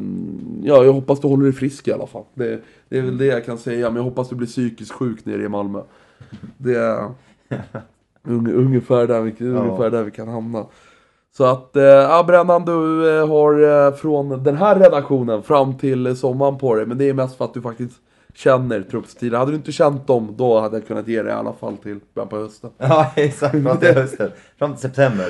ja 0.62 0.84
jag 0.84 0.92
hoppas 0.92 1.20
du 1.20 1.28
håller 1.28 1.44
dig 1.44 1.52
frisk 1.52 1.88
i 1.88 1.92
alla 1.92 2.06
fall. 2.06 2.24
Det, 2.34 2.60
det 2.88 2.98
är 2.98 3.02
väl 3.02 3.18
det 3.18 3.26
jag 3.26 3.44
kan 3.44 3.58
säga, 3.58 3.88
men 3.88 3.96
jag 3.96 4.02
hoppas 4.02 4.28
du 4.28 4.36
blir 4.36 4.46
psykiskt 4.46 4.92
sjuk 4.92 5.24
nere 5.24 5.42
i 5.42 5.48
Malmö. 5.48 5.82
Det 6.56 6.74
är 6.74 7.08
un, 8.22 8.52
ungefär, 8.52 9.06
där 9.06 9.20
vi, 9.20 9.46
ungefär 9.46 9.90
där 9.90 10.02
vi 10.02 10.10
kan 10.10 10.28
hamna. 10.28 10.66
Så 11.36 11.44
att, 11.44 11.76
eh, 11.76 11.82
ja 11.82 12.24
Brännan 12.26 12.64
du 12.64 13.10
eh, 13.18 13.28
har 13.28 13.92
från 13.92 14.42
den 14.42 14.56
här 14.56 14.78
redaktionen 14.78 15.42
fram 15.42 15.78
till 15.78 16.16
sommaren 16.16 16.58
på 16.58 16.74
dig, 16.74 16.86
men 16.86 16.98
det 16.98 17.08
är 17.08 17.14
mest 17.14 17.36
för 17.36 17.44
att 17.44 17.54
du 17.54 17.62
faktiskt 17.62 18.00
känner 18.34 18.82
truppstilen. 18.82 19.38
Hade 19.40 19.52
du 19.52 19.56
inte 19.56 19.72
känt 19.72 20.06
dem, 20.06 20.34
då 20.38 20.60
hade 20.60 20.76
jag 20.76 20.86
kunnat 20.86 21.08
ge 21.08 21.22
det 21.22 21.30
i 21.30 21.32
alla 21.32 21.52
fall 21.52 21.76
till 21.76 22.00
början 22.14 22.28
på 22.28 22.36
hösten. 22.36 22.70
Ja, 22.78 23.12
exakt. 23.16 23.62
Fram 23.62 23.76
till 23.78 23.94
hösten. 23.94 24.30
Fram 24.58 24.72
till 24.72 24.80
september. 24.82 25.26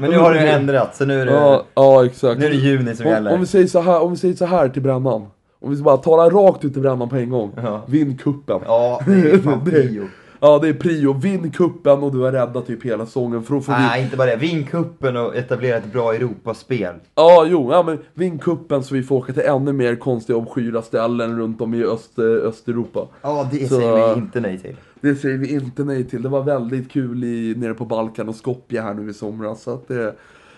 Men 0.00 0.10
nu 0.10 0.18
har 0.18 0.34
det 0.34 0.40
ju 0.42 0.48
ändrat, 0.48 0.96
så 0.96 1.04
nu 1.04 1.20
är 1.20 1.26
det, 1.26 1.32
Ja, 1.32 1.64
ja 1.74 2.04
exakt. 2.04 2.40
nu 2.40 2.46
är 2.46 2.50
det 2.50 2.56
juni 2.56 2.94
som 2.96 3.06
Om, 3.06 3.12
gäller. 3.12 3.32
om, 3.32 3.40
vi 3.40 3.46
säger 3.46 3.66
så 3.66 3.80
här, 3.80 4.00
om 4.02 4.10
vi 4.10 4.16
säger 4.16 4.34
så 4.34 4.46
här 4.46 4.68
till 4.68 4.82
brännan. 4.82 5.26
Om 5.60 5.70
vi 5.76 5.82
bara 5.82 5.96
talar 5.96 6.30
rakt 6.30 6.64
ut 6.64 6.72
till 6.72 6.82
brännan 6.82 7.08
på 7.08 7.16
en 7.16 7.30
gång. 7.30 7.52
Ja. 7.56 7.82
Vinn 7.86 8.16
kuppen. 8.18 8.60
Ja, 8.64 9.00
det 9.06 9.12
är 9.30 9.38
fan 9.38 9.62
Det-. 9.64 10.06
Ja, 10.40 10.58
det 10.58 10.68
är 10.68 10.72
prio. 10.72 11.12
Vinn 11.12 11.50
kuppen 11.50 12.02
och 12.02 12.12
du 12.12 12.18
har 12.18 12.32
räddat 12.32 12.66
typ 12.66 12.84
hela 12.84 13.06
säsongen. 13.06 13.42
För 13.42 13.60
får 13.60 13.72
vi... 13.72 13.78
Nej, 13.78 14.02
inte 14.04 14.16
bara 14.16 14.26
det. 14.30 14.36
Vinn 14.36 14.64
kuppen 14.66 15.16
och 15.16 15.36
etablera 15.36 15.76
ett 15.76 15.92
bra 15.92 16.14
Europaspel. 16.14 16.94
Ja, 17.14 17.46
jo, 17.48 17.72
ja, 17.72 17.82
men 17.82 17.98
vinn 18.14 18.38
kuppen 18.38 18.82
så 18.84 18.94
vi 18.94 19.02
får 19.02 19.16
åka 19.16 19.32
till 19.32 19.42
ännu 19.42 19.72
mer 19.72 19.96
konstiga 19.96 20.36
obskyra 20.36 20.82
ställen 20.82 21.38
runt 21.38 21.60
om 21.60 21.74
i 21.74 21.84
Öst, 21.84 22.18
Östeuropa. 22.18 23.06
Ja, 23.22 23.48
det 23.52 23.68
Så- 23.68 23.74
säger 23.80 24.14
vi 24.14 24.20
inte 24.20 24.40
nej 24.40 24.58
till. 24.58 24.76
Det 25.00 25.14
säger 25.14 25.38
vi 25.38 25.52
inte 25.52 25.84
nej 25.84 26.04
till. 26.04 26.22
Det 26.22 26.28
var 26.28 26.42
väldigt 26.42 26.90
kul 26.90 27.24
i, 27.24 27.54
nere 27.56 27.74
på 27.74 27.84
Balkan 27.84 28.28
och 28.28 28.34
Skopje 28.34 28.80
här 28.80 28.94
nu 28.94 29.10
i 29.10 29.14
somras. 29.14 29.62
Så 29.62 29.74
att 29.74 29.88
det, 29.88 30.14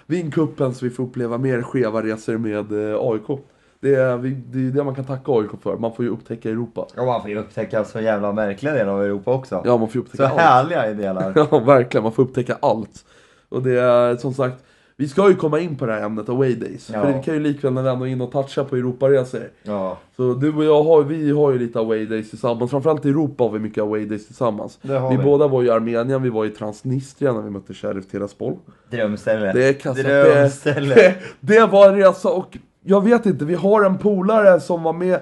vinn 0.07 0.31
kuppen 0.31 0.75
så 0.75 0.85
vi 0.85 0.91
får 0.91 1.05
uppleva 1.05 1.39
mer 1.39 1.63
skeva 1.63 2.03
resor 2.03 2.39
med 2.39 2.73
eh, 2.91 2.97
AIK. 3.01 3.41
Det 3.83 3.95
är, 3.95 4.19
det 4.53 4.59
är 4.59 4.71
det 4.71 4.85
man 4.85 4.95
kan 4.95 5.05
tacka 5.05 5.33
AIK 5.33 5.51
för. 5.63 5.77
Man 5.77 5.93
får 5.95 6.05
ju 6.05 6.11
upptäcka 6.11 6.51
Europa. 6.51 6.87
Och 6.97 7.07
man 7.07 7.21
får 7.23 7.31
ju 7.31 7.39
upptäcka 7.39 7.85
så 7.85 8.01
jävla 8.01 8.33
märkliga 8.33 8.73
delar 8.75 8.93
av 8.93 9.03
Europa 9.05 9.33
också. 9.33 9.63
Ja, 9.65 9.77
man 9.77 9.89
får 9.89 9.97
ju 9.97 10.01
så 10.03 10.07
upptäcka 10.07 10.29
allt. 10.29 10.41
härliga 10.41 10.95
delar. 10.95 11.33
Ja, 11.51 11.59
verkligen. 11.59 12.03
Man 12.03 12.13
får 12.13 12.23
upptäcka 12.23 12.57
allt. 12.61 13.05
Och 13.49 13.63
det 13.63 13.81
är 13.81 14.17
som 14.17 14.35
sagt, 14.35 14.65
vi 14.97 15.09
ska 15.09 15.29
ju 15.29 15.37
komma 15.37 15.59
in 15.61 15.77
på 15.77 15.87
det 15.87 15.93
här 15.93 16.03
ämnet 16.03 16.29
Away 16.29 16.55
Days. 16.55 16.91
Ja. 16.95 17.03
För 17.03 17.13
vi 17.13 17.23
kan 17.23 17.35
ju 17.35 17.41
likväl 17.41 17.77
ändå 17.77 18.07
inne 18.07 18.25
och 18.25 18.33
toucha 18.33 18.65
på 18.65 18.77
Europaresor. 18.77 19.41
Ja, 19.63 19.99
Så 20.17 20.35
du 20.35 20.55
och 20.55 20.65
jag 20.65 20.83
har, 20.83 21.03
vi 21.03 21.31
har 21.31 21.53
ju 21.53 21.59
lite 21.59 21.79
away 21.79 22.07
days 22.07 22.31
tillsammans. 22.31 22.71
Framförallt 22.71 23.07
i 23.07 23.09
Europa 23.09 23.45
har 23.45 23.51
vi 23.51 23.59
mycket 23.59 23.83
away 23.83 24.05
days 24.05 24.27
tillsammans. 24.27 24.79
det 24.83 25.01
Vi 25.11 25.17
vi. 25.17 25.25
båda 25.25 25.49
var 25.49 25.63
i 25.63 25.71
Armenien, 25.71 26.23
vi 26.23 26.29
var 26.31 26.45
i 26.45 26.51
Transnistria 26.51 27.33
när 27.33 27.41
vi 27.43 27.51
mötte 27.51 27.75
Sheriff 27.75 28.07
Tiraspol. 28.11 28.57
Drömställe. 28.91 29.53
Det 29.53 29.69
är 29.69 29.73
kastat, 29.73 30.07
Drömställe. 30.07 30.95
det, 30.95 31.15
det 31.41 31.67
var 31.67 31.89
en 31.89 31.97
resa 31.97 32.29
och 32.29 32.57
jag 32.83 33.05
vet 33.05 33.27
inte, 33.27 33.45
vi 33.45 33.55
har 33.55 33.85
en 33.85 33.99
polare 33.99 34.61
som 34.61 34.83
var 34.83 34.93
med 34.93 35.21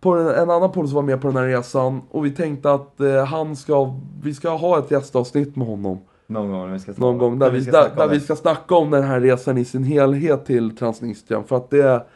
på 0.00 0.14
den, 0.14 0.26
en 0.26 0.50
annan 0.50 0.72
polare 0.72 0.88
som 0.88 0.96
var 0.96 1.02
med 1.02 1.20
på 1.20 1.28
den 1.28 1.36
här 1.36 1.46
resan 1.46 2.02
och 2.10 2.24
vi 2.24 2.30
tänkte 2.30 2.72
att 2.72 3.00
eh, 3.00 3.24
han 3.24 3.56
ska, 3.56 3.94
vi 4.22 4.34
ska 4.34 4.50
ha 4.50 4.78
ett 4.78 4.90
gästavsnitt 4.90 5.56
med 5.56 5.66
honom. 5.66 6.00
Någon 6.26 6.50
gång 6.50 6.72
vi 6.72 6.78
ska 6.78 6.92
snacka 6.92 7.06
Någon 7.06 7.18
gång 7.18 7.38
där, 7.38 7.50
vi, 7.50 7.62
ska 7.62 7.72
där, 7.72 7.90
där 7.96 8.08
vi 8.08 8.20
ska 8.20 8.36
snacka 8.36 8.74
om 8.74 8.90
den 8.90 9.02
här 9.02 9.20
resan 9.20 9.58
i 9.58 9.64
sin 9.64 9.84
helhet 9.84 10.46
till 10.46 10.76
Transnistrien. 10.76 11.44
För 11.44 11.56
att 11.56 11.70
det, 11.70 12.06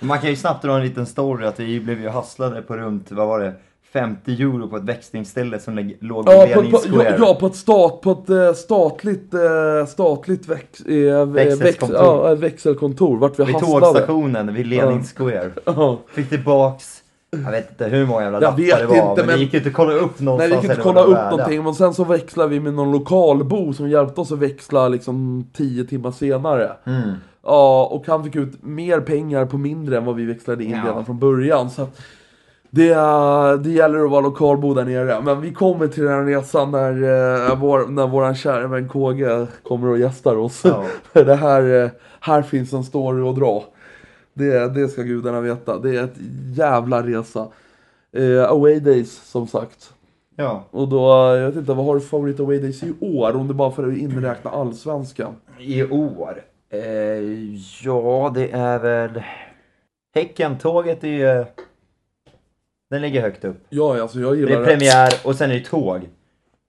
Man 0.00 0.18
kan 0.18 0.30
ju 0.30 0.36
snabbt 0.36 0.62
dra 0.62 0.76
en 0.76 0.82
liten 0.82 1.06
story 1.06 1.46
att 1.46 1.60
vi 1.60 1.80
blev 1.80 2.00
ju 2.00 2.08
hasslade 2.08 2.62
på 2.62 2.76
runt, 2.76 3.12
vad 3.12 3.28
var 3.28 3.40
det, 3.40 3.54
50 3.92 4.32
euro 4.42 4.68
på 4.68 4.76
ett 4.76 4.82
växlingsställe 4.84 5.58
som 5.60 5.92
låg 6.00 6.28
vid 6.28 6.34
Ja, 6.36 6.46
på, 6.54 6.60
Lenin 6.60 6.72
Square. 6.78 7.16
ja, 7.18 7.26
ja, 7.26 7.34
på 7.40 7.46
ett, 7.46 7.54
stat, 7.56 8.00
på 8.00 8.10
ett 8.10 8.30
eh, 8.30 8.52
statligt, 8.52 9.34
eh, 9.34 9.86
statligt 9.88 10.48
väx, 10.48 10.80
eh, 10.80 11.26
väx, 11.26 11.60
Växelkontor. 11.60 12.28
ja, 12.28 12.34
växelkontor. 12.34 13.16
Vart 13.18 13.38
vi 13.40 13.44
Vid 13.44 13.54
hasslade. 13.54 13.80
tågstationen 13.86 14.54
vid 14.54 14.66
Lenin 14.66 15.04
Square. 15.04 15.50
Ja. 15.64 15.98
Fick 16.14 16.28
tillbaks, 16.28 17.02
jag 17.30 17.50
vet 17.50 17.70
inte 17.70 17.84
hur 17.86 18.06
många 18.06 18.22
jävla 18.22 18.38
Jag 18.38 18.42
lappar 18.42 18.56
vet 18.62 18.78
det 18.78 18.86
var, 18.86 19.10
inte, 19.10 19.22
men, 19.22 19.26
men- 19.26 19.36
vi 19.38 19.44
gick 19.44 19.54
inte 19.54 19.70
kolla 19.70 19.92
upp 19.92 20.20
någonstans. 20.20 20.38
Nej 20.38 20.48
vi 20.48 20.54
kunde 20.54 20.72
inte 20.74 20.82
kolla 20.82 21.00
upp 21.02 21.16
värda. 21.16 21.30
någonting, 21.30 21.64
men 21.64 21.74
sen 21.74 21.94
så 21.94 22.04
växlade 22.04 22.48
vi 22.50 22.60
med 22.60 22.74
någon 22.74 22.92
lokalbo 22.92 23.72
som 23.72 23.88
hjälpte 23.88 24.20
oss 24.20 24.32
att 24.32 24.38
växla 24.38 24.88
liksom 24.88 25.44
10 25.56 25.84
timmar 25.84 26.10
senare. 26.10 26.72
Mm. 26.84 27.10
Ja, 27.42 27.84
och 27.92 28.06
han 28.06 28.24
fick 28.24 28.36
ut 28.36 28.62
mer 28.62 29.00
pengar 29.00 29.46
på 29.46 29.58
mindre 29.58 29.96
än 29.96 30.04
vad 30.04 30.14
vi 30.16 30.24
växlade 30.24 30.64
in 30.64 30.70
Ja. 30.70 30.82
redan 30.90 31.04
från 31.04 31.18
början. 31.18 31.70
Så 31.70 31.86
det, 32.70 32.90
eh, 32.90 33.52
det 33.52 33.70
gäller 33.70 34.04
att 34.04 34.10
vara 34.10 34.20
lokalbo 34.20 34.74
där 34.74 34.84
nere. 34.84 35.20
Men 35.20 35.40
vi 35.40 35.52
kommer 35.52 35.88
till 35.88 36.02
den 36.02 36.12
här 36.12 36.24
resan 36.24 36.70
när, 36.70 36.92
eh, 37.50 37.56
vår, 37.60 37.86
när 37.86 38.06
våran 38.06 38.34
kära 38.34 38.66
vän 38.66 38.88
KG 38.88 39.46
kommer 39.62 39.88
och 39.88 39.98
gästar 39.98 40.36
oss. 40.36 40.62
Ja. 40.64 40.84
För 41.12 41.24
det 41.24 41.34
här, 41.34 41.84
eh, 41.84 41.90
här 42.20 42.42
finns 42.42 42.72
en 42.72 42.84
story 42.84 43.28
att 43.28 43.36
dra. 43.36 43.64
Det, 44.34 44.74
det 44.74 44.88
ska 44.88 45.02
gudarna 45.02 45.40
veta. 45.40 45.78
Det 45.78 45.96
är 45.96 46.04
ett 46.04 46.16
jävla 46.54 47.02
resa. 47.02 47.46
Eh, 48.12 48.50
away 48.50 48.80
days 48.80 49.12
som 49.30 49.46
sagt. 49.46 49.92
ja. 50.36 50.64
Och 50.70 50.88
då, 50.88 51.08
jag 51.36 51.46
vet 51.46 51.56
inte, 51.56 51.72
vad 51.72 51.86
har 51.86 51.94
du 51.94 52.00
för 52.00 52.08
favorit 52.08 52.40
away 52.40 52.58
days 52.58 52.82
i 52.82 52.92
år? 53.00 53.36
Om 53.36 53.48
du 53.48 53.54
bara 53.54 53.70
får 53.70 53.94
inräkna 53.98 54.50
allsvenskan. 54.50 55.34
I 55.58 55.82
år? 55.84 56.42
Eh, 56.70 56.80
ja, 57.84 58.32
det 58.34 58.50
är 58.50 58.78
väl... 58.78 59.22
Häcken-tåget 60.14 61.04
är 61.04 61.08
ju... 61.08 61.44
Den 62.90 63.02
ligger 63.02 63.22
högt 63.22 63.44
upp. 63.44 63.66
Ja, 63.68 64.02
alltså 64.02 64.20
jag 64.20 64.32
Det 64.32 64.38
gillar 64.38 64.60
är 64.60 64.64
premiär 64.64 65.12
och 65.24 65.34
sen 65.34 65.50
är 65.50 65.54
det 65.54 65.64
tåg. 65.64 66.08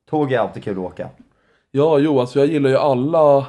Tåg 0.10 0.32
är 0.32 0.40
alltid 0.40 0.64
kul 0.64 0.74
att 0.74 0.86
åka. 0.86 1.10
Ja, 1.72 2.00
jo, 2.00 2.20
alltså 2.20 2.40
jag 2.40 2.48
gillar 2.48 2.70
ju 2.70 2.78
alla 2.78 3.46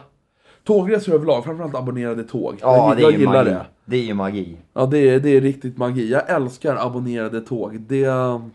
tågresor 0.65 1.15
överlag, 1.15 1.45
framförallt 1.45 1.75
abonnerade 1.75 2.25
tåg. 2.25 2.57
Ja, 2.61 2.89
jag, 2.89 2.97
det 2.97 3.03
är 3.17 3.21
jag 3.21 3.33
magi. 3.33 3.51
det. 3.51 3.67
Det 3.85 3.97
är 3.97 4.03
ju 4.03 4.15
magi. 4.15 4.57
Ja, 4.73 4.87
det 4.87 4.99
är, 4.99 5.21
det 5.21 5.29
är 5.29 5.41
riktigt 5.41 5.79
magi. 5.79 6.11
Jag 6.11 6.31
älskar 6.31 6.77
abonnerade 6.87 7.41
tåg. 7.41 7.81
Det... 7.81 8.07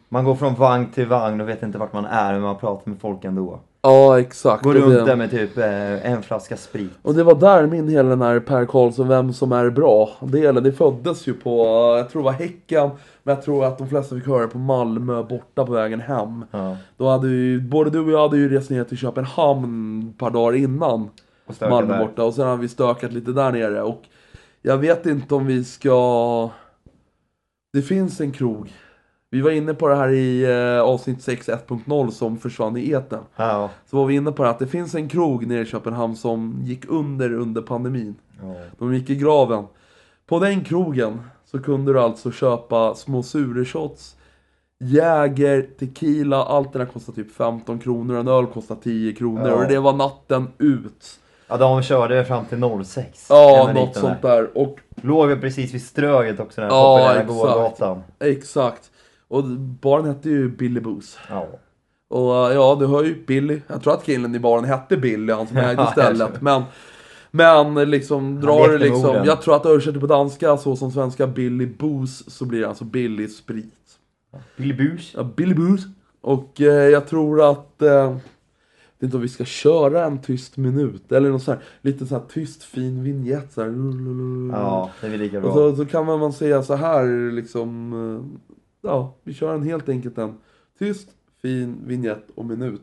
Man 0.10 0.26
går 0.26 0.36
från 0.36 0.56
vagn 0.56 0.92
till 0.92 1.08
vagn 1.08 1.42
och 1.42 1.50
vet 1.50 1.64
inte 1.64 1.78
vart 1.78 1.94
man 1.94 2.06
är 2.06 2.34
men 2.34 2.42
man 2.42 2.58
pratar 2.58 2.90
med 2.92 3.00
folk 3.00 3.26
ändå. 3.26 3.60
Ja, 3.86 4.20
exakt. 4.20 4.64
Går 4.64 4.74
runt 4.74 4.94
det, 4.94 5.06
där 5.06 5.16
med 5.16 5.32
typ 5.32 5.58
eh, 5.58 6.12
en 6.12 6.24
flaska 6.24 6.58
sprit. 6.58 6.92
och 7.02 7.14
det 7.14 7.24
var 7.24 7.36
där 7.36 7.68
min 7.68 7.88
hela 7.88 8.10
den 8.10 8.22
här 8.22 8.40
Per 8.40 8.66
Karlsson, 8.66 9.08
vem 9.08 9.34
som 9.34 9.52
är 9.52 9.70
bra 9.70 10.10
delen, 10.22 10.64
det 10.64 10.72
föddes 10.72 11.28
ju 11.28 11.34
på, 11.34 11.66
jag 11.98 12.10
tror 12.10 12.22
det 12.22 12.26
var 12.26 12.32
Häcken, 12.32 12.90
men 13.24 13.36
jag 13.36 13.44
tror 13.44 13.66
att 13.66 13.78
de 13.78 13.90
flesta 13.90 14.16
fick 14.16 14.28
höra 14.28 14.42
det 14.42 14.48
på 14.48 14.58
Malmö 14.58 15.24
borta 15.24 15.66
på 15.66 15.72
vägen 15.72 16.02
hem. 16.02 16.46
Ja. 16.52 16.78
Då 16.98 17.10
hade 17.10 17.28
ju, 17.28 17.62
både 17.62 17.90
du 17.90 18.00
och 18.00 18.12
jag 18.12 18.22
hade 18.22 18.38
ju 18.38 18.50
rest 18.50 18.70
ner 18.70 18.84
till 18.84 18.98
Köpenhamn 18.98 20.10
ett 20.10 20.18
par 20.18 20.30
dagar 20.30 20.58
innan. 20.58 21.10
Och 21.46 21.70
Malmö 21.70 21.94
där. 21.94 22.06
borta 22.06 22.24
och 22.24 22.34
sen 22.34 22.48
har 22.48 22.58
vi 22.58 22.68
stökat 22.68 23.14
lite 23.14 23.32
där 23.32 23.52
nere 23.52 23.82
och 23.82 24.02
jag 24.62 24.78
vet 24.78 25.06
inte 25.06 25.36
om 25.36 25.46
vi 25.46 25.64
ska... 25.64 26.50
Det 27.74 27.82
finns 27.82 28.22
en 28.22 28.32
krog. 28.32 28.74
Vi 29.36 29.42
var 29.42 29.52
inne 29.52 29.74
på 29.74 29.88
det 29.88 29.96
här 29.96 30.10
i 30.10 30.44
eh, 30.44 30.82
avsnitt 30.82 31.22
6 31.22 31.50
1.0 31.50 32.10
som 32.12 32.38
försvann 32.38 32.78
i 32.78 32.92
etern. 32.92 33.20
Ja. 33.36 33.70
Så 33.90 33.98
var 33.98 34.06
vi 34.06 34.16
inne 34.16 34.32
på 34.32 34.44
det 34.44 34.50
att 34.50 34.60
det 34.60 34.68
finns 34.68 34.96
en 34.96 35.10
krog 35.10 35.48
nere 35.48 35.62
i 35.62 35.66
Köpenhamn 35.66 36.16
som 36.16 36.60
gick 36.64 36.86
under 36.90 37.34
under 37.34 37.62
pandemin. 37.62 38.16
Ja. 38.44 38.56
De 38.80 38.94
gick 38.96 39.10
i 39.10 39.16
graven. 39.16 39.64
På 40.28 40.40
den 40.40 40.64
krogen 40.64 41.22
så 41.46 41.60
kunde 41.60 41.94
du 41.94 42.00
alltså 42.00 42.32
köpa 42.32 42.96
små 42.96 43.24
sureshots, 43.24 44.16
Jäger, 44.80 45.68
tequila, 45.80 46.44
allt 46.46 46.74
det 46.74 46.80
där 46.80 46.86
kostar 46.86 47.14
typ 47.14 47.32
15 47.36 47.80
kronor, 47.80 48.16
en 48.16 48.28
öl 48.28 48.46
kostar 48.46 48.76
10 48.84 49.14
kronor 49.14 49.48
Ja. 49.48 49.54
och 49.56 49.68
det 49.68 49.80
var 49.80 49.94
natten 49.94 50.48
ut. 50.58 51.20
ja, 51.48 51.58
de 51.58 51.82
körde 51.84 52.26
fram 52.26 52.46
till 52.46 52.62
06. 52.86 53.28
Ja, 53.30 53.72
något 53.76 53.96
sånt 53.96 54.22
där. 54.22 54.58
Och 54.58 54.80
Låg 55.02 55.42
precis 55.42 55.74
vid 55.74 55.82
Ströget 55.84 56.40
också, 56.40 56.62
den 56.62 56.70
här 56.70 56.78
Ja, 56.78 57.14
populära 57.28 57.54
gågatan. 57.58 58.04
exakt. 58.20 58.92
Och 59.36 59.44
baren 59.82 60.06
hette 60.06 60.30
ju 60.30 60.50
Billy 60.50 60.80
Boos. 60.80 61.18
Ja. 61.30 61.48
Och 62.08 62.50
äh, 62.50 62.54
ja, 62.54 62.78
du 62.80 62.88
hör 62.88 63.04
ju 63.04 63.26
Billy. 63.26 63.62
Jag 63.68 63.84
tror 63.84 63.94
att 63.94 64.06
killen 64.06 64.36
i 64.36 64.40
baren 64.40 64.66
hette 64.66 64.98
Billy, 64.98 65.34
han 65.34 65.48
som 65.48 65.58
ägde 65.72 65.88
stället. 65.88 66.42
Men, 66.42 66.64
men 67.32 67.90
liksom, 67.90 68.42
drar 68.42 68.72
med 68.72 68.80
liksom. 68.80 69.10
orden. 69.10 69.26
Jag 69.26 69.42
tror 69.42 69.56
att 69.56 69.66
översätter 69.66 70.00
på 70.00 70.08
danska 70.08 70.58
så 70.58 70.76
som 70.76 70.92
svenska 70.92 71.28
Billy 71.28 71.66
Boos 71.66 72.30
så 72.30 72.46
blir 72.46 72.60
det 72.60 72.68
alltså 72.68 72.84
Billy 72.84 73.28
Sprit. 73.28 73.98
Billy 74.58 74.74
Bush. 74.74 75.14
Ja, 75.16 75.24
Billy 75.24 75.56
Boos. 75.56 75.82
Och 76.22 76.62
eh, 76.62 76.90
jag 76.90 77.08
tror 77.08 77.52
att... 77.52 77.82
Eh, 77.82 77.90
jag 77.90 79.08
vet 79.08 79.08
inte 79.08 79.18
om 79.18 79.22
vi 79.22 79.30
ska 79.30 79.46
köra 79.46 80.06
en 80.06 80.22
tyst 80.22 80.58
minut. 80.58 81.12
Eller 81.12 81.30
någon 81.30 81.40
sån 81.40 81.54
här, 81.54 81.64
lite 81.82 82.06
sån 82.06 82.20
här 82.20 82.28
tyst 82.28 82.64
fin 82.64 83.04
vignett 83.04 83.54
så 83.54 83.62
här. 83.62 83.70
Ja, 84.52 84.92
det 85.02 85.08
är 85.08 85.12
väl 85.12 85.20
lika 85.20 85.38
Och 85.38 85.44
bra. 85.44 85.54
så, 85.54 85.76
så 85.76 85.86
kan 85.86 86.06
man 86.06 86.34
säga 86.34 86.64
så 86.64 86.76
här 86.76 87.32
liksom, 87.32 87.94
eh, 87.94 88.46
ja, 88.86 89.14
vi 89.24 89.34
kör 89.34 89.54
en 89.56 89.64
helt 89.64 89.90
enkelt 89.90 90.18
en 90.18 90.34
tyst, 90.80 91.10
fin 91.42 91.78
vignett 91.86 92.26
och 92.36 92.46
minut. 92.46 92.82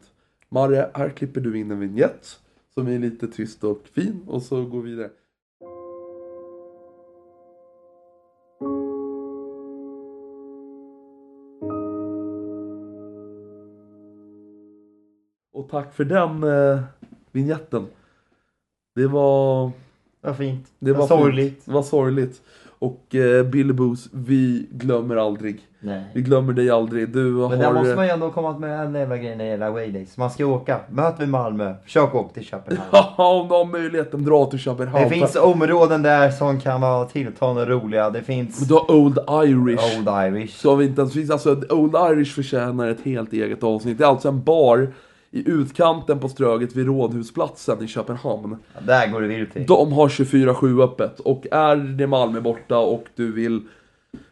Marre, 0.48 0.90
här 0.94 1.08
klipper 1.08 1.40
du 1.40 1.58
in 1.58 1.70
en 1.70 1.80
vignett 1.80 2.40
som 2.74 2.88
är 2.88 2.98
lite 2.98 3.28
tyst 3.28 3.64
och 3.64 3.80
fin 3.92 4.20
och 4.26 4.42
så 4.42 4.64
går 4.64 4.82
vi 4.82 4.90
vidare. 4.90 5.10
Och 15.52 15.68
tack 15.70 15.94
för 15.94 16.04
den 16.04 16.42
eh, 16.44 16.82
vignetten. 17.32 17.86
Det 18.94 19.06
var 19.06 19.70
Vad 20.20 20.36
fint. 20.36 20.72
det 20.78 20.92
Vad 20.92 21.08
var 21.08 21.18
sorgligt. 21.18 21.54
fint. 21.54 21.64
Det 21.66 21.72
var 21.72 21.82
sorgligt. 21.82 22.42
Och 22.82 23.14
eh, 23.14 23.44
Billy 23.44 23.72
Boos, 23.72 24.08
vi 24.12 24.66
glömmer 24.70 25.16
aldrig. 25.16 25.60
Nej. 25.80 26.04
Vi 26.14 26.22
glömmer 26.22 26.52
dig 26.52 26.70
aldrig. 26.70 27.08
Du 27.08 27.24
Men 27.24 27.42
har... 27.42 27.56
där 27.56 27.72
måste 27.72 27.94
man 27.94 28.04
ju 28.04 28.10
ändå 28.10 28.30
komma 28.30 28.58
med 28.58 28.80
en 28.80 28.94
jävla 28.94 29.16
grej 29.16 29.36
när 29.36 29.44
det 29.44 29.50
gäller 29.50 29.66
away 29.66 29.90
days. 29.90 30.16
Man 30.16 30.30
ska 30.30 30.46
åka. 30.46 30.80
Möt 30.90 31.14
vi 31.18 31.26
Malmö. 31.26 31.74
Försök 31.84 32.14
åka 32.14 32.34
till 32.34 32.44
Köpenhamn. 32.44 32.88
Haha, 32.90 33.40
om 33.40 33.48
du 33.48 33.54
har 33.54 33.64
möjligheten, 33.64 34.24
dra 34.24 34.46
till 34.46 34.58
Köpenhamn. 34.58 35.04
Det 35.04 35.10
finns 35.10 35.36
områden 35.36 36.02
där 36.02 36.30
som 36.30 36.60
kan 36.60 36.80
vara 36.80 37.04
tilltalande 37.04 37.64
roliga. 37.64 38.10
Det 38.10 38.22
finns 38.22 38.58
Du 38.58 38.74
har 38.74 38.90
Old 38.90 39.18
Irish. 39.18 39.98
Old 39.98 40.08
Irish. 40.08 40.56
Så 40.56 40.74
vi 40.74 40.84
inte 40.84 41.00
ens 41.00 41.14
finns, 41.14 41.30
alltså 41.30 41.56
Old 41.70 41.94
Irish 41.94 42.34
förtjänar 42.34 42.88
ett 42.88 43.00
helt 43.04 43.32
eget 43.32 43.62
avsnitt. 43.62 43.98
Det 43.98 44.04
är 44.04 44.08
alltså 44.08 44.28
en 44.28 44.42
bar 44.42 44.92
i 45.34 45.50
utkanten 45.50 46.18
på 46.18 46.28
Ströget 46.28 46.76
vid 46.76 46.86
Rådhusplatsen 46.86 47.84
i 47.84 47.86
Köpenhamn. 47.86 48.56
Ja, 48.74 48.80
där 48.86 49.12
går 49.12 49.20
det 49.20 49.28
vilt 49.28 49.52
till. 49.52 49.66
De 49.66 49.92
har 49.92 50.08
24-7 50.08 50.82
öppet 50.82 51.20
och 51.20 51.46
är 51.50 51.76
det 51.76 52.06
Malmö 52.06 52.40
borta 52.40 52.78
och 52.78 53.04
du 53.14 53.32
vill 53.32 53.62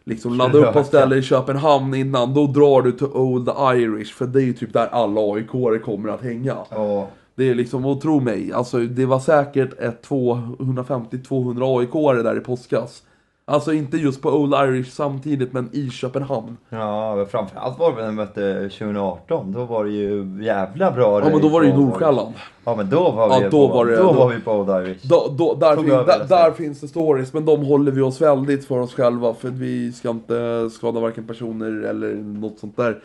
liksom 0.03 0.33
ladda 0.33 0.57
upp 0.57 0.73
på 0.73 0.83
ställe 0.83 1.15
i 1.15 1.21
Köpenhamn 1.21 1.93
innan, 1.93 2.33
då 2.33 2.47
drar 2.47 2.81
du 2.81 2.91
till 2.91 3.07
Old 3.07 3.49
Irish 3.49 4.13
för 4.13 4.27
det 4.27 4.39
är 4.41 4.43
ju 4.43 4.53
typ 4.53 4.73
där 4.73 4.87
alla 4.87 5.21
aik 5.21 5.47
kommer 5.83 6.09
att 6.09 6.23
hänga. 6.23 6.55
Och 6.55 7.11
Det 7.35 7.49
är 7.49 7.55
liksom, 7.55 7.85
och 7.85 8.01
tro 8.01 8.19
mig, 8.19 8.53
alltså 8.53 8.79
det 8.79 9.05
var 9.05 9.19
säkert 9.19 9.79
ett 9.79 10.07
250-200 10.07 11.79
aik 11.79 12.23
där 12.23 12.37
i 12.37 12.39
påskas. 12.39 13.03
Alltså 13.51 13.73
inte 13.73 13.97
just 13.97 14.21
på 14.21 14.29
Old 14.29 14.53
Irish 14.53 14.91
samtidigt, 14.91 15.53
men 15.53 15.69
i 15.73 15.89
Köpenhamn. 15.89 16.57
Ja, 16.69 17.25
framförallt 17.31 17.79
var 17.79 17.91
det 17.95 18.01
när 18.01 18.09
vi 18.09 18.15
mötte 18.15 18.69
2018. 18.69 19.51
Då 19.51 19.65
var 19.65 19.83
det 19.85 19.91
ju 19.91 20.37
jävla 20.43 20.91
bra 20.91 21.19
Ja 21.19 21.29
men 21.31 21.41
då 21.41 21.47
var 21.49 21.61
det 21.61 21.67
ju 21.67 21.73
Nordsjälland. 21.77 22.33
Ja 22.63 22.75
men 22.75 22.89
då 22.89 23.11
var 23.11 23.27
vi 23.39 23.43
Ja, 23.43 23.49
då 23.49 23.67
på, 23.69 23.73
var 23.73 23.85
det- 23.85 23.95
då 23.97 24.03
då- 24.03 24.13
var 24.13 24.29
vi 24.29 24.39
på 24.41 24.51
Old 24.51 24.69
Irish. 24.69 24.99
Då, 25.09 25.27
då, 25.37 25.53
där, 25.55 25.75
fin, 25.75 25.87
där, 25.89 26.25
där 26.29 26.51
finns 26.51 26.79
det 26.81 26.87
stories, 26.87 27.33
men 27.33 27.45
de 27.45 27.65
håller 27.65 27.91
vi 27.91 28.01
oss 28.01 28.21
väldigt 28.21 28.65
för 28.65 28.79
oss 28.79 28.93
själva 28.93 29.33
för 29.33 29.49
vi 29.49 29.91
ska 29.91 30.09
inte 30.09 30.69
skada 30.71 30.99
varken 30.99 31.27
personer 31.27 31.83
eller 31.89 32.13
något 32.15 32.59
sånt 32.59 32.77
där 32.77 32.99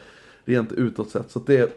rent 0.44 0.72
utåt 0.72 1.10
sett. 1.10 1.30
Så 1.30 1.38
det 1.38 1.70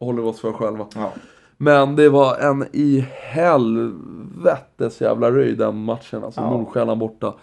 håller 0.00 0.22
vi 0.22 0.28
oss 0.28 0.40
för 0.40 0.52
själva. 0.52 0.86
Ja. 0.94 1.12
Men 1.56 1.96
det 1.96 2.08
var 2.08 2.36
en 2.36 2.64
i 2.72 3.06
helvetes 3.10 5.00
jävla 5.00 5.30
röj 5.30 5.56
den 5.56 5.84
matchen, 5.84 6.24
alltså 6.24 6.40
Ja. 6.40 6.50
Nordsjälland 6.50 7.00
borta. 7.00 7.34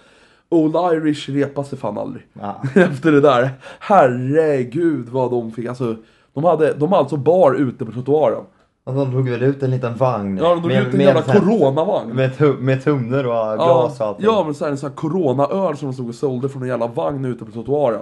Old 0.49 0.75
Irish 0.75 1.29
repade 1.29 1.67
sig 1.67 1.77
fan 1.77 1.97
aldrig. 1.97 2.25
Ja. 2.33 2.61
Efter 2.75 3.11
det 3.11 3.21
där. 3.21 3.49
Herregud 3.79 5.09
vad 5.09 5.31
de 5.31 5.51
fick, 5.51 5.65
alltså. 5.65 5.95
De 6.33 6.43
hade, 6.43 6.73
de 6.73 6.89
hade 6.89 6.99
alltså 7.01 7.17
bar 7.17 7.53
ute 7.53 7.85
på 7.85 7.91
trottoaren. 7.91 8.43
De 8.85 9.11
drog 9.11 9.29
väl 9.29 9.43
ut 9.43 9.63
en 9.63 9.71
liten 9.71 9.95
vagn. 9.95 10.37
Ja, 10.37 10.49
de 10.49 10.59
drog 10.61 10.71
Med- 10.71 10.87
ut 10.87 10.93
en 10.93 10.99
jävla 10.99 11.21
coronavagn. 11.21 12.15
Med, 12.15 12.37
tu- 12.37 12.57
med 12.59 12.83
tunnor 12.83 13.17
och 13.25 13.55
glas 13.57 13.99
och 13.99 14.07
allting. 14.07 14.25
Ja, 14.25 14.43
men 14.45 14.53
så 14.55 14.65
här, 14.65 14.71
en 14.71 14.77
sån 14.77 14.89
här 14.89 14.95
coronaöl 14.95 15.77
som 15.77 15.87
de 15.87 15.93
stod 15.93 16.09
och 16.09 16.15
sålde 16.15 16.49
från 16.49 16.61
en 16.61 16.67
jävla 16.67 16.87
vagn 16.87 17.25
ute 17.25 17.45
på 17.45 17.51
trottoaren. 17.51 18.01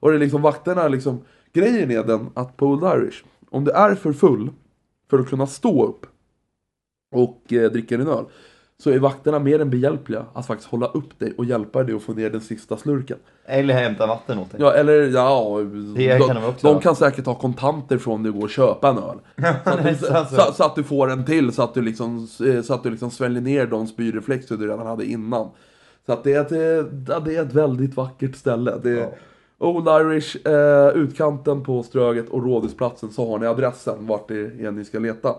Och 0.00 0.10
det 0.10 0.16
är 0.16 0.20
liksom 0.20 0.42
vakterna 0.42 0.88
liksom, 0.88 1.20
grejen 1.52 1.90
är 1.90 2.04
den 2.04 2.26
att 2.34 2.56
på 2.56 2.66
Old 2.66 2.82
Irish, 2.82 3.24
om 3.50 3.64
du 3.64 3.70
är 3.70 3.94
för 3.94 4.12
full 4.12 4.50
för 5.10 5.18
att 5.18 5.28
kunna 5.28 5.46
stå 5.46 5.84
upp 5.86 6.06
och 7.14 7.52
eh, 7.52 7.70
dricka 7.70 7.96
din 7.96 8.08
öl, 8.08 8.24
så 8.82 8.90
är 8.90 8.98
vakterna 8.98 9.38
mer 9.38 9.60
än 9.60 9.70
behjälpliga 9.70 10.24
att 10.32 10.46
faktiskt 10.46 10.70
hålla 10.70 10.86
upp 10.86 11.18
dig 11.18 11.34
och 11.38 11.44
hjälpa 11.44 11.82
dig 11.82 11.94
att 11.94 12.02
få 12.02 12.12
ner 12.12 12.30
den 12.30 12.40
sista 12.40 12.76
slurken. 12.76 13.18
Eller 13.44 13.74
hämta 13.74 14.06
vatten 14.06 14.38
åt 14.38 14.50
dig. 14.50 14.60
Ja, 14.60 14.72
eller 14.72 15.08
ja, 15.08 15.58
Det 15.96 16.18
de, 16.18 16.26
kan 16.26 16.36
de 16.42 16.52
de 16.62 16.80
kan 16.80 16.96
säkert 16.96 17.26
ha 17.26 17.34
kontanter 17.34 17.98
från 17.98 18.22
dig 18.22 18.30
och 18.30 18.36
gå 18.36 18.42
och 18.42 18.50
köpa 18.50 18.88
en 18.88 18.98
öl. 18.98 19.18
Så 19.98 20.16
att, 20.16 20.30
du, 20.30 20.36
Så 20.36 20.52
så, 20.52 20.64
att 20.64 20.74
du 20.74 20.84
får 20.84 21.10
en 21.10 21.24
till, 21.24 21.52
så 21.52 21.62
att 21.62 21.74
du 21.74 21.82
liksom, 21.82 22.26
så 22.64 22.74
att 22.74 22.82
du 22.82 22.90
liksom 22.90 23.10
sväljer 23.10 23.42
ner 23.42 23.66
de 23.66 23.86
spyreflexer 23.86 24.56
du 24.56 24.68
redan 24.68 24.86
hade 24.86 25.04
innan. 25.04 25.48
Så 26.06 26.12
att 26.12 26.24
det 26.24 26.32
är 26.32 26.40
ett, 26.40 26.52
eh, 26.52 27.20
det 27.20 27.36
är 27.36 27.42
ett 27.42 27.54
väldigt 27.54 27.96
vackert 27.96 28.36
ställe. 28.36 28.74
Det 28.82 28.90
Ja. 28.90 29.10
Old 29.60 29.88
Irish, 29.88 30.46
eh, 30.46 30.88
utkanten 30.88 31.64
på 31.64 31.82
Ströget 31.82 32.28
och 32.28 32.44
Rådhusplatsen 32.44 33.10
så 33.10 33.30
har 33.30 33.38
ni 33.38 33.46
adressen 33.46 34.06
vart 34.06 34.28
det 34.28 34.40
är 34.40 34.70
ni 34.70 34.84
ska 34.84 34.98
leta. 34.98 35.34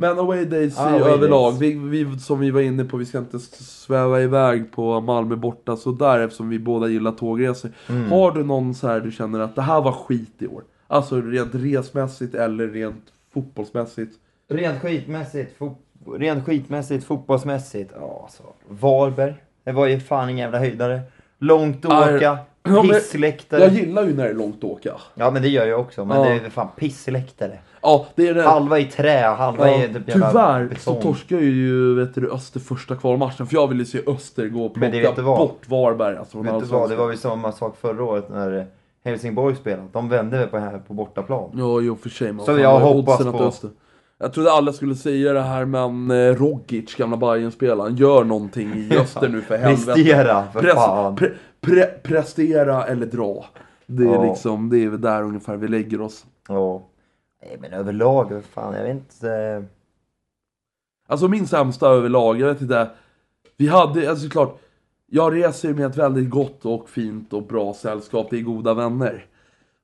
Men 0.00 0.18
away 0.18 0.44
days 0.44 0.78
Ah, 0.78 0.88
away 0.88 1.12
överlag, 1.12 1.50
days. 1.52 1.60
vi, 1.62 2.04
vi, 2.04 2.18
som 2.18 2.38
vi 2.40 2.50
var 2.50 2.60
inne 2.60 2.84
på, 2.84 2.96
vi 2.96 3.06
ska 3.06 3.18
inte 3.18 3.38
sväva 3.38 4.20
iväg 4.22 4.72
på 4.72 5.00
Malmö 5.00 5.36
borta 5.36 5.76
sådär 5.76 6.20
eftersom 6.20 6.48
vi 6.48 6.58
båda 6.58 6.88
gillar 6.88 7.12
tågresor. 7.12 7.70
Mm. 7.88 8.10
Har 8.10 8.32
du 8.32 8.44
någon 8.44 8.74
så 8.74 8.88
här 8.88 9.00
du 9.00 9.12
känner 9.12 9.40
att 9.40 9.54
det 9.56 9.62
här 9.62 9.80
var 9.80 9.92
skit 9.92 10.34
i 10.42 10.46
år? 10.46 10.62
Alltså 10.86 11.20
rent 11.20 11.50
resmässigt 11.54 12.34
eller 12.34 12.68
rent 12.68 13.04
fotbollsmässigt? 13.34 14.14
Rent 14.48 14.80
skitmässigt, 14.82 15.58
fo- 15.58 15.74
rent 16.18 16.44
skitmässigt, 16.46 17.04
fotbollsmässigt. 17.04 17.92
Ja, 18.00 18.20
alltså. 18.22 18.42
Varberg. 18.68 19.34
Det 19.64 19.72
var 19.72 19.86
ju 19.86 20.00
fan 20.00 20.28
ingen 20.30 20.38
jävla 20.44 20.58
höjdare. 20.58 21.00
Långt 21.38 21.84
åka. 21.84 22.38
Men- 22.62 22.82
Pissläktare. 22.82 23.60
Jag 23.62 23.72
gillar 23.72 24.02
ju 24.04 24.14
när 24.14 24.24
det 24.24 24.30
är 24.30 24.34
långt 24.34 24.56
att 24.58 24.64
åka. 24.64 24.92
Ja 25.14 25.30
men 25.30 25.42
det 25.42 25.48
gör 25.48 25.66
jag 25.66 25.80
också. 25.80 26.04
Men 26.04 26.16
Ja. 26.16 26.24
det 26.24 26.30
är 26.46 26.50
fan 26.50 26.68
pissläktare. 26.76 27.58
Ja, 27.82 28.06
det 28.14 28.28
är 28.28 28.34
det. 28.34 28.42
Halva 28.42 28.78
i 28.78 28.84
trä, 28.84 29.26
halva 29.38 29.68
Ja, 29.70 29.84
i 29.84 29.94
typ 29.94 30.02
tyvärr 30.12 30.68
så 30.78 30.90
betong. 30.92 31.02
torskar 31.02 31.36
ju 31.38 31.94
vet 31.94 32.14
du, 32.14 32.30
Öster 32.30 32.60
första 32.60 32.96
kvalmatchen 32.96 33.46
för 33.46 33.54
jag 33.54 33.68
ville 33.68 33.84
se 33.84 34.00
Öster 34.06 34.48
gå 34.48 34.64
och 34.66 34.74
plocka 34.74 35.22
bort 35.22 35.68
Varberg. 35.68 36.16
Alltså, 36.16 36.38
Vet 36.40 36.60
du 36.60 36.66
vad, 36.66 36.90
det 36.90 36.96
var 36.96 37.10
ju 37.10 37.16
samma 37.16 37.52
sak 37.52 37.76
förra 37.80 38.04
året 38.04 38.28
när 38.30 38.66
Helsingborg 39.04 39.56
spelade. 39.56 39.88
De 39.92 40.08
vände 40.08 40.38
väl 40.38 40.48
på 40.48 40.58
här 40.58 40.78
på 40.78 40.94
bortaplan. 40.94 41.50
Ja, 41.54 41.80
jo 41.80 41.96
för 41.96 42.08
sig. 42.10 42.32
Men 42.32 42.44
Så 42.46 42.58
jag 42.58 42.80
hoppas 42.80 43.18
på- 43.24 43.38
Öster... 43.42 43.70
Jag 44.22 44.32
trodde 44.32 44.52
alla 44.52 44.72
skulle 44.72 44.94
säga 44.94 45.32
det 45.32 45.40
här 45.42 45.64
men 45.64 46.10
eh, 46.10 46.34
Rogic, 46.36 46.94
gamla 46.96 47.16
Bayern-spelaren, 47.16 47.96
gör 47.96 48.24
någonting 48.24 48.72
i 48.74 48.96
Öster 49.00 49.28
nu 49.28 49.40
för 49.42 49.56
helvete. 49.58 49.92
Prestera 49.94 50.44
för 50.52 50.60
Press, 50.60 50.74
fan. 50.74 51.16
pre, 51.16 51.28
pre, 51.60 51.84
prestera 51.86 52.84
eller 52.86 53.06
dra. 53.06 53.44
Det 53.86 54.02
är 54.04 54.06
Ja. 54.14 54.24
liksom, 54.24 54.70
det 54.70 54.84
är 54.84 54.90
där 54.90 55.22
ungefär 55.22 55.56
vi 55.56 55.68
lägger 55.68 56.00
oss. 56.00 56.24
Ja. 56.48 56.82
Nej 57.42 57.56
men 57.60 57.72
överlag, 57.72 58.44
fan 58.44 58.74
jag 58.74 58.82
vet 58.82 58.96
inte. 58.96 59.64
Alltså 61.06 61.28
min 61.28 61.46
sämsta 61.46 61.88
överlag, 61.88 62.40
jag 62.40 62.46
vet 62.46 62.60
inte. 62.60 62.90
Vi 63.56 63.68
hade, 63.68 64.10
alltså 64.10 64.28
klart. 64.28 64.60
Jag 65.06 65.34
reser 65.34 65.68
ju 65.68 65.74
med 65.74 65.86
ett 65.86 65.96
väldigt 65.96 66.30
gott 66.30 66.64
och 66.64 66.88
fint 66.88 67.32
och 67.32 67.46
bra 67.46 67.74
sällskap, 67.74 68.26
det 68.30 68.38
är 68.38 68.42
goda 68.42 68.74
vänner. 68.74 69.26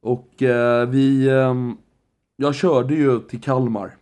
Och 0.01 0.43
eh, 0.43 0.89
vi, 0.89 1.29
Eh, 1.29 1.55
jag 2.39 2.55
körde 2.55 2.95
ju 2.95 3.21
till 3.21 3.41
Kalmar. 3.41 3.97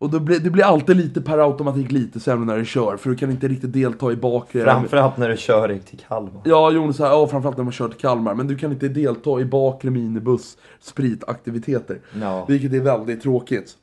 Och 0.00 0.10
då 0.10 0.20
blir, 0.20 0.40
det 0.40 0.50
blir 0.50 0.64
alltid 0.64 0.96
lite 0.96 1.20
per 1.20 1.38
automatik 1.38 1.92
lite 1.92 2.20
sämre 2.20 2.46
när 2.46 2.58
du 2.58 2.64
kör, 2.64 2.96
för 2.96 3.10
du 3.10 3.16
kan 3.16 3.30
inte 3.30 3.48
riktigt 3.48 3.72
delta 3.72 4.12
i 4.12 4.16
bakre... 4.16 4.64
Framförallt 4.64 5.16
när 5.16 5.28
du 5.28 5.36
kör 5.36 5.78
till 5.78 5.98
Kalmar. 6.08 6.42
Ja, 6.44 6.70
Jonas, 6.70 6.98
ja, 6.98 7.26
framförallt 7.26 7.56
när 7.56 7.64
man 7.64 7.72
kör 7.72 7.88
till 7.88 8.00
Kalmar, 8.00 8.34
men 8.34 8.46
du 8.46 8.56
kan 8.56 8.72
inte 8.72 8.88
delta 8.88 9.40
i 9.40 9.44
bakre 9.44 9.90
minibuss 9.90 10.58
spritaktiviteter. 10.80 12.00
Ja. 12.20 12.44
Vilket 12.48 12.72
är 12.72 12.80
väldigt 12.80 13.22
tråkigt. 13.22 13.76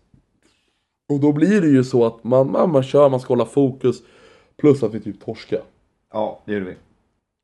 Och 1.13 1.20
då 1.20 1.32
blir 1.32 1.61
det 1.61 1.68
ju 1.68 1.84
så 1.84 2.05
att 2.05 2.24
man, 2.24 2.51
man, 2.51 2.72
man 2.72 2.84
kör, 2.84 3.09
man 3.09 3.20
ska 3.20 3.34
hålla 3.34 3.45
fokus. 3.45 3.97
Plus 4.57 4.84
att 4.84 4.93
vi 4.93 4.99
typ 4.99 5.26
torska. 5.26 5.57
ja, 6.13 6.41
det 6.45 6.53
gjorde 6.53 6.65
vi. 6.65 6.76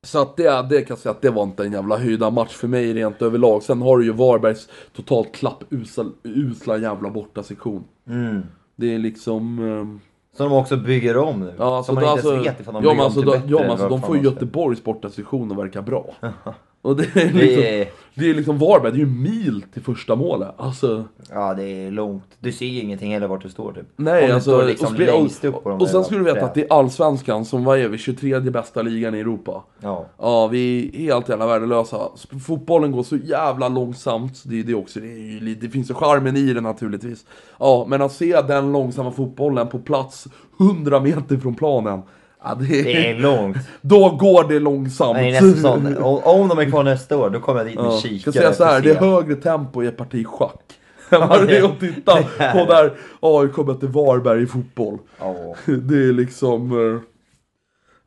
Så 0.05 0.21
att 0.21 0.37
det, 0.37 0.67
det 0.69 0.81
kan 0.81 0.87
jag 0.89 0.97
säga 0.97 1.11
att 1.11 1.21
det 1.21 1.29
var 1.29 1.43
inte 1.43 1.63
en 1.63 1.71
jävla 1.71 1.97
höjda 1.97 2.29
match 2.29 2.53
för 2.53 2.67
mig 2.67 2.93
rent 2.93 3.21
överlag. 3.21 3.63
Sen 3.63 3.81
har 3.81 3.97
du 3.97 4.05
ju 4.05 4.11
Varbergs 4.11 4.69
totalt 4.95 5.31
klappusla 5.31 6.05
usla 6.23 6.77
jävla 6.77 7.09
borta 7.09 7.43
sektion. 7.43 7.83
Mm. 8.07 8.41
Det 8.75 8.95
är 8.95 8.99
liksom... 8.99 9.59
ehm, 9.59 9.99
Som 10.37 10.49
de 10.49 10.57
också 10.57 10.77
bygger 10.77 11.17
om 11.17 11.39
nu. 11.39 11.53
Ja, 11.57 11.83
som 11.83 11.83
så 11.83 11.93
man 11.93 12.03
inte 12.03 12.11
alltså, 12.11 12.33
ens 12.33 12.47
vet 12.47 12.59
ifall 12.59 12.73
de 12.73 12.83
ja, 12.83 12.89
bygger 12.89 13.01
om 13.01 13.05
alltså, 13.05 13.19
till 13.19 13.25
då, 13.25 13.31
bättre. 13.31 13.47
ja, 13.49 13.59
men 13.59 13.71
alltså, 13.71 13.89
de 13.89 14.01
får 14.01 14.17
ju. 14.17 14.23
Göteborgs 14.23 14.83
borta 14.83 15.09
sektion 15.09 15.51
att 15.51 15.57
verka 15.57 15.81
bra. 15.81 16.05
Och 16.83 16.95
det 16.95 17.03
är 17.15 17.25
liksom, 17.33 17.39
Det 17.39 17.81
är, 17.81 17.87
det 18.15 18.29
är 18.29 18.33
liksom 18.33 18.57
Varberg, 18.57 18.91
det 18.91 18.97
är 18.97 18.99
ju 18.99 19.05
mil 19.05 19.63
till 19.73 19.81
första 19.81 20.15
målet. 20.15 20.49
Alltså, 20.57 21.03
ja, 21.29 21.53
det 21.53 21.63
är 21.63 21.91
långt. 21.91 22.23
Du 22.39 22.51
ser 22.51 22.65
ju 22.65 22.79
ingenting 22.81 23.13
heller 23.13 23.27
vart 23.27 23.41
du 23.43 23.49
står 23.49 23.73
typ. 23.73 23.85
nej 23.95 24.27
du 24.27 24.33
alltså. 24.33 24.51
står 24.51 24.63
liksom 24.63 24.93
och, 24.93 24.99
längst 24.99 25.45
upp 25.45 25.63
på 25.63 25.69
de 25.69 25.75
och, 25.75 25.81
och 25.81 25.87
där 25.87 25.93
sen 25.93 26.03
ska 26.03 26.15
du 26.15 26.23
veta 26.23 26.45
att 26.45 26.53
det 26.53 26.61
är 26.61 26.73
Allsvenskan 26.73 27.45
som, 27.45 27.63
vad 27.63 27.79
är 27.79 27.87
vi, 27.87 27.97
23 27.97 28.39
bästa 28.39 28.81
ligan 28.81 29.15
i 29.15 29.19
Europa. 29.19 29.63
Ja. 29.79 30.05
Ja, 30.17 30.47
vi 30.47 30.91
är 30.93 30.99
helt 30.99 31.29
jävla 31.29 31.47
värdelösa. 31.47 31.97
Sp- 31.97 32.39
Fotbollen 32.39 32.91
går 32.91 33.03
så 33.03 33.15
jävla 33.17 33.67
långsamt. 33.67 34.43
Det 34.45 34.59
är 34.59 34.63
det 34.63 34.75
också. 34.75 34.99
Det, 34.99 35.07
är 35.11 35.31
ju, 35.31 35.39
lite- 35.39 35.65
det 35.65 35.69
finns 35.71 35.89
ju 35.89 35.93
charmen 35.93 36.37
i 36.37 36.53
det 36.53 36.61
naturligtvis. 36.61 37.25
Ja, 37.59 37.85
men 37.89 38.01
att 38.01 38.13
se 38.13 38.41
den 38.41 38.71
långsamma 38.71 39.11
fotbollen 39.11 39.67
på 39.67 39.79
plats 39.79 40.27
100 40.59 40.99
meter 40.99 41.37
från 41.37 41.55
planen. 41.55 42.01
Ja, 42.43 42.55
det 42.55 42.79
är, 42.79 42.83
Det 42.83 43.09
är 43.09 43.19
långt. 43.19 43.57
Då 43.81 44.09
går 44.09 44.47
det 44.49 44.59
långsamt. 44.59 45.13
Nej, 45.13 45.31
nästan. 45.41 45.97
Om, 46.23 46.47
de 46.47 46.59
är 46.59 46.69
kvar 46.69 46.83
nästa 46.83 47.17
år, 47.17 47.29
då 47.29 47.39
kommer 47.39 47.59
jag 47.59 47.67
dit 47.67 47.75
med 47.75 47.85
Ja, 47.85 47.99
kikare. 47.99 48.19
ska 48.19 48.31
säga 48.31 48.53
så 48.53 48.63
här, 48.63 48.81
det 48.81 48.89
är 48.91 48.95
högre 48.95 49.35
tempo 49.35 49.83
i 49.83 49.87
ett 49.87 49.97
parti 49.97 50.25
schack. 50.27 50.61
Än 51.09 51.27
vad 51.29 51.47
det 51.47 51.57
är 51.57 51.63
att 51.63 51.79
titta 51.79 52.15
på 52.53 52.65
där 52.67 52.93
AIK 53.19 53.57
möter 53.57 53.87
Varberg 53.87 54.43
i 54.43 54.47
fotboll. 54.47 54.97
Ja. 55.19 55.35
Det 55.65 55.95
är 55.95 56.13
liksom... 56.13 56.71
eh, 56.95 57.01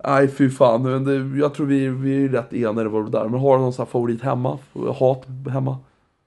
Nej 0.05 0.29
fy 0.29 0.51
fan, 0.51 0.83
men 0.83 1.05
det, 1.05 1.39
jag 1.39 1.55
tror 1.55 1.67
vi, 1.67 1.89
vi 1.89 2.25
är 2.25 2.29
rätt 2.29 2.53
enade 2.53 2.89
var 2.89 3.03
det 3.03 3.11
där. 3.11 3.25
Men 3.29 3.41
har 3.41 3.57
du 3.57 3.63
någon 3.63 3.73
sån 3.73 3.85
här 3.85 3.91
favorit 3.91 4.23
hemma? 4.23 4.59
Hat 4.99 5.25
hemma? 5.53 5.77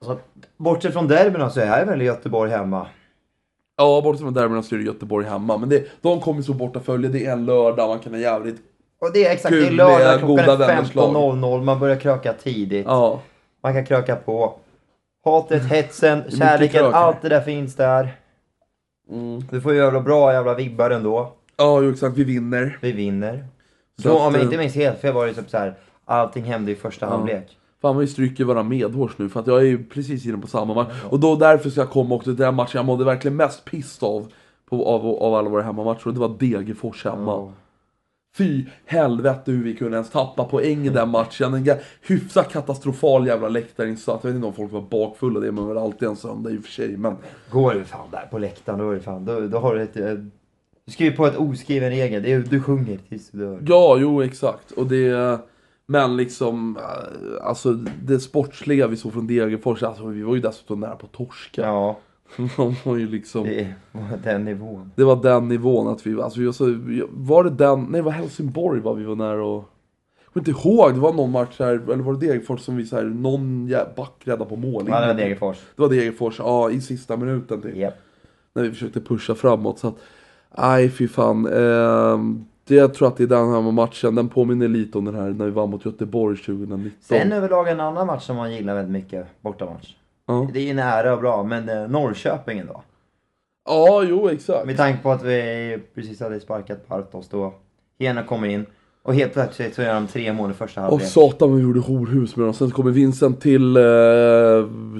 Så, 0.04 0.18
bortsett 0.56 0.92
från 0.92 1.08
derbyna 1.08 1.50
så 1.50 1.60
är 1.60 1.86
väl 1.86 2.02
Göteborg 2.02 2.50
hemma. 2.50 2.86
Ja, 3.80 4.00
bortsett 4.04 4.22
från 4.22 4.34
derbyna 4.34 4.62
så 4.62 4.74
är 4.74 4.78
det 4.78 4.84
Göteborg 4.84 5.26
hemma. 5.26 5.56
Men 5.58 5.68
det, 5.68 5.84
de 6.00 6.20
kommer 6.20 6.42
så 6.42 6.52
borta 6.54 6.80
följe. 6.80 7.08
Det 7.08 7.26
är 7.26 7.32
en 7.32 7.44
lördag, 7.46 7.88
man 7.88 7.98
kan 7.98 8.12
ha 8.12 8.20
jävligt 8.20 8.56
Och 9.00 9.12
det 9.12 9.26
är 9.26 9.32
exakt, 9.32 9.54
det 9.54 9.66
är 9.66 9.70
lördag 9.70 10.18
klockan 10.18 10.48
är 10.48 10.56
vänners 10.56 10.94
lag. 10.94 11.14
15.00, 11.14 11.62
man 11.62 11.80
börjar 11.80 11.96
kröka 11.96 12.32
tidigt. 12.32 12.86
Ja. 12.86 13.20
Man 13.62 13.72
kan 13.74 13.86
kröka 13.86 14.16
på. 14.16 14.54
Hatet, 15.24 15.64
hetsen, 15.64 16.22
kärleken, 16.38 16.84
allt 16.84 17.22
det 17.22 17.28
där 17.28 17.40
finns 17.40 17.76
där. 17.76 18.16
Mm. 19.10 19.40
Du 19.50 19.60
får 19.60 19.72
ju 19.72 19.78
jävla 19.78 20.00
bra 20.00 20.32
jävla 20.32 20.54
vibbar 20.54 20.90
ändå. 20.90 21.32
Ja, 21.56 21.80
jo, 21.82 21.90
exakt. 21.92 22.16
Vi 22.16 22.24
vinner. 22.24 22.78
Vi 22.80 22.92
vinner. 22.92 23.44
Så 23.96 24.02
Så 24.02 24.08
att, 24.16 24.20
om 24.26 24.32
jag 24.32 24.40
eh, 24.40 24.44
inte 24.44 24.58
minns 24.58 24.74
helt 24.74 24.98
fel 25.00 25.12
var 25.14 25.26
det 25.26 25.34
typ 25.34 25.50
så 25.50 25.58
här. 25.58 25.74
allting 26.04 26.44
hände 26.44 26.72
i 26.72 26.74
första 26.74 27.06
Ja. 27.06 27.10
halvlek. 27.10 27.56
Fan 27.82 27.94
vad 27.94 28.00
vi 28.04 28.06
stryker 28.06 28.44
våra 28.44 28.62
medhårs 28.62 29.12
nu 29.18 29.28
för 29.28 29.40
att 29.40 29.46
jag 29.46 29.58
är 29.60 29.64
ju 29.66 29.84
precis 29.84 30.26
inne 30.26 30.38
på 30.38 30.46
samma 30.46 30.74
match. 30.74 30.92
Och 31.10 31.20
då 31.20 31.36
därför 31.36 31.70
ska 31.70 31.80
jag 31.80 31.90
komma 31.90 32.14
också 32.14 32.24
till 32.30 32.36
den 32.36 32.54
matchen 32.54 32.70
jag 32.78 32.84
mådde 32.84 33.04
verkligen 33.04 33.36
mest 33.36 33.64
pissed 33.64 34.08
av. 34.08 34.32
På, 34.70 34.86
av, 34.86 35.06
av 35.06 35.34
alla 35.34 35.50
våra 35.50 35.62
hemmamatcher 35.62 36.06
och 36.06 36.14
det 36.14 36.20
var 36.20 36.36
Degerfors 36.38 37.04
hemma. 37.04 37.30
Ja. 37.32 37.52
Fy 38.36 38.64
helvete 38.86 39.50
hur 39.50 39.64
vi 39.64 39.76
kunde 39.76 39.96
ens 39.96 40.10
tappa 40.10 40.44
poäng 40.44 40.86
i 40.86 40.88
den 40.88 41.08
matchen. 41.08 41.54
En 41.54 41.68
hyfsat 42.02 42.52
katastrofal 42.52 43.26
jävla 43.26 43.48
läktarinsats. 43.48 44.24
Jag 44.24 44.30
vet 44.30 44.36
inte 44.36 44.46
om 44.46 44.54
folk 44.54 44.72
var 44.72 44.80
bakfulla, 44.80 45.40
det 45.40 45.52
man 45.52 45.68
väl 45.68 45.78
alltid 45.78 46.08
en 46.08 46.16
söndag 46.16 46.50
i 46.50 46.58
och 46.58 46.64
för 46.64 46.70
sig. 46.72 46.96
Men 46.96 47.16
Går 47.50 47.74
du 47.74 47.84
fan 47.84 48.08
där 48.10 48.28
på 48.30 48.38
läktaren 48.38 48.78
då 48.78 48.90
är 48.90 48.94
det 48.94 49.00
fan, 49.00 49.24
då, 49.24 49.40
då 49.40 49.58
har 49.58 49.74
du 49.74 49.82
ett... 49.82 49.96
eh, 49.96 50.12
Du 50.84 50.92
skriver 50.92 51.16
på 51.16 51.26
ett 51.26 51.36
oskriven 51.36 51.90
regel, 51.90 52.22
det 52.22 52.32
är, 52.32 52.38
du 52.40 52.62
sjunger 52.62 52.98
tills 53.08 53.30
du 53.30 53.38
dör. 53.38 53.62
ja, 53.66 53.96
jo 54.00 54.22
exakt. 54.22 54.70
Och 54.72 54.86
det... 54.86 55.38
Men 55.90 56.16
liksom, 56.16 56.76
eh, 56.76 57.46
alltså 57.46 57.72
det 58.02 58.20
sportsliga 58.20 58.86
vi 58.86 58.96
såg 58.96 59.12
från 59.12 59.26
Degerfors, 59.26 59.82
alltså 59.82 60.06
vi 60.06 60.22
var 60.22 60.34
ju 60.34 60.40
dessutom 60.40 60.80
nära 60.80 60.96
på 60.96 61.06
torska. 61.06 61.62
Ja, 61.62 61.98
De 62.56 62.74
var 62.84 62.96
ju 62.96 63.08
liksom... 63.08 63.44
det 63.44 63.74
på 63.92 63.98
den 64.24 64.44
nivån. 64.44 64.90
Det 64.96 65.04
var 65.04 65.22
den 65.22 65.48
nivån 65.48 65.88
att 65.88 66.06
vi, 66.06 66.20
alltså, 66.20 66.40
var 66.44 66.52
så, 66.52 66.78
var 67.10 67.44
det 67.44 67.50
den, 67.50 67.80
nej 67.82 67.92
det 67.92 68.02
var 68.02 68.12
Helsingborg 68.12 68.80
var 68.80 68.94
vi 68.94 69.04
var 69.04 69.16
nära 69.16 69.44
och 69.44 69.64
Jag 70.24 70.32
kommer 70.32 70.48
inte 70.48 70.68
ihåg, 70.68 70.94
det 70.94 71.00
var 71.00 71.12
någon 71.12 71.30
match 71.30 71.56
här, 71.58 71.72
eller 71.72 71.96
var 71.96 72.12
det 72.14 72.26
Degerfors 72.26 72.60
som 72.60 72.76
vi 72.76 72.86
så 72.86 72.96
här, 72.96 73.04
någon 73.04 73.68
back 73.96 74.22
räddade 74.24 74.50
på 74.50 74.56
mål. 74.56 74.84
Ja, 74.88 75.00
det 75.00 75.06
var 75.06 75.14
Degerfors. 75.14 75.56
Det 75.76 75.82
var 75.82 75.88
Degerfors, 75.88 76.38
ja 76.38 76.70
i 76.70 76.80
sista 76.80 77.16
minuten 77.16 77.62
typ. 77.62 77.76
Japp. 77.76 77.94
När 78.52 78.62
vi 78.62 78.70
försökte 78.70 79.00
pusha 79.00 79.34
framåt 79.34 79.78
så 79.78 79.88
att, 79.88 79.96
nej 80.58 80.90
fy 80.90 81.08
fan. 81.08 81.46
ehm, 81.46 82.44
det, 82.70 82.76
jag 82.76 82.94
tror 82.94 83.08
att 83.08 83.16
det 83.16 83.22
är 83.22 83.26
den 83.26 83.52
här 83.52 83.60
matchen, 83.72 84.14
den 84.14 84.28
påminner 84.28 84.68
lite 84.68 84.98
om 84.98 85.04
den 85.04 85.14
här 85.14 85.30
när 85.30 85.44
vi 85.44 85.50
vann 85.50 85.70
mot 85.70 85.84
Göteborg 85.84 86.36
2019. 86.36 86.90
Sen 87.00 87.32
överlag 87.32 87.68
en 87.68 87.80
annan 87.80 88.06
match 88.06 88.22
som 88.26 88.36
man 88.36 88.52
gillar 88.52 88.74
väldigt 88.74 88.92
mycket, 88.92 89.26
bortamatch. 89.40 89.94
Ja, 90.26 90.48
Det 90.52 90.60
är 90.60 90.64
ju 90.64 90.74
nära 90.74 91.12
och 91.14 91.20
bra, 91.20 91.42
men 91.44 91.68
eh, 91.68 91.88
Norrköping 91.88 92.58
ändå. 92.58 92.82
ja 93.68 94.02
jo 94.02 94.28
exakt. 94.28 94.66
Med 94.66 94.76
tanke 94.76 95.02
på 95.02 95.10
att 95.12 95.22
vi 95.24 95.78
precis 95.94 96.20
hade 96.20 96.40
sparkat 96.40 96.88
Partos 96.88 97.28
då. 97.28 97.54
Hena 97.98 98.22
kommer 98.22 98.48
in. 98.48 98.66
Och 99.02 99.14
helt 99.14 99.32
plötsligt 99.32 99.74
så 99.74 99.82
gör 99.82 99.94
de 99.94 100.06
tre 100.06 100.32
mål 100.32 100.50
i 100.50 100.54
första 100.54 100.80
halvlek. 100.80 101.08
satan 101.08 101.50
vad 101.50 101.58
vi 101.58 101.64
gjorde 101.64 101.80
horhus 101.80 102.36
med 102.36 102.46
dem. 102.46 102.54
Sen 102.54 102.70
kommer 102.70 102.90
Vincent 102.90 103.40
till, 103.40 103.76
eh, 103.76 103.82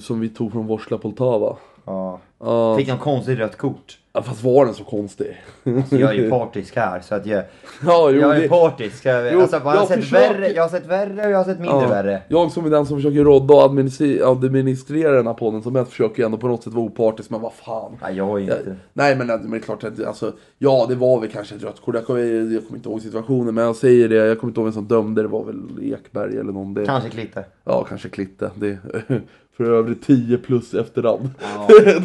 som 0.00 0.20
vi 0.20 0.28
tog 0.28 0.52
från 0.52 0.66
Vorsla 0.66 0.98
Poltava. 0.98 1.56
Ja. 1.84 2.18
Ja, 2.38 2.76
Fick 2.76 2.88
någon 2.88 2.98
konstigt 2.98 3.38
rött 3.38 3.56
kort. 3.56 3.98
Ja, 4.12 4.22
fast 4.22 4.44
var 4.44 4.64
den 4.64 4.74
så 4.74 4.84
konstig? 4.84 5.40
Så 5.64 5.96
jag 5.96 6.10
är 6.10 6.14
ju 6.14 6.30
partisk 6.30 6.76
här, 6.76 7.00
så 7.00 7.14
att 7.14 7.26
jag, 7.26 7.44
ja, 7.86 8.10
jo, 8.10 8.20
jag 8.20 8.36
är 8.36 8.40
det, 8.40 8.48
partisk. 8.48 9.04
Jag, 9.06 9.28
alltså, 9.34 9.56
jag, 9.56 9.60
har 9.60 9.74
jag 9.74 9.88
sett 9.88 10.00
försöker- 10.00 10.32
värre, 10.34 10.48
jag 10.52 10.62
har 10.62 10.68
sett 10.68 10.86
värre 10.86 11.26
och 11.26 11.30
jag 11.32 11.36
har 11.36 11.44
sett 11.44 11.60
mindre 11.60 11.82
Ja. 11.82 11.88
värre. 11.88 12.22
jag 12.28 12.52
som 12.52 12.66
är 12.66 12.70
den 12.70 12.86
som 12.86 12.96
försöker 12.96 13.24
rodda 13.24 13.54
och 13.54 13.62
administrera, 13.62 15.12
den 15.12 15.26
här 15.26 15.34
podden 15.34 15.62
som 15.62 15.76
helst 15.76 15.90
försöker 15.90 16.18
ju 16.22 16.26
ändå 16.26 16.38
på 16.38 16.48
något 16.48 16.62
sätt 16.64 16.72
vara 16.72 16.84
opartisk, 16.84 17.30
men 17.30 17.40
vad 17.40 17.52
fan. 17.52 17.96
Nej, 18.02 18.16
jag 18.16 18.28
är 18.38 18.42
inte... 18.42 18.76
nej 18.92 19.16
men, 19.16 19.26
men 19.26 19.50
det 19.50 19.56
är 19.56 19.60
klart 19.60 19.84
att 19.84 20.04
alltså, 20.04 20.32
ja 20.58 20.86
det 20.88 20.94
var 20.94 21.20
väl 21.20 21.30
kanske 21.30 21.54
ett 21.54 21.62
rött 21.62 21.80
kort, 21.84 21.94
jag 21.94 22.06
kommer, 22.06 22.20
jag 22.54 22.66
kommer 22.66 22.76
inte 22.76 22.88
ihåg 22.88 23.02
situationen 23.02 23.54
men 23.54 23.64
jag 23.64 23.76
säger 23.76 24.08
det, 24.08 24.14
jag 24.14 24.40
kommer 24.40 24.50
inte 24.50 24.60
ihåg 24.60 24.66
vem 24.66 24.72
som 24.74 24.88
dömde, 24.88 25.22
det 25.22 25.28
var 25.28 25.44
väl 25.44 25.60
Ekberg 25.82 26.36
eller 26.38 26.52
någon. 26.52 26.74
Det, 26.74 26.86
Kanske 26.86 27.10
Klitte. 27.10 27.44
Ja, 27.70 27.84
kanske 27.84 28.08
Klitte. 28.08 28.50
Det, 28.54 28.78
för 29.56 29.64
övrigt 29.64 30.02
10 30.02 30.38
plus 30.38 30.74
efterhand. 30.74 31.30
Ja. 31.40 31.68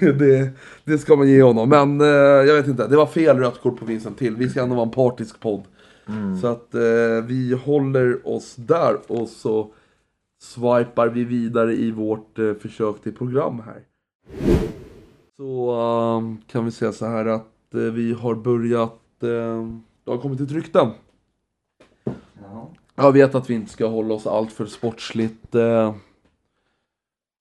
det, 0.00 0.12
det, 0.12 0.50
det 0.84 0.98
ska 0.98 1.16
man 1.16 1.28
ge 1.28 1.42
honom. 1.42 1.68
Men 1.68 2.00
eh, 2.00 2.06
jag 2.46 2.54
vet 2.54 2.66
inte, 2.66 2.86
det 2.86 2.96
var 2.96 3.06
fel 3.06 3.38
rött 3.38 3.60
kort 3.60 3.78
på 3.78 3.84
Vincent 3.84 4.18
till. 4.18 4.36
Vi 4.36 4.48
ska 4.48 4.62
ändå 4.62 4.74
vara 4.74 4.86
en 4.86 4.90
partisk 4.90 5.40
podd. 5.40 5.62
Så 6.40 6.46
att 6.46 6.74
eh, 6.74 7.24
vi 7.26 7.58
håller 7.64 8.28
oss 8.28 8.56
där 8.56 8.96
och 9.06 9.28
så 9.28 9.72
swipar 10.42 11.08
vi 11.08 11.24
vidare 11.24 11.74
i 11.74 11.90
vårt 11.90 12.38
eh, 12.38 12.54
försök 12.54 13.02
till 13.02 13.14
program 13.14 13.62
här. 13.66 13.82
Så 15.36 15.70
eh, 15.70 16.46
kan 16.46 16.64
vi 16.64 16.70
säga 16.70 16.92
så 16.92 17.06
här 17.06 17.26
att 17.26 17.46
vi 17.70 18.12
har 18.12 18.34
börjat, 18.34 19.22
eh, 19.22 19.66
det 20.04 20.10
har 20.10 20.18
kommit 20.18 20.38
till 20.38 20.56
rykten. 20.56 20.88
Ja. 23.00 23.06
Jag 23.06 23.12
vet 23.12 23.34
att 23.34 23.50
vi 23.50 23.54
inte 23.54 23.72
ska 23.72 23.86
hålla 23.86 24.14
oss 24.14 24.26
allt 24.26 24.52
för 24.52 24.66
sportsligt 24.66 25.54
eh, 25.54 25.94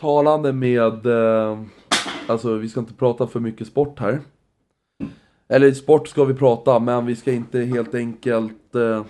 talande 0.01 0.53
med... 0.53 1.05
Eh, 1.05 1.59
alltså 2.27 2.53
vi 2.53 2.69
ska 2.69 2.79
inte 2.79 2.93
prata 2.93 3.27
för 3.27 3.39
mycket 3.39 3.67
sport 3.67 3.99
här. 3.99 4.19
Eller 5.47 5.71
sport 5.71 6.07
ska 6.07 6.25
vi 6.25 6.33
prata, 6.33 6.79
men 6.79 7.05
vi 7.05 7.15
ska 7.15 7.31
inte 7.31 7.59
helt 7.59 7.95
enkelt... 7.95 8.75
Eh, 8.75 9.03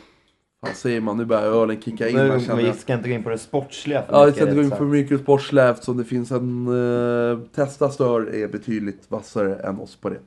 vad 0.61 0.75
säger 0.75 1.01
man? 1.01 1.17
Nu 1.17 1.25
börjar 1.25 1.43
ölen 1.43 1.81
kicka 1.81 2.09
in 2.09 2.17
här 2.17 2.27
Nu, 2.27 2.39
känner 2.39 2.63
vi 2.63 2.73
ska 2.73 2.93
inte 2.93 3.09
gå 3.09 3.15
in 3.15 3.23
på 3.23 3.29
det 3.29 3.37
sportsliga 3.37 4.03
för 4.03 4.13
Ja, 4.13 4.25
vi 4.25 4.31
ska 4.31 4.41
inte 4.41 4.55
gå 4.55 4.61
in 4.61 4.69
sagt. 4.69 4.81
mycket 4.81 5.21
sportsliga 5.21 5.69
eftersom 5.69 5.97
det 5.97 6.03
finns 6.03 6.31
en... 6.31 6.67
Eh, 6.67 7.39
Testastör 7.55 8.35
är 8.35 8.47
betydligt 8.47 9.11
vassare 9.11 9.55
än 9.55 9.79
oss 9.79 9.95
på 9.95 10.09
det. 10.09 10.19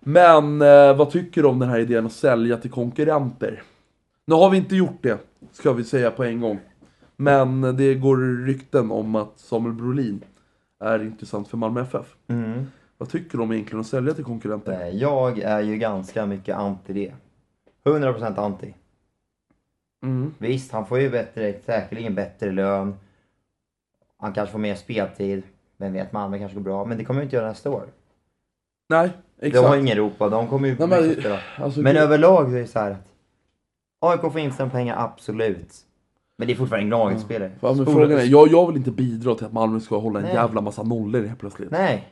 Men 0.00 0.62
eh, 0.62 0.96
vad 0.96 1.10
tycker 1.10 1.42
du 1.42 1.48
om 1.48 1.58
den 1.58 1.68
här 1.68 1.78
idén 1.78 2.06
att 2.06 2.12
sälja 2.12 2.56
till 2.56 2.70
konkurrenter? 2.70 3.62
Nu 4.26 4.34
har 4.34 4.50
vi 4.50 4.56
inte 4.56 4.76
gjort 4.76 4.98
det, 5.02 5.18
ska 5.52 5.72
vi 5.72 5.84
säga 5.84 6.10
på 6.10 6.24
en 6.24 6.40
gång. 6.40 6.58
Men 7.16 7.76
det 7.76 7.94
går 7.94 8.44
rykten 8.46 8.90
om 8.90 9.14
att 9.14 9.38
Samuel 9.38 9.74
Brolin 9.74 10.24
är 10.80 11.02
intressant 11.02 11.48
för 11.48 11.56
Malmö 11.56 11.80
FF. 11.82 12.16
Mm. 12.28 12.66
Vad 12.98 13.08
tycker 13.08 13.38
du 13.38 13.44
om 13.44 13.52
egentligen 13.52 13.80
att 13.80 13.86
sälja 13.86 14.14
till 14.14 14.24
konkurrenter? 14.24 14.90
Jag 14.94 15.38
är 15.38 15.60
ju 15.60 15.76
ganska 15.76 16.26
mycket 16.26 16.56
anti 16.56 16.92
det. 16.92 17.12
100% 17.90 18.38
anti. 18.38 18.74
Mm. 20.02 20.34
Visst, 20.38 20.72
han 20.72 20.86
får 20.86 21.00
ju 21.00 21.10
bättre, 21.10 21.54
säkerligen 21.66 22.14
bättre 22.14 22.52
lön. 22.52 22.94
Han 24.18 24.32
kanske 24.32 24.52
får 24.52 24.58
mer 24.58 24.74
speltid. 24.74 25.42
Vem 25.76 25.92
vet, 25.92 26.12
Malmö 26.12 26.38
kanske 26.38 26.54
går 26.54 26.62
bra. 26.62 26.84
Men 26.84 26.98
det 26.98 27.04
kommer 27.04 27.20
ju 27.20 27.24
inte 27.24 27.36
göra 27.36 27.48
nästa 27.48 27.70
år. 27.70 27.86
Nej, 28.88 29.10
De 29.40 29.46
exakt. 29.46 29.68
har 29.68 29.76
ingen 29.76 29.98
Europa, 29.98 30.28
de 30.28 30.48
kommer 30.48 30.68
ju 30.68 30.76
Nej, 30.78 30.88
men-. 30.88 31.38
Alltså, 31.64 31.80
Men 31.80 31.96
överlag 31.96 32.50
så 32.50 32.56
är 32.56 32.60
det 32.60 32.66
så 32.66 32.78
här 32.78 32.90
att 32.90 33.09
AIK 34.00 34.20
får 34.20 34.38
in 34.38 34.52
sina 34.52 34.68
pengar, 34.70 34.96
absolut. 34.98 35.74
Men 36.38 36.46
det 36.46 36.54
är 36.54 36.56
fortfarande 36.56 36.84
en 36.84 36.88
Gnaget-spelare. 36.90 37.50
Ja, 37.60 37.72
men 37.74 37.86
frågan 37.86 38.10
är, 38.12 38.24
jag, 38.24 38.48
jag 38.48 38.66
vill 38.66 38.76
inte 38.76 38.90
bidra 38.90 39.34
till 39.34 39.46
att 39.46 39.52
Malmö 39.52 39.80
ska 39.80 39.98
hålla 39.98 40.18
en 40.18 40.24
Nej. 40.24 40.34
jävla 40.34 40.60
massa 40.60 40.82
nollor 40.82 41.22
helt 41.22 41.40
plötsligt. 41.40 41.70
Nej, 41.70 42.08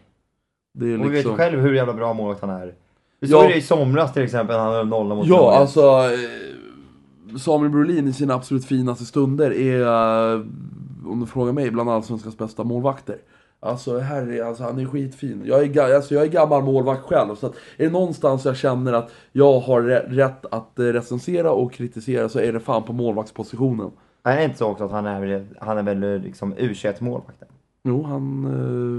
Det 0.74 0.86
är 0.86 0.98
och 0.98 1.04
vi 1.04 1.08
vet 1.08 1.12
ju 1.12 1.14
liksom... 1.16 1.36
själv 1.36 1.60
hur 1.60 1.74
jävla 1.74 1.92
bra 1.92 2.12
målvakt 2.14 2.40
han 2.40 2.50
är. 2.50 2.74
Ja. 3.20 3.28
såg 3.28 3.48
det 3.48 3.54
i 3.54 3.62
somras 3.62 4.12
till 4.12 4.22
exempel, 4.22 4.58
han 4.58 4.72
höll 4.72 4.88
nolla 4.88 5.14
mot 5.14 5.26
Ja, 5.26 5.36
Gnaget. 5.36 5.58
alltså 5.60 5.80
eh, 5.90 7.36
Samuel 7.38 7.70
Brolin 7.70 8.08
i 8.08 8.12
sina 8.12 8.34
absolut 8.34 8.64
finaste 8.64 9.04
stunder 9.04 9.50
är, 9.50 9.80
eh, 10.34 10.40
om 11.06 11.20
du 11.20 11.26
frågar 11.26 11.52
mig, 11.52 11.70
bland 11.70 11.90
allsvenskans 11.90 12.38
bästa 12.38 12.64
målvakter. 12.64 13.16
Alltså, 13.60 13.98
herre, 13.98 14.46
alltså 14.46 14.62
han 14.64 14.78
är 14.78 14.86
skitfin. 14.86 15.42
Jag 15.44 15.76
är, 15.76 15.94
alltså, 15.94 16.14
jag 16.14 16.22
är 16.24 16.28
gammal 16.28 16.62
målvakt 16.62 17.02
själv, 17.02 17.34
så 17.34 17.46
att 17.46 17.54
är 17.76 17.84
det 17.84 17.90
någonstans 17.90 18.44
jag 18.44 18.56
känner 18.56 18.92
att 18.92 19.10
jag 19.32 19.60
har 19.60 19.82
rä- 19.82 20.08
rätt 20.08 20.46
att 20.50 20.78
eh, 20.78 20.82
recensera 20.84 21.52
och 21.52 21.72
kritisera 21.72 22.28
så 22.28 22.38
är 22.38 22.52
det 22.52 22.60
fan 22.60 22.82
på 22.82 22.92
målvaktspositionen. 22.92 23.90
Är 24.22 24.36
det 24.36 24.44
inte 24.44 24.58
så 24.58 24.66
också 24.70 24.84
att 24.84 24.90
han 24.90 25.06
är, 25.06 25.20
väl- 25.20 25.46
han 25.60 25.78
är 25.78 25.82
väl 25.82 26.20
liksom 26.22 26.54
u 26.56 26.74
målvakten 27.00 27.48
Jo, 27.82 28.02
han 28.02 28.44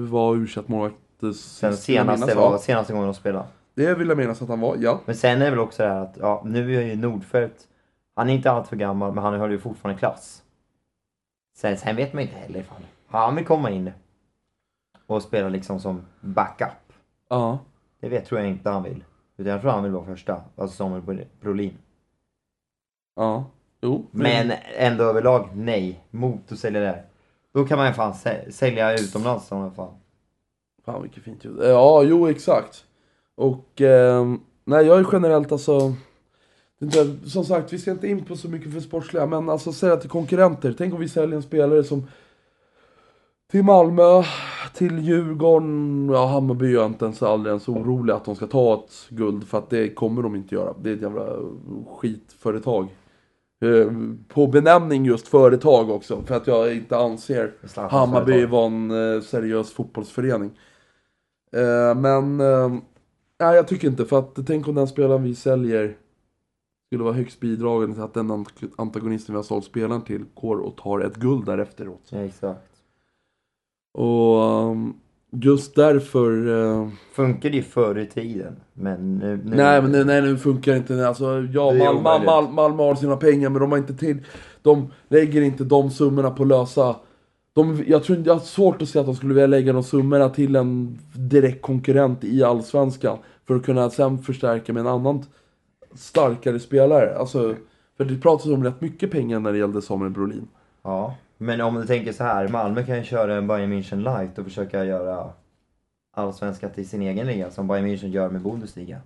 eh, 0.05 0.11
var 0.11 0.35
u 0.35 0.47
målvakt 0.65 0.95
eh, 0.95 1.29
Den 1.61 1.77
senaste, 1.77 2.35
var, 2.35 2.57
senaste 2.57 2.93
gången 2.93 3.07
de 3.07 3.13
spelade. 3.13 3.45
Det 3.75 3.93
vill 3.93 4.07
jag 4.07 4.17
minnas 4.17 4.41
att 4.41 4.49
han 4.49 4.59
var, 4.59 4.75
ja. 4.79 4.99
Men 5.05 5.15
sen 5.15 5.41
är 5.41 5.45
det 5.45 5.51
väl 5.51 5.59
också 5.59 5.83
det 5.83 5.89
här 5.89 6.01
att, 6.01 6.17
ja, 6.19 6.41
nu 6.45 6.75
är 6.75 6.81
ju 6.81 6.95
Nordfeldt, 6.95 7.67
han 8.15 8.29
är 8.29 8.33
inte 8.33 8.51
allt 8.51 8.67
för 8.67 8.75
gammal, 8.75 9.13
men 9.13 9.23
han 9.23 9.39
höll 9.39 9.51
ju 9.51 9.59
fortfarande 9.59 9.99
klass. 9.99 10.43
Sen, 11.57 11.77
sen 11.77 11.95
vet 11.95 12.13
man 12.13 12.21
inte 12.21 12.35
heller 12.35 12.59
ifall 12.59 12.77
han 13.07 13.35
vill 13.35 13.45
komma 13.45 13.69
in 13.69 13.91
och 15.15 15.21
spela 15.23 15.49
liksom 15.49 15.79
som 15.79 16.01
backup. 16.21 16.93
Ja. 17.29 17.59
Det 17.99 18.09
vet, 18.09 18.25
tror 18.25 18.39
jag 18.41 18.49
inte 18.49 18.69
han 18.69 18.83
vill. 18.83 19.03
Utan 19.37 19.51
jag 19.51 19.61
tror 19.61 19.71
han 19.71 19.83
vill 19.83 19.91
vara 19.91 20.05
första, 20.05 20.41
alltså 20.55 20.75
Samuel 20.77 21.01
Bro- 21.01 21.25
Brolin. 21.41 21.77
Ja. 23.15 23.45
Jo. 23.81 24.05
Men 24.11 24.51
ändå 24.77 25.03
överlag, 25.03 25.49
nej. 25.53 26.03
Mot 26.11 26.51
att 26.51 26.59
sälja 26.59 26.79
där. 26.81 27.05
Då 27.53 27.65
kan 27.65 27.77
man 27.77 27.87
ju 27.87 27.93
fan 27.93 28.13
sä- 28.13 28.51
sälja 28.51 28.93
utomlands 28.93 29.51
alla 29.51 29.71
fall. 29.71 29.93
Fan 30.85 31.01
vilket 31.01 31.23
fint 31.23 31.45
ljud. 31.45 31.59
Ja, 31.63 32.03
jo 32.03 32.27
exakt. 32.27 32.85
Och 33.35 33.81
ehm, 33.81 34.39
nej, 34.65 34.85
jag 34.85 34.99
är 34.99 35.05
generellt 35.11 35.51
alltså... 35.51 35.93
inte- 36.81 37.29
Som 37.29 37.45
sagt, 37.45 37.73
vi 37.73 37.77
ska 37.79 37.91
inte 37.91 38.07
in 38.07 38.25
på 38.25 38.35
så 38.35 38.49
mycket 38.49 38.73
för 38.73 38.79
sportsliga, 38.79 39.25
men 39.25 39.49
alltså 39.49 39.71
säga 39.73 39.97
till 39.97 40.09
konkurrenter. 40.09 40.75
Tänk 40.77 40.93
om 40.93 40.99
vi 40.99 41.09
säljer 41.09 41.35
en 41.35 41.43
spelare 41.43 41.83
som... 41.83 42.07
till 43.51 43.63
Malmö, 43.63 44.23
till 44.73 44.99
Djurgården, 44.99 46.09
ja 46.13 46.25
Hammarby 46.27 46.65
är 46.65 46.73
jag 46.73 46.85
inte 46.85 47.05
ens 47.05 47.23
aldrig 47.23 47.49
ens 47.51 47.67
orolig 47.69 48.13
att 48.13 48.25
de 48.25 48.35
ska 48.35 48.47
ta 48.47 48.73
ett 48.73 48.91
guld 49.09 49.47
för 49.47 49.57
att 49.57 49.69
det 49.69 49.89
kommer 49.89 50.21
de 50.23 50.35
inte 50.35 50.55
göra. 50.55 50.73
Det 50.81 50.89
är 50.89 50.93
ett 50.95 51.01
jävla 51.01 51.25
skitföretag. 51.97 52.87
Eh, 53.61 53.91
På 54.27 54.47
benämning 54.47 55.05
just 55.05 55.27
företag 55.27 55.89
också, 55.89 56.21
för 56.25 56.35
att 56.35 56.47
jag 56.47 56.75
inte 56.75 56.97
anser 56.97 57.53
Hammarby 57.75 58.31
företag. 58.31 58.49
var 58.51 58.65
en 58.65 59.15
eh, 59.15 59.21
seriös 59.21 59.71
fotbollsförening. 59.73 60.51
Eh, 61.55 61.95
men, 61.99 62.37
nej 63.39 63.55
jag 63.55 63.67
tycker 63.67 63.87
inte, 63.87 64.05
för 64.05 64.19
att 64.19 64.39
tänk 64.47 64.67
om 64.67 64.75
den 64.75 64.87
spelaren 64.87 65.23
vi 65.23 65.35
säljer 65.35 65.97
skulle 66.87 67.03
vara 67.03 67.13
högst 67.13 67.39
bidragande 67.39 67.93
till 67.95 68.03
att 68.03 68.13
den 68.13 68.31
ant- 68.31 68.71
antagonisten 68.77 69.33
vi 69.33 69.37
har 69.37 69.43
sålt 69.43 69.65
spelaren 69.65 70.01
till 70.01 70.25
går 70.33 70.57
och 70.57 70.75
tar 70.77 70.99
ett 70.99 71.15
guld 71.15 71.45
där 71.45 71.57
efteråt. 71.57 72.01
Ja, 72.09 72.17
exakt. 72.17 72.68
Och 73.93 74.43
um, 74.71 74.93
just 75.31 75.75
därför... 75.75 76.47
eh, 76.47 76.87
Funkar 77.13 77.49
det 77.49 77.55
ju 77.55 77.63
förr 77.63 77.99
i 77.99 78.05
tiden. 78.05 78.55
Men 78.73 79.17
nu... 79.17 79.41
nu 79.45 79.55
nej 79.55 79.81
men 79.81 79.91
nej, 79.91 80.05
nej, 80.05 80.21
nu 80.21 80.37
funkar 80.37 80.75
inte 80.75 80.93
det. 80.93 81.07
Alltså, 81.07 81.25
ja, 81.53 81.71
Det 81.71 81.79
är 81.79 81.93
Mal, 81.93 81.95
Mal, 81.95 81.95
omöjligt. 81.95 82.25
Mal, 82.25 82.49
Malmö 82.53 82.83
har 82.83 82.95
sina 82.95 83.17
pengar 83.17 83.49
men 83.49 83.61
de 83.61 83.71
har 83.71 83.77
inte 83.77 83.93
till... 83.95 84.17
De 84.61 84.91
lägger 85.07 85.41
inte 85.41 85.63
de 85.63 85.89
summorna 85.91 86.31
på 86.31 86.43
lösa... 86.45 86.95
De, 87.53 87.83
jag 87.87 88.03
tror 88.03 88.17
inte, 88.17 88.29
jag 88.29 88.35
har 88.35 88.41
svårt 88.41 88.81
att 88.81 88.89
se 88.89 88.99
att 88.99 89.05
de 89.05 89.15
skulle 89.15 89.33
vilja 89.33 89.47
lägga 89.47 89.73
de 89.73 89.83
summorna 89.83 90.29
till 90.29 90.55
en 90.55 90.99
direkt 91.15 91.61
konkurrent 91.61 92.23
i 92.23 92.43
Allsvenskan. 92.43 93.17
För 93.47 93.55
att 93.55 93.65
kunna 93.65 93.89
sen 93.89 94.17
förstärka 94.19 94.73
med 94.73 94.81
en 94.81 94.87
annan 94.87 95.23
starkare 95.93 96.59
spelare. 96.59 97.17
Alltså, 97.17 97.55
för 97.97 98.05
det 98.05 98.17
pratas 98.17 98.45
om 98.45 98.63
rätt 98.63 98.81
mycket 98.81 99.11
pengar 99.11 99.39
när 99.39 99.51
det 99.51 99.57
gällde 99.57 99.81
Samuel 99.81 100.11
Brolin. 100.11 100.47
Ja, 100.83 101.15
men 101.41 101.61
om 101.61 101.75
du 101.75 101.87
tänker 101.87 102.11
så 102.13 102.23
här, 102.23 102.47
Malmö 102.47 102.83
kan 102.83 102.97
ju 102.97 103.03
köra 103.03 103.35
en 103.35 103.47
Bayern 103.47 103.73
München 103.73 104.03
light 104.03 104.37
och 104.39 104.45
försöka 104.45 104.85
göra 104.85 105.29
allsvenska 106.15 106.69
till 106.69 106.89
sin 106.89 107.01
egen 107.01 107.27
liga 107.27 107.51
som 107.51 107.67
Bayern 107.67 107.87
München 107.87 108.07
gör 108.07 108.29
med 108.29 108.41
Bundesliga. 108.41 108.97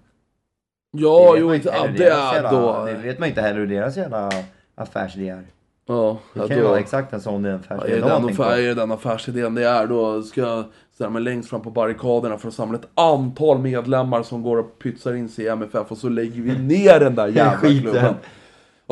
Ja, 0.91 1.34
Det 1.34 1.39
jo, 1.39 1.53
inte, 1.53 1.69
ja, 1.69 1.88
det 1.97 2.05
är 2.07 2.34
jävla- 2.34 2.51
då... 2.51 2.86
Det 2.86 2.93
vet 2.93 3.19
man 3.19 3.29
inte 3.29 3.41
heller 3.41 3.59
hur 3.59 3.67
deras 3.67 3.97
jävla 3.97 4.29
affärsidé 4.75 5.29
är. 5.29 5.43
Ja, 5.86 6.17
Det 6.34 6.39
ja, 6.39 6.47
kan 6.47 6.57
ju 6.57 6.63
vara 6.63 6.79
exakt 6.79 7.13
en 7.13 7.21
sån 7.21 7.43
Ja, 7.43 7.55
affärsidé 7.55 7.93
är, 7.93 8.01
de 8.01 8.09
har 8.11 8.19
den 8.19 8.29
affär, 8.29 8.57
är 8.59 8.93
affärsidén 8.93 9.55
det 9.55 9.67
är, 9.67 9.88
då 9.88 10.21
ska 10.21 10.41
jag 10.41 10.63
ställa 10.93 11.09
mig 11.09 11.21
längst 11.21 11.49
fram 11.49 11.61
på 11.61 11.69
barrikaderna 11.69 12.38
för 12.38 12.47
att 12.47 12.53
samla 12.53 12.77
ett 12.77 12.88
antal 12.95 13.59
medlemmar 13.59 14.23
som 14.23 14.43
går 14.43 14.57
och 14.57 14.79
pytsar 14.79 15.13
in 15.13 15.29
sig 15.29 15.45
i 15.45 15.47
MFF 15.47 15.91
och 15.91 15.97
så 15.97 16.09
lägger 16.09 16.41
vi 16.41 16.57
ner 16.59 16.99
den 16.99 17.15
där 17.15 17.27
jävla 17.36 17.57
klubben. 17.69 18.13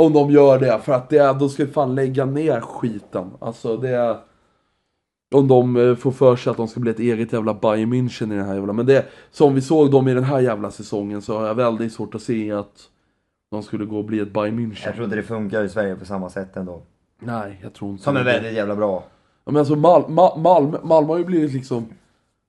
Om 0.06 0.14
de 0.14 0.32
gör 0.32 0.60
det, 0.60 0.80
för 0.80 0.94
att 0.94 1.10
det 1.10 1.18
är, 1.18 1.34
då 1.34 1.50
ska 1.50 1.66
vi 1.66 1.72
fan 1.72 1.96
lägga 1.96 2.26
ner 2.26 2.62
skiten. 2.62 3.32
Alltså 3.40 3.78
det 3.78 3.90
är... 3.90 4.18
Om 5.36 5.48
de 5.48 5.78
eh, 5.78 5.96
får 5.96 6.12
för 6.12 6.36
sig 6.36 6.52
att 6.52 6.58
de 6.58 6.68
ska 6.68 6.80
bli 6.80 6.92
ett 6.92 7.00
eget 7.00 7.34
jävla 7.34 7.54
Bayern 7.54 7.94
München 7.94 8.34
i 8.34 8.38
den 8.38 8.46
här 8.46 8.56
jävla... 8.56 8.74
Men 8.74 8.86
det, 8.86 9.06
som 9.32 9.56
vi 9.56 9.62
såg 9.62 9.92
dem 9.92 10.08
i 10.08 10.14
den 10.14 10.24
här 10.24 10.40
jävla 10.40 10.72
säsongen 10.72 11.22
så 11.22 11.38
har 11.38 11.48
jag 11.48 11.56
väldigt 11.56 11.94
svårt 11.94 12.16
att 12.16 12.22
se 12.22 12.52
att 12.52 12.90
de 13.52 13.64
skulle 13.64 13.86
gå 13.86 13.98
och 13.98 14.06
bli 14.06 14.20
ett 14.20 14.34
Bayern 14.34 14.60
München. 14.60 14.86
Jag 14.86 14.94
tror 14.94 15.04
inte 15.04 15.16
det 15.16 15.24
funkar 15.24 15.64
i 15.64 15.70
Sverige 15.70 15.96
på 15.96 16.06
samma 16.06 16.30
sätt 16.30 16.58
ändå. 16.58 16.82
Nej, 17.20 17.60
jag 17.64 17.74
tror 17.74 17.92
inte 17.92 18.04
Som 18.04 18.18
är 18.18 18.24
väldigt 18.24 18.54
jävla 18.54 18.76
bra. 18.76 19.04
Ja, 19.46 19.52
men 19.52 19.60
alltså 19.60 19.76
Mal 19.76 20.10
Ma 20.10 20.38
Malmö, 20.38 20.78
Malmö 20.84 21.14
har 21.14 21.18
ju 21.18 21.26
blivit 21.26 21.54
liksom... 21.54 21.86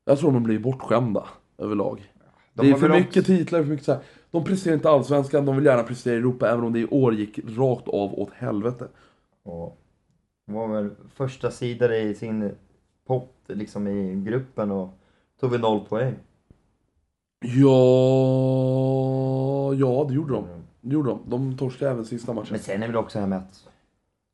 Jag 0.05 0.19
tror 0.19 0.33
de 0.33 0.43
blivit 0.43 0.63
bortskämda 0.63 1.25
överlag. 1.59 2.13
De 2.55 2.67
det 2.67 2.73
är 2.73 2.79
för 2.79 2.89
mycket 2.89 3.27
titlar, 3.27 3.63
för 3.63 3.71
mycket 3.71 3.87
så 3.87 3.93
här. 3.93 4.01
De 4.33 4.45
presterar 4.45 4.75
inte 4.75 4.91
allsvenskan, 4.91 5.47
de 5.47 5.57
vill 5.57 5.65
gärna 5.65 5.83
prestera 5.83 6.15
i 6.15 6.19
Europa 6.19 6.51
även 6.51 6.65
om 6.65 6.73
det 6.73 6.81
i 6.81 6.87
år 6.87 7.15
gick 7.15 7.39
rakt 7.39 7.89
av 7.89 8.19
åt 8.21 8.33
helvete. 8.33 8.89
Och 9.43 9.79
de 10.47 10.55
var 10.55 10.69
väl 10.69 10.91
första 11.15 11.51
sidare 11.51 11.99
i 11.99 12.15
sin 12.15 12.51
pott 13.07 13.35
liksom 13.47 13.87
i 13.89 14.15
gruppen 14.15 14.71
och 14.71 14.99
tog 15.41 15.51
väl 15.51 15.61
noll 15.61 15.81
poäng. 15.85 16.15
Ja, 17.41 17.75
ja 19.75 20.05
det 20.09 20.15
gjorde 20.15 20.33
de. 20.33 20.47
Det 20.81 20.95
gjorde 20.95 21.11
de. 21.11 21.21
De 21.27 21.57
torskade 21.59 21.91
även 21.91 22.05
sista 22.05 22.33
matchen. 22.33 22.49
Men 22.51 22.61
sen 22.61 22.83
är 22.83 22.87
väl 22.87 22.97
också 22.97 23.19
det 23.19 23.23
här 23.23 23.29
med 23.29 23.39
att 23.39 23.69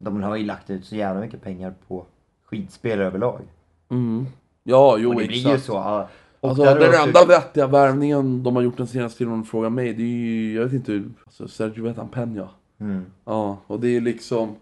de 0.01 0.23
har 0.23 0.37
ju 0.37 0.45
lagt 0.45 0.71
ut 0.71 0.85
så 0.85 0.97
jävla 0.97 1.21
mycket 1.21 1.43
pengar 1.43 1.75
på 1.89 2.07
skitspelare 2.45 3.07
överlag. 3.07 3.41
Mm. 3.89 4.27
Ja, 4.63 4.97
jo 4.99 5.09
och 5.09 5.21
det 5.21 5.27
blir 5.27 5.39
exakt. 5.39 5.55
ju 5.55 5.61
så. 5.61 6.09
Och 6.41 6.49
Alltså 6.49 6.65
den 6.65 6.89
också- 6.89 7.03
enda 7.07 7.25
vettiga 7.25 7.67
värvningen 7.67 8.43
de 8.43 8.57
har 8.57 8.63
gjort 8.63 8.77
den 8.77 8.87
senaste 8.87 9.19
tiden 9.19 9.33
om 9.33 9.41
du 9.41 9.47
frågar 9.47 9.71
mig, 9.71 9.93
det 9.95 10.03
är 10.03 10.07
ju, 10.07 10.55
jag 10.55 10.65
vet 10.65 10.73
inte, 10.73 11.03
alltså 11.27 11.49
Sergio 11.49 11.85
Vetan 11.85 12.09
Peña. 12.09 12.49
Mm. 12.81 13.05
Ja, 13.25 13.59
och 13.67 13.81
det 13.81 13.97
är 13.97 14.01
liksom... 14.01 14.57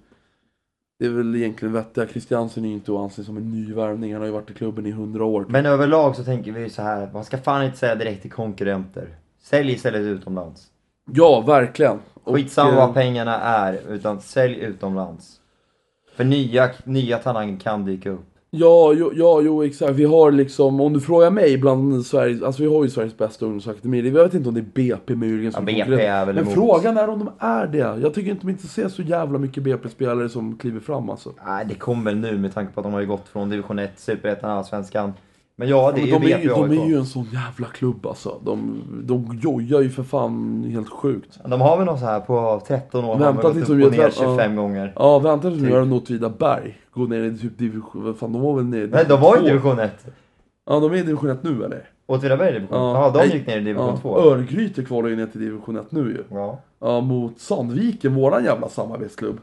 Det 0.98 1.06
är 1.06 1.10
väl 1.10 1.36
egentligen 1.36 1.74
vettiga. 1.74 2.06
Christiansen 2.06 2.64
är 2.64 2.68
ju 2.68 2.74
inte 2.74 2.92
att 2.92 2.98
anse 2.98 3.24
som 3.24 3.36
en 3.36 3.50
ny 3.50 3.72
värvning. 3.74 4.12
Han 4.12 4.20
har 4.20 4.26
ju 4.26 4.32
varit 4.32 4.50
i 4.50 4.54
klubben 4.54 4.86
i 4.86 4.90
hundra 4.90 5.24
år. 5.24 5.46
Men 5.48 5.66
överlag 5.66 6.16
så 6.16 6.24
tänker 6.24 6.52
vi 6.52 6.70
så 6.70 6.82
här, 6.82 7.10
man 7.12 7.24
ska 7.24 7.38
fan 7.38 7.64
inte 7.64 7.76
säga 7.76 7.94
direkt 7.94 8.22
till 8.22 8.30
konkurrenter. 8.30 9.08
Sälj 9.42 9.72
istället 9.72 10.00
utomlands. 10.00 10.66
Ja, 11.12 11.40
verkligen. 11.40 11.98
Och, 12.24 12.34
Skitsamma 12.34 12.70
eh, 12.70 12.76
vad 12.76 12.94
pengarna 12.94 13.40
är, 13.40 13.80
utan 13.88 14.20
sälj 14.20 14.60
utomlands. 14.60 15.40
För 16.16 16.24
nya, 16.24 16.70
nya 16.84 17.18
talanger 17.18 17.60
kan 17.60 17.84
dyka 17.84 18.10
upp. 18.10 18.26
Ja, 18.58 18.92
jo, 18.92 19.12
ja, 19.14 19.40
jo 19.40 19.62
exakt. 19.64 19.92
Vi 19.92 20.04
har 20.04 20.30
liksom, 20.30 20.80
om 20.80 20.92
du 20.92 21.00
frågar 21.00 21.30
mig, 21.30 21.58
bland 21.58 22.06
Sveriges, 22.06 22.42
alltså 22.42 22.62
vi 22.62 22.68
har 22.68 22.84
ju 22.84 22.90
Sveriges 22.90 23.16
bästa 23.18 23.44
ungdomsakademi. 23.46 24.00
Jag 24.08 24.12
vet 24.24 24.34
inte 24.34 24.48
om 24.48 24.54
det 24.54 24.60
är 24.60 24.64
BP 24.74 24.86
Ja, 24.88 24.96
som 25.52 25.64
BP 25.64 25.78
konkurrent. 25.80 26.02
är 26.02 26.26
väl 26.26 26.34
Men 26.34 26.44
emot. 26.44 26.54
frågan 26.54 26.96
är 26.96 27.08
om 27.08 27.18
de 27.18 27.30
är 27.38 27.66
det. 27.66 27.78
Jag 27.78 28.14
tycker 28.14 28.30
inte 28.30 28.46
de 28.46 28.50
inte 28.50 28.66
ser 28.66 28.88
så 28.88 29.02
jävla 29.02 29.38
mycket 29.38 29.62
BP-spelare 29.62 30.28
som 30.28 30.56
kliver 30.58 30.80
fram 30.80 31.10
alltså. 31.10 31.32
Nej, 31.46 31.64
det 31.68 31.74
kommer 31.74 32.10
väl 32.10 32.20
nu 32.20 32.38
med 32.38 32.54
tanke 32.54 32.72
på 32.72 32.80
att 32.80 32.84
de 32.84 32.92
har 32.92 33.00
ju 33.00 33.06
gått 33.06 33.28
från 33.28 33.48
division 33.50 33.78
1, 33.78 33.90
superettan, 33.96 34.50
allsvenskan. 34.50 35.12
Men 35.58 35.68
ja, 35.68 35.92
det 35.94 36.00
är 36.00 36.02
Men 36.02 36.22
ju 36.22 36.28
de, 36.28 36.32
är, 36.32 36.36
BP 36.38 36.42
ju- 36.42 36.48
de 36.48 36.70
är 36.82 36.86
ju 36.88 36.96
en 36.98 37.06
sån 37.06 37.24
jävla 37.32 37.66
klubb 37.66 38.06
alltså. 38.06 38.40
De, 38.44 38.82
de 39.04 39.38
jojar 39.42 39.80
ju 39.80 39.90
för 39.90 40.02
fan 40.02 40.64
helt 40.70 40.88
sjukt. 40.90 41.38
De 41.46 41.60
har 41.60 41.76
väl 41.76 41.86
någon 41.86 41.98
så 41.98 42.04
här 42.04 42.20
på 42.20 42.62
13 42.66 43.04
år, 43.04 43.08
har 43.14 43.18
Vänta 43.18 43.42
gått 43.42 43.56
upp 43.56 43.66
de 43.66 43.72
och 43.72 43.80
gör 43.80 43.90
ner 43.90 44.00
ett- 44.08 44.14
ja. 44.20 44.24
25 44.36 44.56
gånger. 44.56 44.92
Ja, 44.96 45.18
vänta 45.18 45.48
tills 45.48 45.60
de 45.60 45.66
Typ. 45.66 45.74
gör 45.74 45.92
Åtvidaberg. 45.92 46.78
Gå 46.90 47.02
ner 47.04 47.22
i 47.22 47.38
typ 47.38 47.58
division... 47.58 48.04
Vad 48.04 48.16
fan, 48.16 48.32
de 48.32 48.42
var 48.42 48.54
väl 48.56 48.64
nere 48.64 48.80
i 48.84 48.86
Nej, 48.86 49.04
de 49.08 49.20
var 49.20 49.36
ju 49.36 49.42
i 49.42 49.46
division 49.48 49.78
1. 49.78 50.06
Ja, 50.66 50.80
de 50.80 50.92
är 50.92 50.96
i 50.96 51.02
division 51.02 51.30
1 51.30 51.42
nu 51.42 51.64
eller? 51.64 51.88
Åtvidaberg 52.06 52.48
i 52.50 52.52
division 52.52 52.76
1? 52.78 52.82
Ja. 52.82 53.04
Ja, 53.04 53.10
de 53.10 53.18
Nej. 53.18 53.36
gick 53.36 53.46
ner 53.46 53.56
i 53.56 53.60
division 53.64 53.88
Ja, 53.88 53.96
2. 53.96 54.18
Örgryte 54.30 54.84
kvalar 54.84 55.08
ju 55.08 55.16
ner 55.16 55.26
till 55.26 55.40
division 55.40 55.76
1 55.76 55.92
nu 55.92 56.00
ju. 56.00 56.36
Ja. 56.36 56.58
Ja, 56.80 57.00
mot 57.00 57.38
Sandviken, 57.40 58.14
våran 58.14 58.44
jävla 58.44 58.68
samarbetsklubb. 58.68 59.38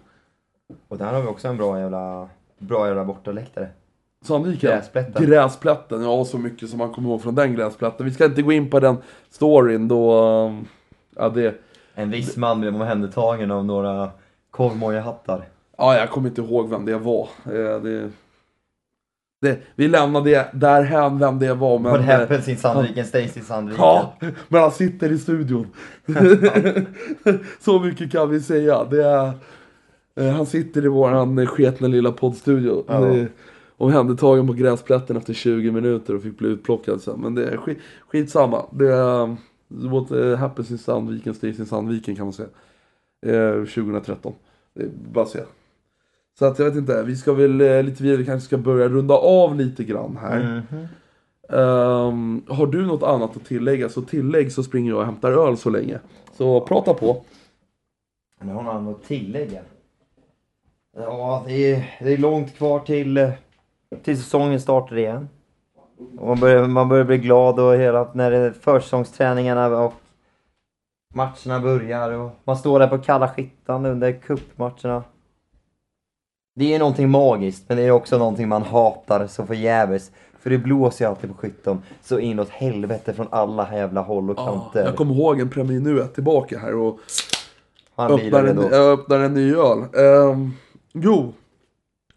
Och 0.87 0.97
där 0.97 1.13
har 1.13 1.21
vi 1.21 1.27
också 1.27 1.47
en 1.47 1.57
bra 1.57 1.79
jävla, 1.79 2.27
bra 2.59 2.87
jävla 2.87 3.05
bortaläktare. 3.05 3.67
Sandviken? 4.27 4.69
Gräsplätten. 4.71 5.25
Gräsplätten, 5.25 6.03
ja 6.03 6.25
så 6.25 6.37
mycket 6.37 6.69
som 6.69 6.77
man 6.79 6.91
kommer 6.93 7.09
ihåg 7.09 7.21
från 7.21 7.35
den 7.35 7.55
gräsplätten. 7.55 8.05
Vi 8.05 8.11
ska 8.11 8.25
inte 8.25 8.41
gå 8.41 8.51
in 8.51 8.69
på 8.69 8.79
den 8.79 8.97
storyn 9.29 9.87
då... 9.87 10.23
um, 10.45 10.65
Ja, 11.15 11.29
det... 11.29 11.55
En 11.95 12.09
viss 12.09 12.37
man 12.37 12.61
blev 12.61 12.75
omhändertagen 12.75 13.51
av 13.51 13.65
några 13.65 14.09
korvmojahattar. 14.51 15.45
Ja, 15.77 15.97
jag 15.97 16.09
kommer 16.09 16.29
inte 16.29 16.41
ihåg 16.41 16.69
vem 16.69 16.85
det 16.85 16.97
var. 16.97 17.27
Eh, 17.45 17.81
Det... 17.81 18.09
Det, 19.41 19.59
vi 19.75 19.87
lämnar 19.87 20.21
det 20.21 20.47
därhän 20.53 21.19
vem 21.19 21.39
det 21.39 21.53
var 21.53 21.79
men... 21.79 21.91
What 21.91 22.01
eh, 22.01 22.05
happens 22.05 22.47
in 22.47 22.57
Sandviken 22.57 23.05
stays 23.05 23.37
in 23.37 23.43
Sandviken. 23.43 23.85
Ja, 23.85 24.13
men 24.47 24.61
han 24.61 24.71
sitter 24.71 25.11
i 25.11 25.17
studion. 25.17 25.67
Så 27.59 27.79
mycket 27.79 28.11
kan 28.11 28.29
vi 28.29 28.39
säga. 28.41 28.83
Det 28.83 29.03
är, 29.03 29.31
eh, 30.15 30.29
han 30.29 30.45
sitter 30.45 30.85
i 30.85 30.87
våran 30.87 31.39
eh, 31.39 31.45
sketna 31.45 31.87
lilla 31.87 32.11
poddstudio. 32.11 32.83
Ja. 32.87 33.25
Omhändertagen 33.77 34.47
på 34.47 34.53
gräsplätten 34.53 35.17
efter 35.17 35.33
20 35.33 35.71
minuter 35.71 36.15
och 36.15 36.21
fick 36.21 36.37
bli 36.37 36.49
utplockad 36.49 37.01
sen. 37.01 37.19
Men 37.19 37.35
det 37.35 37.45
är 37.45 37.57
skit, 37.57 37.77
skitsamma. 38.07 38.65
Det 38.71 38.93
är 38.93 39.35
what 39.67 40.11
eh, 40.11 40.35
happens 40.35 40.71
in 40.71 40.77
Sandviken 40.77 41.33
stays 41.33 41.59
in 41.59 41.65
Sandviken 41.65 42.15
kan 42.15 42.25
man 42.25 42.33
säga. 42.33 42.49
Eh, 43.25 43.55
2013. 43.55 44.33
Det 44.73 44.83
är 44.83 44.89
bara 45.11 45.23
att 45.23 45.29
säga. 45.29 45.45
Så 46.39 46.45
att 46.45 46.59
jag 46.59 46.65
vet 46.65 46.75
inte, 46.75 47.03
vi 47.03 47.15
ska 47.15 47.33
väl 47.33 47.61
eh, 47.61 47.83
lite 47.83 48.03
vidare, 48.03 48.17
vi 48.17 48.25
kanske 48.25 48.45
ska 48.45 48.57
börja 48.57 48.89
runda 48.89 49.13
av 49.13 49.55
lite 49.55 49.83
grann 49.83 50.17
här. 50.21 50.63
Mhm. 50.71 50.87
Ehm, 51.49 52.41
har 52.47 52.67
du 52.67 52.85
något 52.85 53.03
annat 53.03 53.37
att 53.37 53.45
tillägga 53.45 53.89
så 53.89 54.01
tillägg 54.01 54.51
så 54.51 54.63
springer 54.63 54.91
jag 54.91 54.99
och 54.99 55.05
hämtar 55.05 55.31
öl 55.31 55.57
så 55.57 55.69
länge. 55.69 55.99
Så 56.37 56.61
prata 56.61 56.93
på. 56.93 57.23
Men 58.39 58.49
har 58.49 58.63
någon 58.63 58.85
något 58.85 59.01
att 59.01 59.07
tillägga? 59.07 59.61
Ja, 60.97 61.43
det 61.47 61.71
är, 61.73 61.97
det 61.99 62.13
är 62.13 62.17
långt 62.17 62.55
kvar 62.55 62.79
till, 62.79 63.17
eh, 63.17 63.29
till 64.03 64.17
säsongen 64.23 64.61
startar 64.61 64.97
igen. 64.97 65.29
Och 66.19 66.27
man, 66.27 66.39
börjar, 66.39 66.67
man 66.67 66.89
börjar 66.89 67.05
bli 67.05 67.17
glad 67.17 67.59
och 67.59 67.75
hela, 67.75 68.07
när 68.13 68.31
det 68.31 68.37
är 68.37 68.51
försäsongsträningarna 68.51 69.77
och 69.77 69.93
matcherna 71.15 71.59
börjar 71.59 72.11
och 72.11 72.31
man 72.43 72.57
står 72.57 72.79
där 72.79 72.87
på 72.87 72.97
kalla 72.97 73.27
skittan 73.27 73.85
under 73.85 74.11
cupmatcherna. 74.11 75.03
Det 76.55 76.73
är 76.73 76.79
någonting 76.79 77.09
magiskt, 77.09 77.63
men 77.67 77.77
det 77.77 77.83
är 77.83 77.91
också 77.91 78.17
någonting 78.17 78.47
man 78.47 78.63
hatar 78.63 79.27
så 79.27 79.45
förgäves. 79.45 80.11
För 80.39 80.49
det 80.49 80.57
blåser 80.57 81.05
ju 81.05 81.09
alltid 81.09 81.29
på 81.29 81.37
skytton 81.37 81.81
så 82.01 82.19
inåt 82.19 82.49
helvete 82.49 83.13
från 83.13 83.27
alla 83.31 83.75
jävla 83.75 84.01
håll 84.01 84.29
och 84.29 84.39
Ja, 84.39 84.45
kanter. 84.45 84.85
jag 84.85 84.95
kommer 84.95 85.15
ihåg 85.15 85.39
en 85.39 85.49
Premier 85.49 85.79
Nu 85.79 85.99
är 85.99 86.07
tillbaka 86.07 86.59
här 86.59 86.75
och 86.75 86.99
öppnar 87.97 88.43
en, 88.43 88.57
jag 88.71 88.99
öppnar 88.99 89.19
en 89.19 89.33
ny 89.33 89.55
öl. 89.55 89.79
Ehm, 89.79 90.51
jo. 90.93 91.33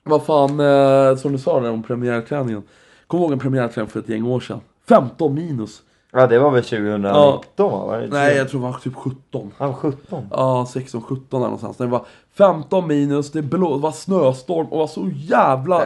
Vad 0.09 0.25
fan, 0.25 0.61
eh, 0.61 1.17
som 1.17 1.33
du 1.33 1.39
sa 1.39 1.61
där 1.61 1.71
om 1.71 1.83
premiärträningen. 1.83 2.63
Kommer 3.07 3.25
ihåg 3.25 3.33
en 3.33 3.39
premiärträning 3.39 3.91
för 3.91 4.01
ett 4.01 4.09
gäng 4.09 4.27
år 4.27 4.41
sedan? 4.41 4.61
15 4.89 5.35
minus. 5.35 5.83
Ja 6.13 6.27
det 6.27 6.39
var 6.39 6.51
väl 6.51 6.63
2019 6.63 7.73
va? 7.73 7.87
Var 7.87 7.99
det 7.99 8.07
Nej, 8.07 8.37
jag 8.37 8.49
tror 8.49 8.61
det 8.61 8.67
var 8.67 8.79
typ 8.79 8.95
17. 8.95 9.53
Ja, 9.59 9.73
17. 9.73 10.29
Ja, 10.31 10.69
16, 10.73 11.03
17 11.03 11.25
eller 11.31 11.45
någonstans. 11.45 11.77
Det 11.77 11.87
var 11.87 12.05
15 12.39 12.87
minus, 12.87 13.33
det, 13.33 13.43
blå, 13.43 13.77
det 13.77 13.83
var 13.83 13.93
snöstorm 13.93 14.67
och 14.67 14.79
var 14.79 14.87
så 14.87 15.11
jävla... 15.15 15.79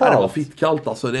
Nej, 0.00 0.10
det 0.16 0.20
var 0.20 0.28
fittkallt 0.28 0.86
alltså. 0.86 1.06
Det, 1.06 1.18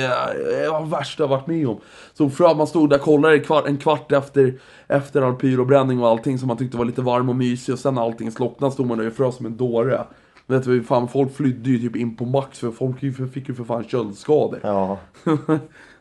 det 0.62 0.70
var 0.70 0.80
det 0.80 0.86
värsta 0.86 1.22
jag 1.22 1.28
varit 1.28 1.46
med 1.46 1.68
om. 1.68 1.80
Så 2.14 2.30
för 2.30 2.44
att 2.44 2.56
man 2.56 2.66
stod 2.66 2.90
där 2.90 2.96
och 2.96 3.02
kollade 3.02 3.38
kvart, 3.38 3.66
en 3.66 3.76
kvart 3.76 4.12
efter, 4.12 4.54
efter 4.86 5.22
all 5.22 5.34
pyrobränning 5.34 6.02
och 6.02 6.08
allting 6.08 6.38
som 6.38 6.48
man 6.48 6.56
tyckte 6.56 6.76
var 6.76 6.84
lite 6.84 7.02
varm 7.02 7.28
och 7.28 7.36
mysig 7.36 7.72
och 7.72 7.78
sen 7.78 7.94
när 7.94 8.02
allting 8.02 8.30
slocknade 8.30 8.72
stod 8.72 8.86
man 8.86 8.98
där 8.98 9.06
och 9.06 9.12
frös 9.12 9.36
som 9.36 9.46
en 9.46 9.56
dåre. 9.56 10.04
Vet 10.50 10.64
du, 10.64 10.82
fan, 10.82 11.08
folk 11.08 11.36
flydde 11.36 11.70
ju 11.70 11.78
typ 11.78 11.96
in 11.96 12.16
på 12.16 12.24
max 12.24 12.58
för 12.58 12.70
folk 12.70 13.00
fick 13.32 13.48
ju 13.48 13.54
för 13.54 13.64
fan 13.64 13.84
köldskador. 13.84 14.60
Ja. 14.62 14.98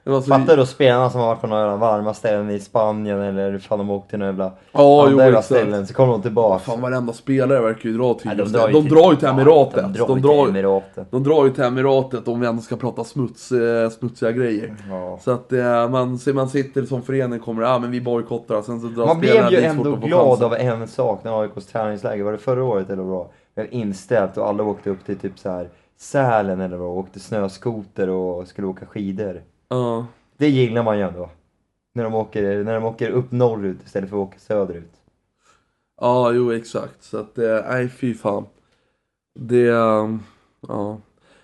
Det 0.07 0.11
var 0.13 0.21
så... 0.21 0.27
Fattar 0.27 0.57
du 0.57 0.65
spelarna 0.65 1.09
som 1.09 1.21
har 1.21 1.27
varit 1.27 1.41
på 1.41 1.47
några 1.47 1.75
varma 1.75 2.13
ställen 2.13 2.49
i 2.49 2.59
Spanien 2.59 3.21
eller 3.21 3.51
hur 3.51 3.59
fan 3.59 3.77
de 3.77 3.89
åkt 3.89 4.09
till 4.09 4.19
några 4.19 4.31
jävla 4.31 4.45
Ja, 4.45 4.51
jo, 4.71 5.01
andra 5.01 5.23
jävla 5.23 5.39
exakt. 5.39 5.45
ställen 5.45 5.87
så 5.87 5.93
kommer 5.93 6.13
de 6.13 6.21
tillbaka. 6.21 6.59
Fan 6.59 6.81
varenda 6.81 7.13
spelare 7.13 7.61
verkar 7.61 7.89
ju 7.89 7.97
dra 7.97 8.13
till 8.13 8.27
Nej, 8.27 8.37
just 8.37 8.53
det. 8.53 8.71
De 8.71 8.89
drar 8.89 9.11
ju 9.11 9.17
till 9.17 9.27
Emiratet. 9.27 9.75
Ja, 9.75 9.87
de 9.87 9.97
drar 9.97 10.07
De 10.07 10.15
ju 10.17 10.21
drar, 10.21 10.45
till 10.45 10.49
Emiratet. 10.49 11.11
de 11.11 11.23
drar 11.23 11.45
ju 11.45 11.51
till 11.51 11.63
Emiratet 11.63 12.27
om 12.27 12.39
vi 12.39 12.47
ändå 12.47 12.61
ska 12.61 12.75
prata 12.75 13.03
smuts, 13.03 13.51
eh, 13.51 13.89
smutsiga 13.89 14.31
grejer. 14.31 14.75
Ja. 14.89 15.19
Så 15.23 15.31
att 15.31 15.53
eh, 15.53 15.89
man, 15.89 16.19
man 16.33 16.49
sitter 16.49 16.83
som 16.85 17.01
förening 17.01 17.39
kommer, 17.39 17.63
ja 17.63 17.69
ah, 17.69 17.79
men 17.79 17.91
vi 17.91 18.01
bojkottar 18.01 18.61
sen 18.61 18.81
så 18.81 18.87
drar 18.87 19.05
Man 19.05 19.19
blev 19.19 19.51
ju 19.51 19.61
ändå 19.61 19.83
de 19.83 19.99
glad 19.99 20.43
av 20.43 20.53
en 20.53 20.87
sak 20.87 21.23
när 21.23 21.41
AIKs 21.41 21.65
träningsläger, 21.65 22.23
var 22.23 22.31
det 22.31 22.37
förra 22.37 22.63
året 22.63 22.89
eller 22.89 23.03
vad? 23.03 23.27
Det 23.57 23.63
var 23.63 23.73
inställt 23.73 24.37
och 24.37 24.47
alla 24.47 24.63
åkte 24.63 24.89
upp 24.89 25.05
till 25.05 25.17
typ 25.17 25.39
så 25.39 25.49
här 25.49 25.69
Sälen 25.95 26.61
eller 26.61 26.77
vad, 26.77 26.89
åkte 26.89 27.19
snöskoter 27.19 28.09
och 28.09 28.47
skulle 28.47 28.67
åka 28.67 28.85
skidor. 28.85 29.41
Ja. 29.69 30.07
Det 30.37 30.49
gillar 30.49 30.83
man 30.83 30.97
ju 30.97 31.03
ändå. 31.03 31.29
När 31.93 32.03
de 32.03 32.13
åker, 32.13 32.63
när 32.63 32.73
de 32.73 32.83
åker 32.83 33.09
upp 33.09 33.31
norrut 33.31 33.77
istället 33.85 34.09
för 34.09 34.17
att 34.17 34.27
åka 34.27 34.39
söderut. 34.39 34.93
Ja, 36.01 36.31
jo 36.31 36.51
exakt. 36.51 37.03
Så 37.03 37.17
att, 37.17 37.37
eh, 37.37 37.59
nej 37.69 37.89
fy 37.89 38.13
fan. 38.13 38.45
Det, 39.39 39.69
ehm, 39.69 40.19
ja. 40.67 41.01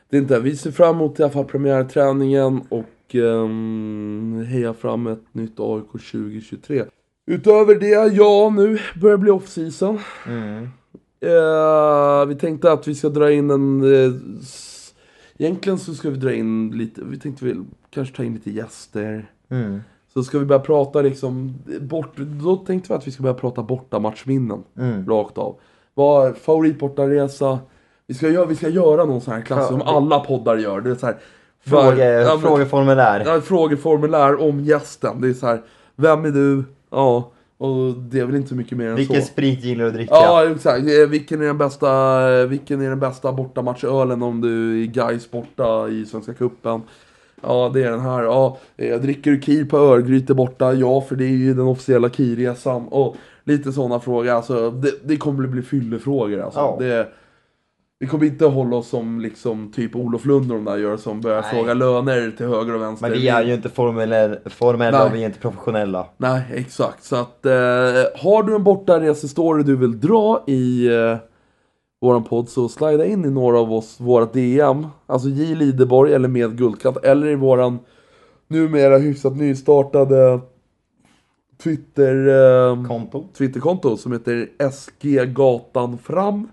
Det 0.09 0.17
är 0.17 0.21
inte, 0.21 0.39
vi 0.39 0.57
ser 0.57 0.71
fram 0.71 0.95
emot 0.95 1.19
i 1.19 1.23
alla 1.23 1.31
fall 1.31 1.45
premiärträningen 1.45 2.61
och 2.69 3.15
um, 3.15 4.45
hejar 4.49 4.73
fram 4.73 5.07
ett 5.07 5.33
nytt 5.33 5.59
AIK 5.59 5.91
2023. 5.91 6.85
Utöver 7.25 7.75
det, 7.75 8.15
ja 8.15 8.49
nu 8.55 8.79
börjar 9.01 9.17
det 9.17 9.21
bli 9.21 9.31
off-season. 9.31 9.99
Mm. 10.27 10.69
Eh, 11.23 12.25
vi 12.25 12.35
tänkte 12.35 12.71
att 12.71 12.87
vi 12.87 12.95
ska 12.95 13.09
dra 13.09 13.31
in 13.31 13.49
en... 13.51 13.83
s- 14.41 14.93
egentligen 15.37 15.79
så 15.79 15.93
ska 15.93 16.09
vi 16.09 16.17
dra 16.17 16.33
in 16.33 16.71
lite, 16.71 17.01
vi 17.03 17.19
tänkte 17.19 17.45
väl 17.45 17.63
kanske 17.89 18.15
ta 18.15 18.23
in 18.23 18.33
lite 18.33 18.51
gäster. 18.51 19.31
Mm. 19.49 19.81
Så 20.13 20.23
ska 20.23 20.39
vi 20.39 20.45
börja 20.45 20.59
prata 20.61 21.01
liksom, 21.01 21.55
bort, 21.81 22.17
då 22.17 22.55
tänkte 22.55 22.93
vi 22.93 22.97
att 22.97 23.07
vi 23.07 23.11
ska 23.11 23.23
börja 23.23 23.33
prata 23.33 23.63
bortamatchminnen. 23.63 24.63
Mm. 24.77 25.09
Rakt 25.09 25.37
av. 25.37 25.55
Vad 25.93 26.37
favoritbortaresa? 26.37 27.59
Vi 28.07 28.13
ska, 28.13 28.29
göra, 28.29 28.45
vi 28.45 28.55
ska 28.55 28.69
göra 28.69 29.05
någon 29.05 29.21
sån 29.21 29.33
här 29.33 29.41
klass 29.41 29.67
som 29.67 29.81
alla 29.81 30.19
poddar 30.19 30.57
gör. 30.57 30.81
Det 30.81 30.89
är 30.91 30.95
så 30.95 31.05
här, 31.05 31.17
Fråge, 31.65 32.05
ja, 32.21 32.29
men- 32.29 32.39
frågeformulär. 32.41 33.23
Ja, 33.25 33.41
frågeformulär 33.41 34.41
om 34.41 34.59
gästen. 34.59 35.21
Det 35.21 35.29
är 35.29 35.33
så 35.33 35.45
här, 35.47 35.61
vem 35.95 36.25
är 36.25 36.29
du? 36.31 36.63
Ja, 36.89 37.31
och 37.63 37.93
det 37.93 38.19
är 38.19 38.25
väl 38.25 38.35
inte 38.35 38.49
så 38.49 38.55
mycket 38.55 38.77
mer 38.77 38.87
än 38.89 38.95
Vilken 38.95 39.21
så. 39.21 39.27
sprit 39.27 39.63
gillar 39.63 39.83
du 39.83 39.87
att 39.89 39.93
dricka? 39.95 40.13
Ja, 40.13 40.51
exakt. 40.51 40.79
Eh, 40.79 41.09
Vilken 41.09 41.41
är 41.41 41.45
den 41.45 41.57
bästa, 41.57 42.45
vilken 42.45 42.81
är 42.81 42.89
den 42.89 42.99
bästa 42.99 43.31
bortamatchölen 43.33 44.21
om 44.23 44.41
du 44.41 44.81
är 44.83 44.85
Gais 44.87 45.31
borta 45.31 45.87
i 45.89 46.05
Svenska 46.05 46.33
Cupen? 46.33 46.81
Ja, 47.41 47.71
det 47.73 47.83
är 47.83 47.91
den 47.91 47.99
här. 47.99 48.23
Ja, 48.23 48.57
eh, 48.77 49.01
dricker 49.01 49.31
du 49.31 49.41
Kir 49.41 49.65
på 49.65 49.77
Örgryte 49.77 50.33
borta? 50.33 50.73
Ja, 50.73 51.01
för 51.01 51.15
det 51.15 51.25
är 51.25 51.29
ju 51.29 51.53
den 51.53 51.65
officiella 51.65 52.09
Kirresan. 52.09 52.87
Och 52.87 53.15
lite 53.43 53.71
sådana 53.71 53.99
frågor. 53.99 54.29
Alltså, 54.29 54.71
det, 54.71 54.91
det 55.03 55.17
kommer 55.17 55.47
bli 55.47 55.61
fyllefrågor 55.61 56.39
alltså. 56.41 56.59
Ja. 56.59 56.77
Det, 56.79 57.07
vi 58.03 58.09
kommer 58.09 58.25
inte 58.25 58.45
hålla 58.45 58.75
oss 58.75 58.87
som 58.87 59.19
liksom 59.19 59.71
typ 59.71 59.95
Olof 59.95 60.25
Lund 60.25 60.51
och 60.51 60.57
de 60.57 60.65
där 60.65 60.77
gör 60.77 60.97
som 60.97 61.21
börjar 61.21 61.41
Nej. 61.41 61.51
fråga 61.51 61.73
löner 61.73 62.33
till 62.37 62.45
höger 62.45 62.75
och 62.75 62.81
vänster. 62.81 63.09
Men 63.09 63.19
vi 63.19 63.27
är 63.27 63.43
ju 63.43 63.53
inte 63.53 63.69
formella, 63.69 64.35
formella 64.45 64.97
Nej. 64.97 65.07
och 65.07 65.15
vi 65.15 65.21
är 65.21 65.25
inte 65.25 65.39
professionella. 65.39 66.07
Nej, 66.17 66.41
exakt. 66.53 67.03
Så 67.03 67.15
att 67.15 67.45
eh, 67.45 67.51
har 68.15 68.43
du 68.43 68.55
en 68.55 68.63
bortaresestory 68.63 69.63
du 69.63 69.75
vill 69.75 69.99
dra 69.99 70.43
i 70.47 70.87
eh, 70.87 71.17
våran 72.01 72.23
podd 72.23 72.49
så 72.49 72.69
slida 72.69 73.05
in 73.05 73.25
i 73.25 73.29
några 73.29 73.59
av 73.59 73.73
oss, 73.73 73.95
våra 73.99 74.25
DM. 74.25 74.87
Alltså 75.05 75.29
J 75.29 75.55
Lideborg 75.55 76.13
eller 76.13 76.27
med 76.27 76.57
guldkant 76.57 76.97
eller 76.97 77.27
i 77.27 77.35
våran 77.35 77.79
numera 78.47 78.97
hyfsat 78.97 79.35
nystartade 79.35 80.39
Twitter, 81.63 82.27
eh, 82.27 82.87
Konto. 82.87 83.27
Twitterkonto 83.37 83.97
som 83.97 84.11
heter 84.11 84.49
SG 84.71 85.25
Gatan 85.25 85.97
Fram. 85.97 86.47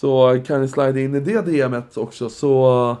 Så 0.00 0.40
kan 0.46 0.60
ni 0.60 0.68
slida 0.68 1.00
in 1.00 1.14
i 1.14 1.20
det 1.20 1.40
DMet 1.40 1.96
också 1.96 2.28
så 2.28 2.96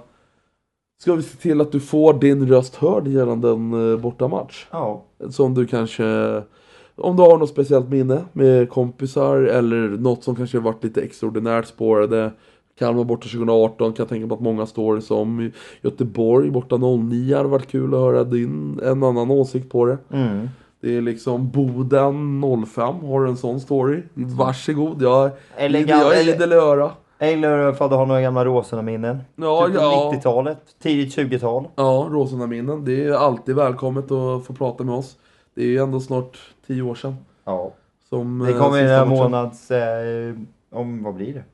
ska 1.00 1.14
vi 1.14 1.22
se 1.22 1.36
till 1.36 1.60
att 1.60 1.72
du 1.72 1.80
får 1.80 2.14
din 2.14 2.48
röst 2.48 2.74
hörd 2.74 3.08
gällande 3.08 3.50
en 3.50 3.92
eh, 3.92 3.98
bortamatch. 3.98 4.66
Ja. 4.70 5.04
Som 5.30 5.54
du 5.54 5.66
kanske, 5.66 6.04
om 6.96 7.16
du 7.16 7.22
har 7.22 7.38
något 7.38 7.50
speciellt 7.50 7.88
minne 7.88 8.24
med 8.32 8.70
kompisar 8.70 9.36
eller 9.36 9.88
något 9.88 10.24
som 10.24 10.36
kanske 10.36 10.58
varit 10.58 10.84
lite 10.84 11.02
extraordinärt 11.02 11.66
spårade. 11.66 12.32
Kalmar 12.78 13.04
borta 13.04 13.22
2018 13.22 13.92
kan 13.92 14.02
jag 14.02 14.08
tänka 14.08 14.28
på 14.28 14.34
att 14.34 14.40
många 14.40 14.66
stories 14.66 15.10
om. 15.10 15.50
Göteborg 15.82 16.50
borta 16.50 16.76
09 16.76 17.36
hade 17.36 17.48
varit 17.48 17.70
kul 17.70 17.94
att 17.94 18.00
höra 18.00 18.24
din, 18.24 18.80
en 18.82 19.02
annan 19.02 19.30
åsikt 19.30 19.70
på 19.70 19.86
det. 19.86 19.98
Mm. 20.10 20.48
Det 20.84 20.96
är 20.96 21.00
liksom 21.00 21.50
Boden 21.50 22.42
05, 22.66 23.00
har 23.00 23.24
du 23.24 23.28
en 23.28 23.36
sån 23.36 23.60
story? 23.60 24.02
Varsågod, 24.14 25.02
jag, 25.02 25.30
är 25.56 26.28
idel 26.28 26.52
öra. 26.52 26.90
Eller 27.18 27.72
för 27.72 27.84
att 27.84 27.90
du 27.90 27.96
har 27.96 28.06
några 28.06 28.20
gamla 28.20 28.44
Råsunda-minnen. 28.44 29.18
Ja, 29.36 29.66
typ 29.66 29.76
på 29.76 29.82
ja. 29.82 30.12
90-talet, 30.14 30.58
tidigt 30.82 31.16
20-tal. 31.16 31.68
Ja, 31.76 32.08
Råsunda-minnen. 32.10 32.84
Det 32.84 33.04
är 33.04 33.12
alltid 33.12 33.54
välkommet 33.54 34.04
att 34.04 34.46
få 34.46 34.54
prata 34.54 34.84
med 34.84 34.94
oss. 34.94 35.16
Det 35.54 35.62
är 35.62 35.66
ju 35.66 35.78
ändå 35.78 36.00
snart 36.00 36.38
10 36.66 36.82
år 36.82 36.94
sedan. 36.94 37.16
Ja. 37.44 37.72
Som, 38.08 38.38
Det 38.38 38.52
eh, 38.52 38.58
kommer 38.58 38.76
ju 38.76 38.84
sista 38.84 39.02
en 39.02 39.08
månads... 39.08 39.70
Eh, 39.70 40.34
om, 40.70 41.02
vad 41.02 41.14
blir 41.14 41.34
det? 41.34 41.44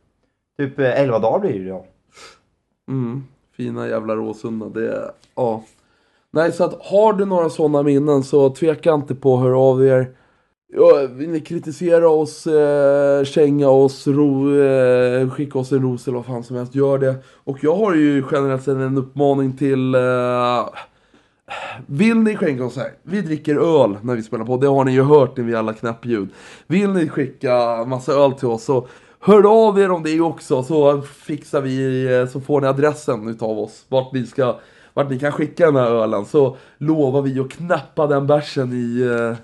Typ 0.65 0.79
eh, 0.79 1.01
11 1.01 1.19
dagar 1.19 1.39
blir 1.39 1.61
det 1.61 1.69
ja. 1.69 1.85
Mm, 2.89 3.25
fina 3.57 3.89
jävla 3.89 4.17
Råsunda. 4.17 4.69
Det 4.69 4.93
är, 4.93 5.11
ja. 5.35 5.65
Nej, 6.33 6.53
så 6.53 6.65
att 6.65 6.87
har 6.87 7.13
du 7.13 7.25
några 7.25 7.51
sådana 7.51 7.83
minnen 7.83 8.23
så 8.23 8.51
tveka 8.51 8.95
inte 8.95 9.15
på 9.15 9.35
att 9.35 9.43
höra 9.43 9.59
av 9.59 9.87
er. 9.87 10.11
Ja, 10.73 11.07
vill 11.11 11.31
ni 11.31 11.41
kritisera 11.41 12.09
oss, 12.09 12.47
eh, 12.47 13.25
känga 13.25 13.69
oss, 13.69 14.07
ro, 14.07 14.61
eh, 14.61 15.31
skicka 15.31 15.59
oss 15.59 15.73
en 15.73 15.83
ros 15.83 16.09
eller 16.09 16.17
vad 16.17 16.27
fan 16.27 16.45
som 16.45 16.57
helst, 16.57 16.75
gör 16.75 16.99
det. 16.99 17.15
Och 17.45 17.59
jag 17.65 17.77
har 17.77 17.95
ju 17.95 18.25
generellt 18.33 18.63
sett 18.63 18.77
en 18.77 18.99
uppmaning 18.99 19.57
till 19.57 19.95
eh, 19.95 20.69
vill 21.87 22.17
ni 22.17 22.37
skänka 22.37 22.65
oss 22.65 22.77
här? 22.77 22.93
Vi 23.03 23.23
dricker 23.23 23.57
öl 23.57 23.97
när 24.03 24.17
vi 24.17 24.23
spelar 24.23 24.45
på, 24.45 24.57
det 24.57 24.67
har 24.67 24.85
ni 24.85 24.93
ju 24.93 25.03
hört 25.03 25.37
när 25.37 25.45
vi 25.45 25.55
alla 25.55 25.73
knäppljud. 25.73 26.29
Vill 26.67 26.91
ni 26.91 27.09
skicka 27.09 27.85
massa 27.85 28.13
öl 28.13 28.33
till 28.33 28.49
oss 28.49 28.65
så 28.65 28.87
hör 29.21 29.67
av 29.69 29.79
er 29.81 29.91
om 29.91 30.03
det 30.03 30.21
också 30.21 30.63
så 30.63 31.03
fixar 31.03 31.61
vi, 31.61 32.05
eh, 32.15 32.27
så 32.27 32.41
får 32.41 32.61
ni 32.61 32.67
adressen 32.67 33.29
utav 33.29 33.59
oss. 33.59 33.85
Vart 33.89 34.13
ni 34.13 34.27
ska, 34.27 34.59
vart 35.03 35.11
ni 35.11 35.19
kan 35.19 35.33
skicka 35.33 35.67
den 35.67 35.77
här 35.77 35.91
ölen 35.91 36.25
så 36.25 36.57
lovar 36.79 37.23
vi 37.23 37.41
att 37.41 37.51
knäppa 37.51 38.07
den 38.07 38.27
bärsen 38.27 38.73
i, 38.73 39.01
eh, 39.03 39.37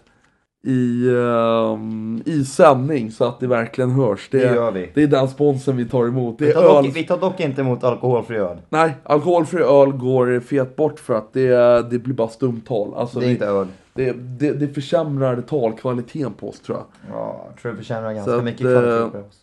i, 0.72 1.08
ehm, 1.08 2.22
i 2.24 2.44
sändning 2.44 3.10
så 3.10 3.24
att 3.24 3.40
det 3.40 3.46
verkligen 3.46 3.90
hörs. 3.90 4.28
Det 4.30 4.38
gör 4.38 4.70
vi. 4.72 4.90
Det 4.94 5.02
är 5.02 5.06
den 5.06 5.28
sponsen 5.28 5.76
vi 5.76 5.84
tar 5.88 6.06
emot. 6.06 6.38
Det 6.38 6.46
Vi 6.46 6.52
tar, 6.52 6.62
öl. 6.78 6.84
dock, 6.84 6.96
vi 6.96 7.04
tar 7.04 7.18
dock 7.18 7.40
inte 7.40 7.60
emot 7.60 7.84
alkoholfri 7.84 8.36
öl. 8.36 8.56
Nej, 8.68 8.94
alkoholfri 9.02 9.62
öl 9.62 9.92
går 9.92 10.40
fet 10.40 10.76
bort 10.76 11.00
för 11.00 11.14
att 11.14 11.32
det, 11.32 11.82
det 11.90 11.98
blir 11.98 12.14
bara 12.14 12.28
stumtal. 12.28 12.94
Alltså, 12.96 13.18
Det 13.20 13.24
är 13.24 13.28
vi- 13.28 13.32
inte 13.32 13.46
öl. 13.46 13.66
det, 13.94 14.12
det, 14.12 14.52
det 14.52 14.68
försämrar 14.68 15.40
talkvaliteten 15.40 16.32
på 16.32 16.48
oss 16.48 16.60
tror 16.60 16.78
jag. 16.78 16.86
Ja, 17.16 17.46
jag 17.50 17.62
tror 17.62 17.72
det 17.72 17.78
förtjänar 17.78 18.12
ganska 18.12 18.32
Så 18.36 18.42
mycket 18.42 18.60
kvalitet 18.60 19.02
eh, 19.02 19.08
på 19.08 19.18
oss. 19.18 19.36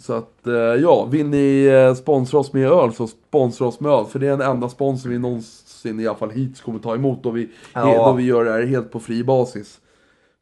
Så 0.00 0.12
att, 0.12 0.46
eh, 0.46 0.52
ja, 0.54 1.04
vill 1.10 1.26
ni 1.26 1.64
eh, 1.64 1.94
sponsra 1.94 2.38
oss 2.38 2.52
med 2.52 2.66
öl 2.68 2.92
så 2.92 3.06
sponsra 3.06 3.66
oss 3.66 3.80
med 3.80 3.92
öl. 3.92 4.04
För 4.04 4.18
det 4.18 4.26
är 4.26 4.30
den 4.36 4.40
enda 4.50 4.68
sponsor 4.68 5.10
vi 5.10 5.18
någonsin 5.18 6.00
i 6.00 6.06
alla 6.06 6.16
fall 6.16 6.30
hittills 6.30 6.60
kommer 6.60 6.78
ta 6.78 6.94
emot 6.94 7.22
då 7.22 7.30
vi, 7.30 7.48
Ja. 7.74 8.06
då 8.06 8.12
vi 8.12 8.22
gör 8.22 8.44
det 8.44 8.52
här 8.52 8.62
helt 8.62 8.90
på 8.92 9.00
fri 9.00 9.24
basis. 9.24 9.80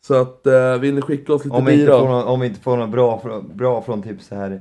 Så 0.06 0.14
att, 0.14 0.46
eh, 0.46 0.76
vill 0.78 0.94
ni 0.94 1.00
skicka 1.02 1.34
oss 1.34 1.44
lite 1.44 1.56
Om 1.56 1.64
bira? 1.64 1.98
någon, 1.98 2.24
om 2.24 2.40
vi 2.40 2.46
inte 2.46 2.60
får 2.60 2.76
något 2.76 2.90
bra, 2.90 3.22
bra 3.54 3.82
från 3.82 4.02
typ 4.02 4.22
så 4.22 4.34
här 4.34 4.60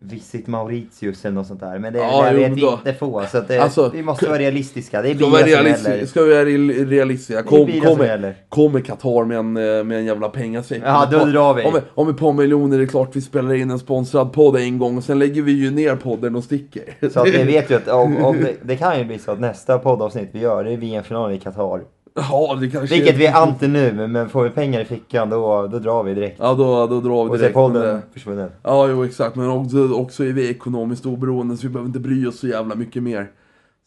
Visit 0.00 0.46
Mauritius 0.46 1.24
eller 1.24 1.34
något 1.34 1.46
sånt 1.46 1.60
där. 1.60 1.78
Men 1.78 1.92
det, 1.92 1.98
Ja, 1.98 2.28
jo, 2.32 2.38
vet 2.38 2.56
då- 2.56 2.72
inte 2.72 2.94
få. 2.94 3.24
Så 3.32 3.40
det, 3.40 3.58
Alltså, 3.58 3.90
vi 3.94 4.02
måste 4.02 4.26
vara 4.28 4.38
realistiska. 4.38 5.02
Det 5.02 5.10
är 5.10 5.14
bilar 5.14 5.38
som 5.38 5.48
gäller. 5.48 6.06
Ska 6.06 6.22
vi 6.22 6.30
vara 6.34 6.44
real- 6.44 6.86
realistiska? 6.88 7.42
Kom, 7.42 7.80
kommer, 7.80 8.34
kommer 8.48 8.80
Qatar 8.80 9.24
med 9.24 9.38
en, 9.38 9.56
eh, 9.56 9.84
med 9.84 9.98
en 9.98 10.04
jävla 10.04 10.28
pengasäck? 10.28 10.82
Ja, 10.84 11.08
då 11.10 11.24
drar 11.24 11.54
vi. 11.54 11.64
Om, 11.64 11.80
om 11.94 12.08
ett 12.08 12.16
par 12.18 12.32
miljoner 12.32 12.76
är 12.76 12.80
det 12.80 12.86
klart 12.86 13.16
vi 13.16 13.20
spelar 13.20 13.54
in 13.54 13.70
en 13.70 13.78
sponsrad 13.78 14.32
podd 14.32 14.56
en 14.56 14.78
gång 14.78 14.96
och 14.96 15.04
sen 15.04 15.18
lägger 15.18 15.42
vi 15.42 15.52
ju 15.52 15.70
ner 15.70 15.96
podden 15.96 16.36
och 16.36 16.44
sticker. 16.44 16.82
Så 17.12 17.20
att 17.20 17.28
vi 17.28 17.42
vet 17.44 17.70
ju 17.70 17.74
att 17.74 17.88
om, 17.88 18.24
om 18.24 18.36
det, 18.40 18.54
det 18.62 18.76
kan 18.76 18.98
ju 18.98 19.04
bli 19.04 19.18
så 19.18 19.30
att 19.30 19.40
nästa 19.40 19.78
poddavsnitt 19.78 20.28
vi 20.32 20.38
gör, 20.40 20.64
det 20.64 20.72
är 20.72 20.76
VM-final 20.76 21.32
i 21.32 21.38
Qatar. 21.38 21.80
Ja, 22.16 22.58
det 22.60 22.70
kanske... 22.70 22.94
Vilket 22.96 23.16
vi 23.16 23.26
är 23.26 23.34
anti 23.34 23.68
nu, 23.68 24.06
men- 24.08 24.28
får 24.28 24.42
vi 24.44 24.50
pengar 24.50 24.80
i 24.80 24.84
fickan 24.84 25.30
då, 25.30 25.66
då 25.66 25.78
drar 25.78 26.02
vi 26.02 26.14
direkt. 26.14 26.36
Ja, 26.40 26.54
då, 26.54 26.86
då 26.86 27.00
drar 27.00 27.24
vi 27.24 27.30
Och 27.30 27.34
så 27.34 27.36
direkt. 27.36 27.54
men 27.56 27.72
podden 27.72 27.82
det- 27.82 28.02
försvunnen. 28.12 28.50
Ja, 28.62 28.88
jo 28.88 29.04
exakt. 29.04 29.36
Men 29.36 29.50
också, 29.50 29.92
också 29.94 30.24
är 30.24 30.32
vi 30.32 30.50
ekonomiskt 30.50 31.06
oberoende 31.06 31.56
så 31.56 31.62
vi 31.66 31.72
behöver 31.72 31.88
inte 31.88 32.00
bry 32.00 32.26
oss 32.26 32.38
så 32.38 32.46
jävla 32.48 32.74
mycket 32.74 33.02
mer. 33.02 33.30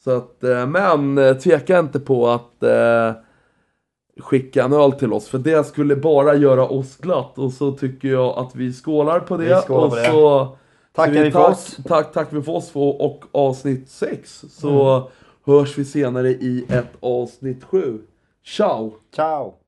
Så 0.03 0.11
att, 0.17 0.43
eh, 0.43 0.67
men 0.67 1.17
eh, 1.17 1.33
tveka 1.33 1.79
inte 1.79 1.99
på 1.99 2.27
att 2.29 2.63
eh, 2.63 3.11
skicka 4.19 4.63
en 4.63 4.73
öl 4.73 4.91
till 4.91 5.13
oss. 5.13 5.27
För 5.27 5.37
det 5.37 5.67
skulle 5.67 5.95
bara 5.95 6.35
göra 6.35 6.67
oss 6.67 6.97
glatt. 6.97 7.37
Och 7.37 7.51
så 7.53 7.71
tycker 7.71 8.07
jag 8.07 8.37
att 8.37 8.55
vi 8.55 8.73
skålar 8.73 9.19
på 9.19 9.37
det. 9.37 9.43
Vi 9.43 9.53
skålar 9.61 9.83
och 9.83 9.89
på 9.89 9.95
det. 9.95 10.05
så 10.05 10.57
Tackar 10.95 11.13
så 11.13 11.23
vi 11.23 11.31
för 11.31 11.39
tack, 11.39 11.51
oss. 11.51 11.77
Tack, 11.87 12.13
tack 12.13 12.27
vi 12.31 12.41
för 12.41 12.51
oss 12.55 12.71
och, 12.73 13.05
och 13.05 13.25
avsnitt 13.31 13.89
6. 13.89 14.45
Så 14.51 15.03
hörs 15.45 15.77
vi 15.77 15.85
senare 15.85 16.29
i 16.29 16.65
ett 16.69 16.91
avsnitt 16.99 17.63
7. 17.63 17.99
Tchau. 18.51 18.99
Tchau. 19.11 19.58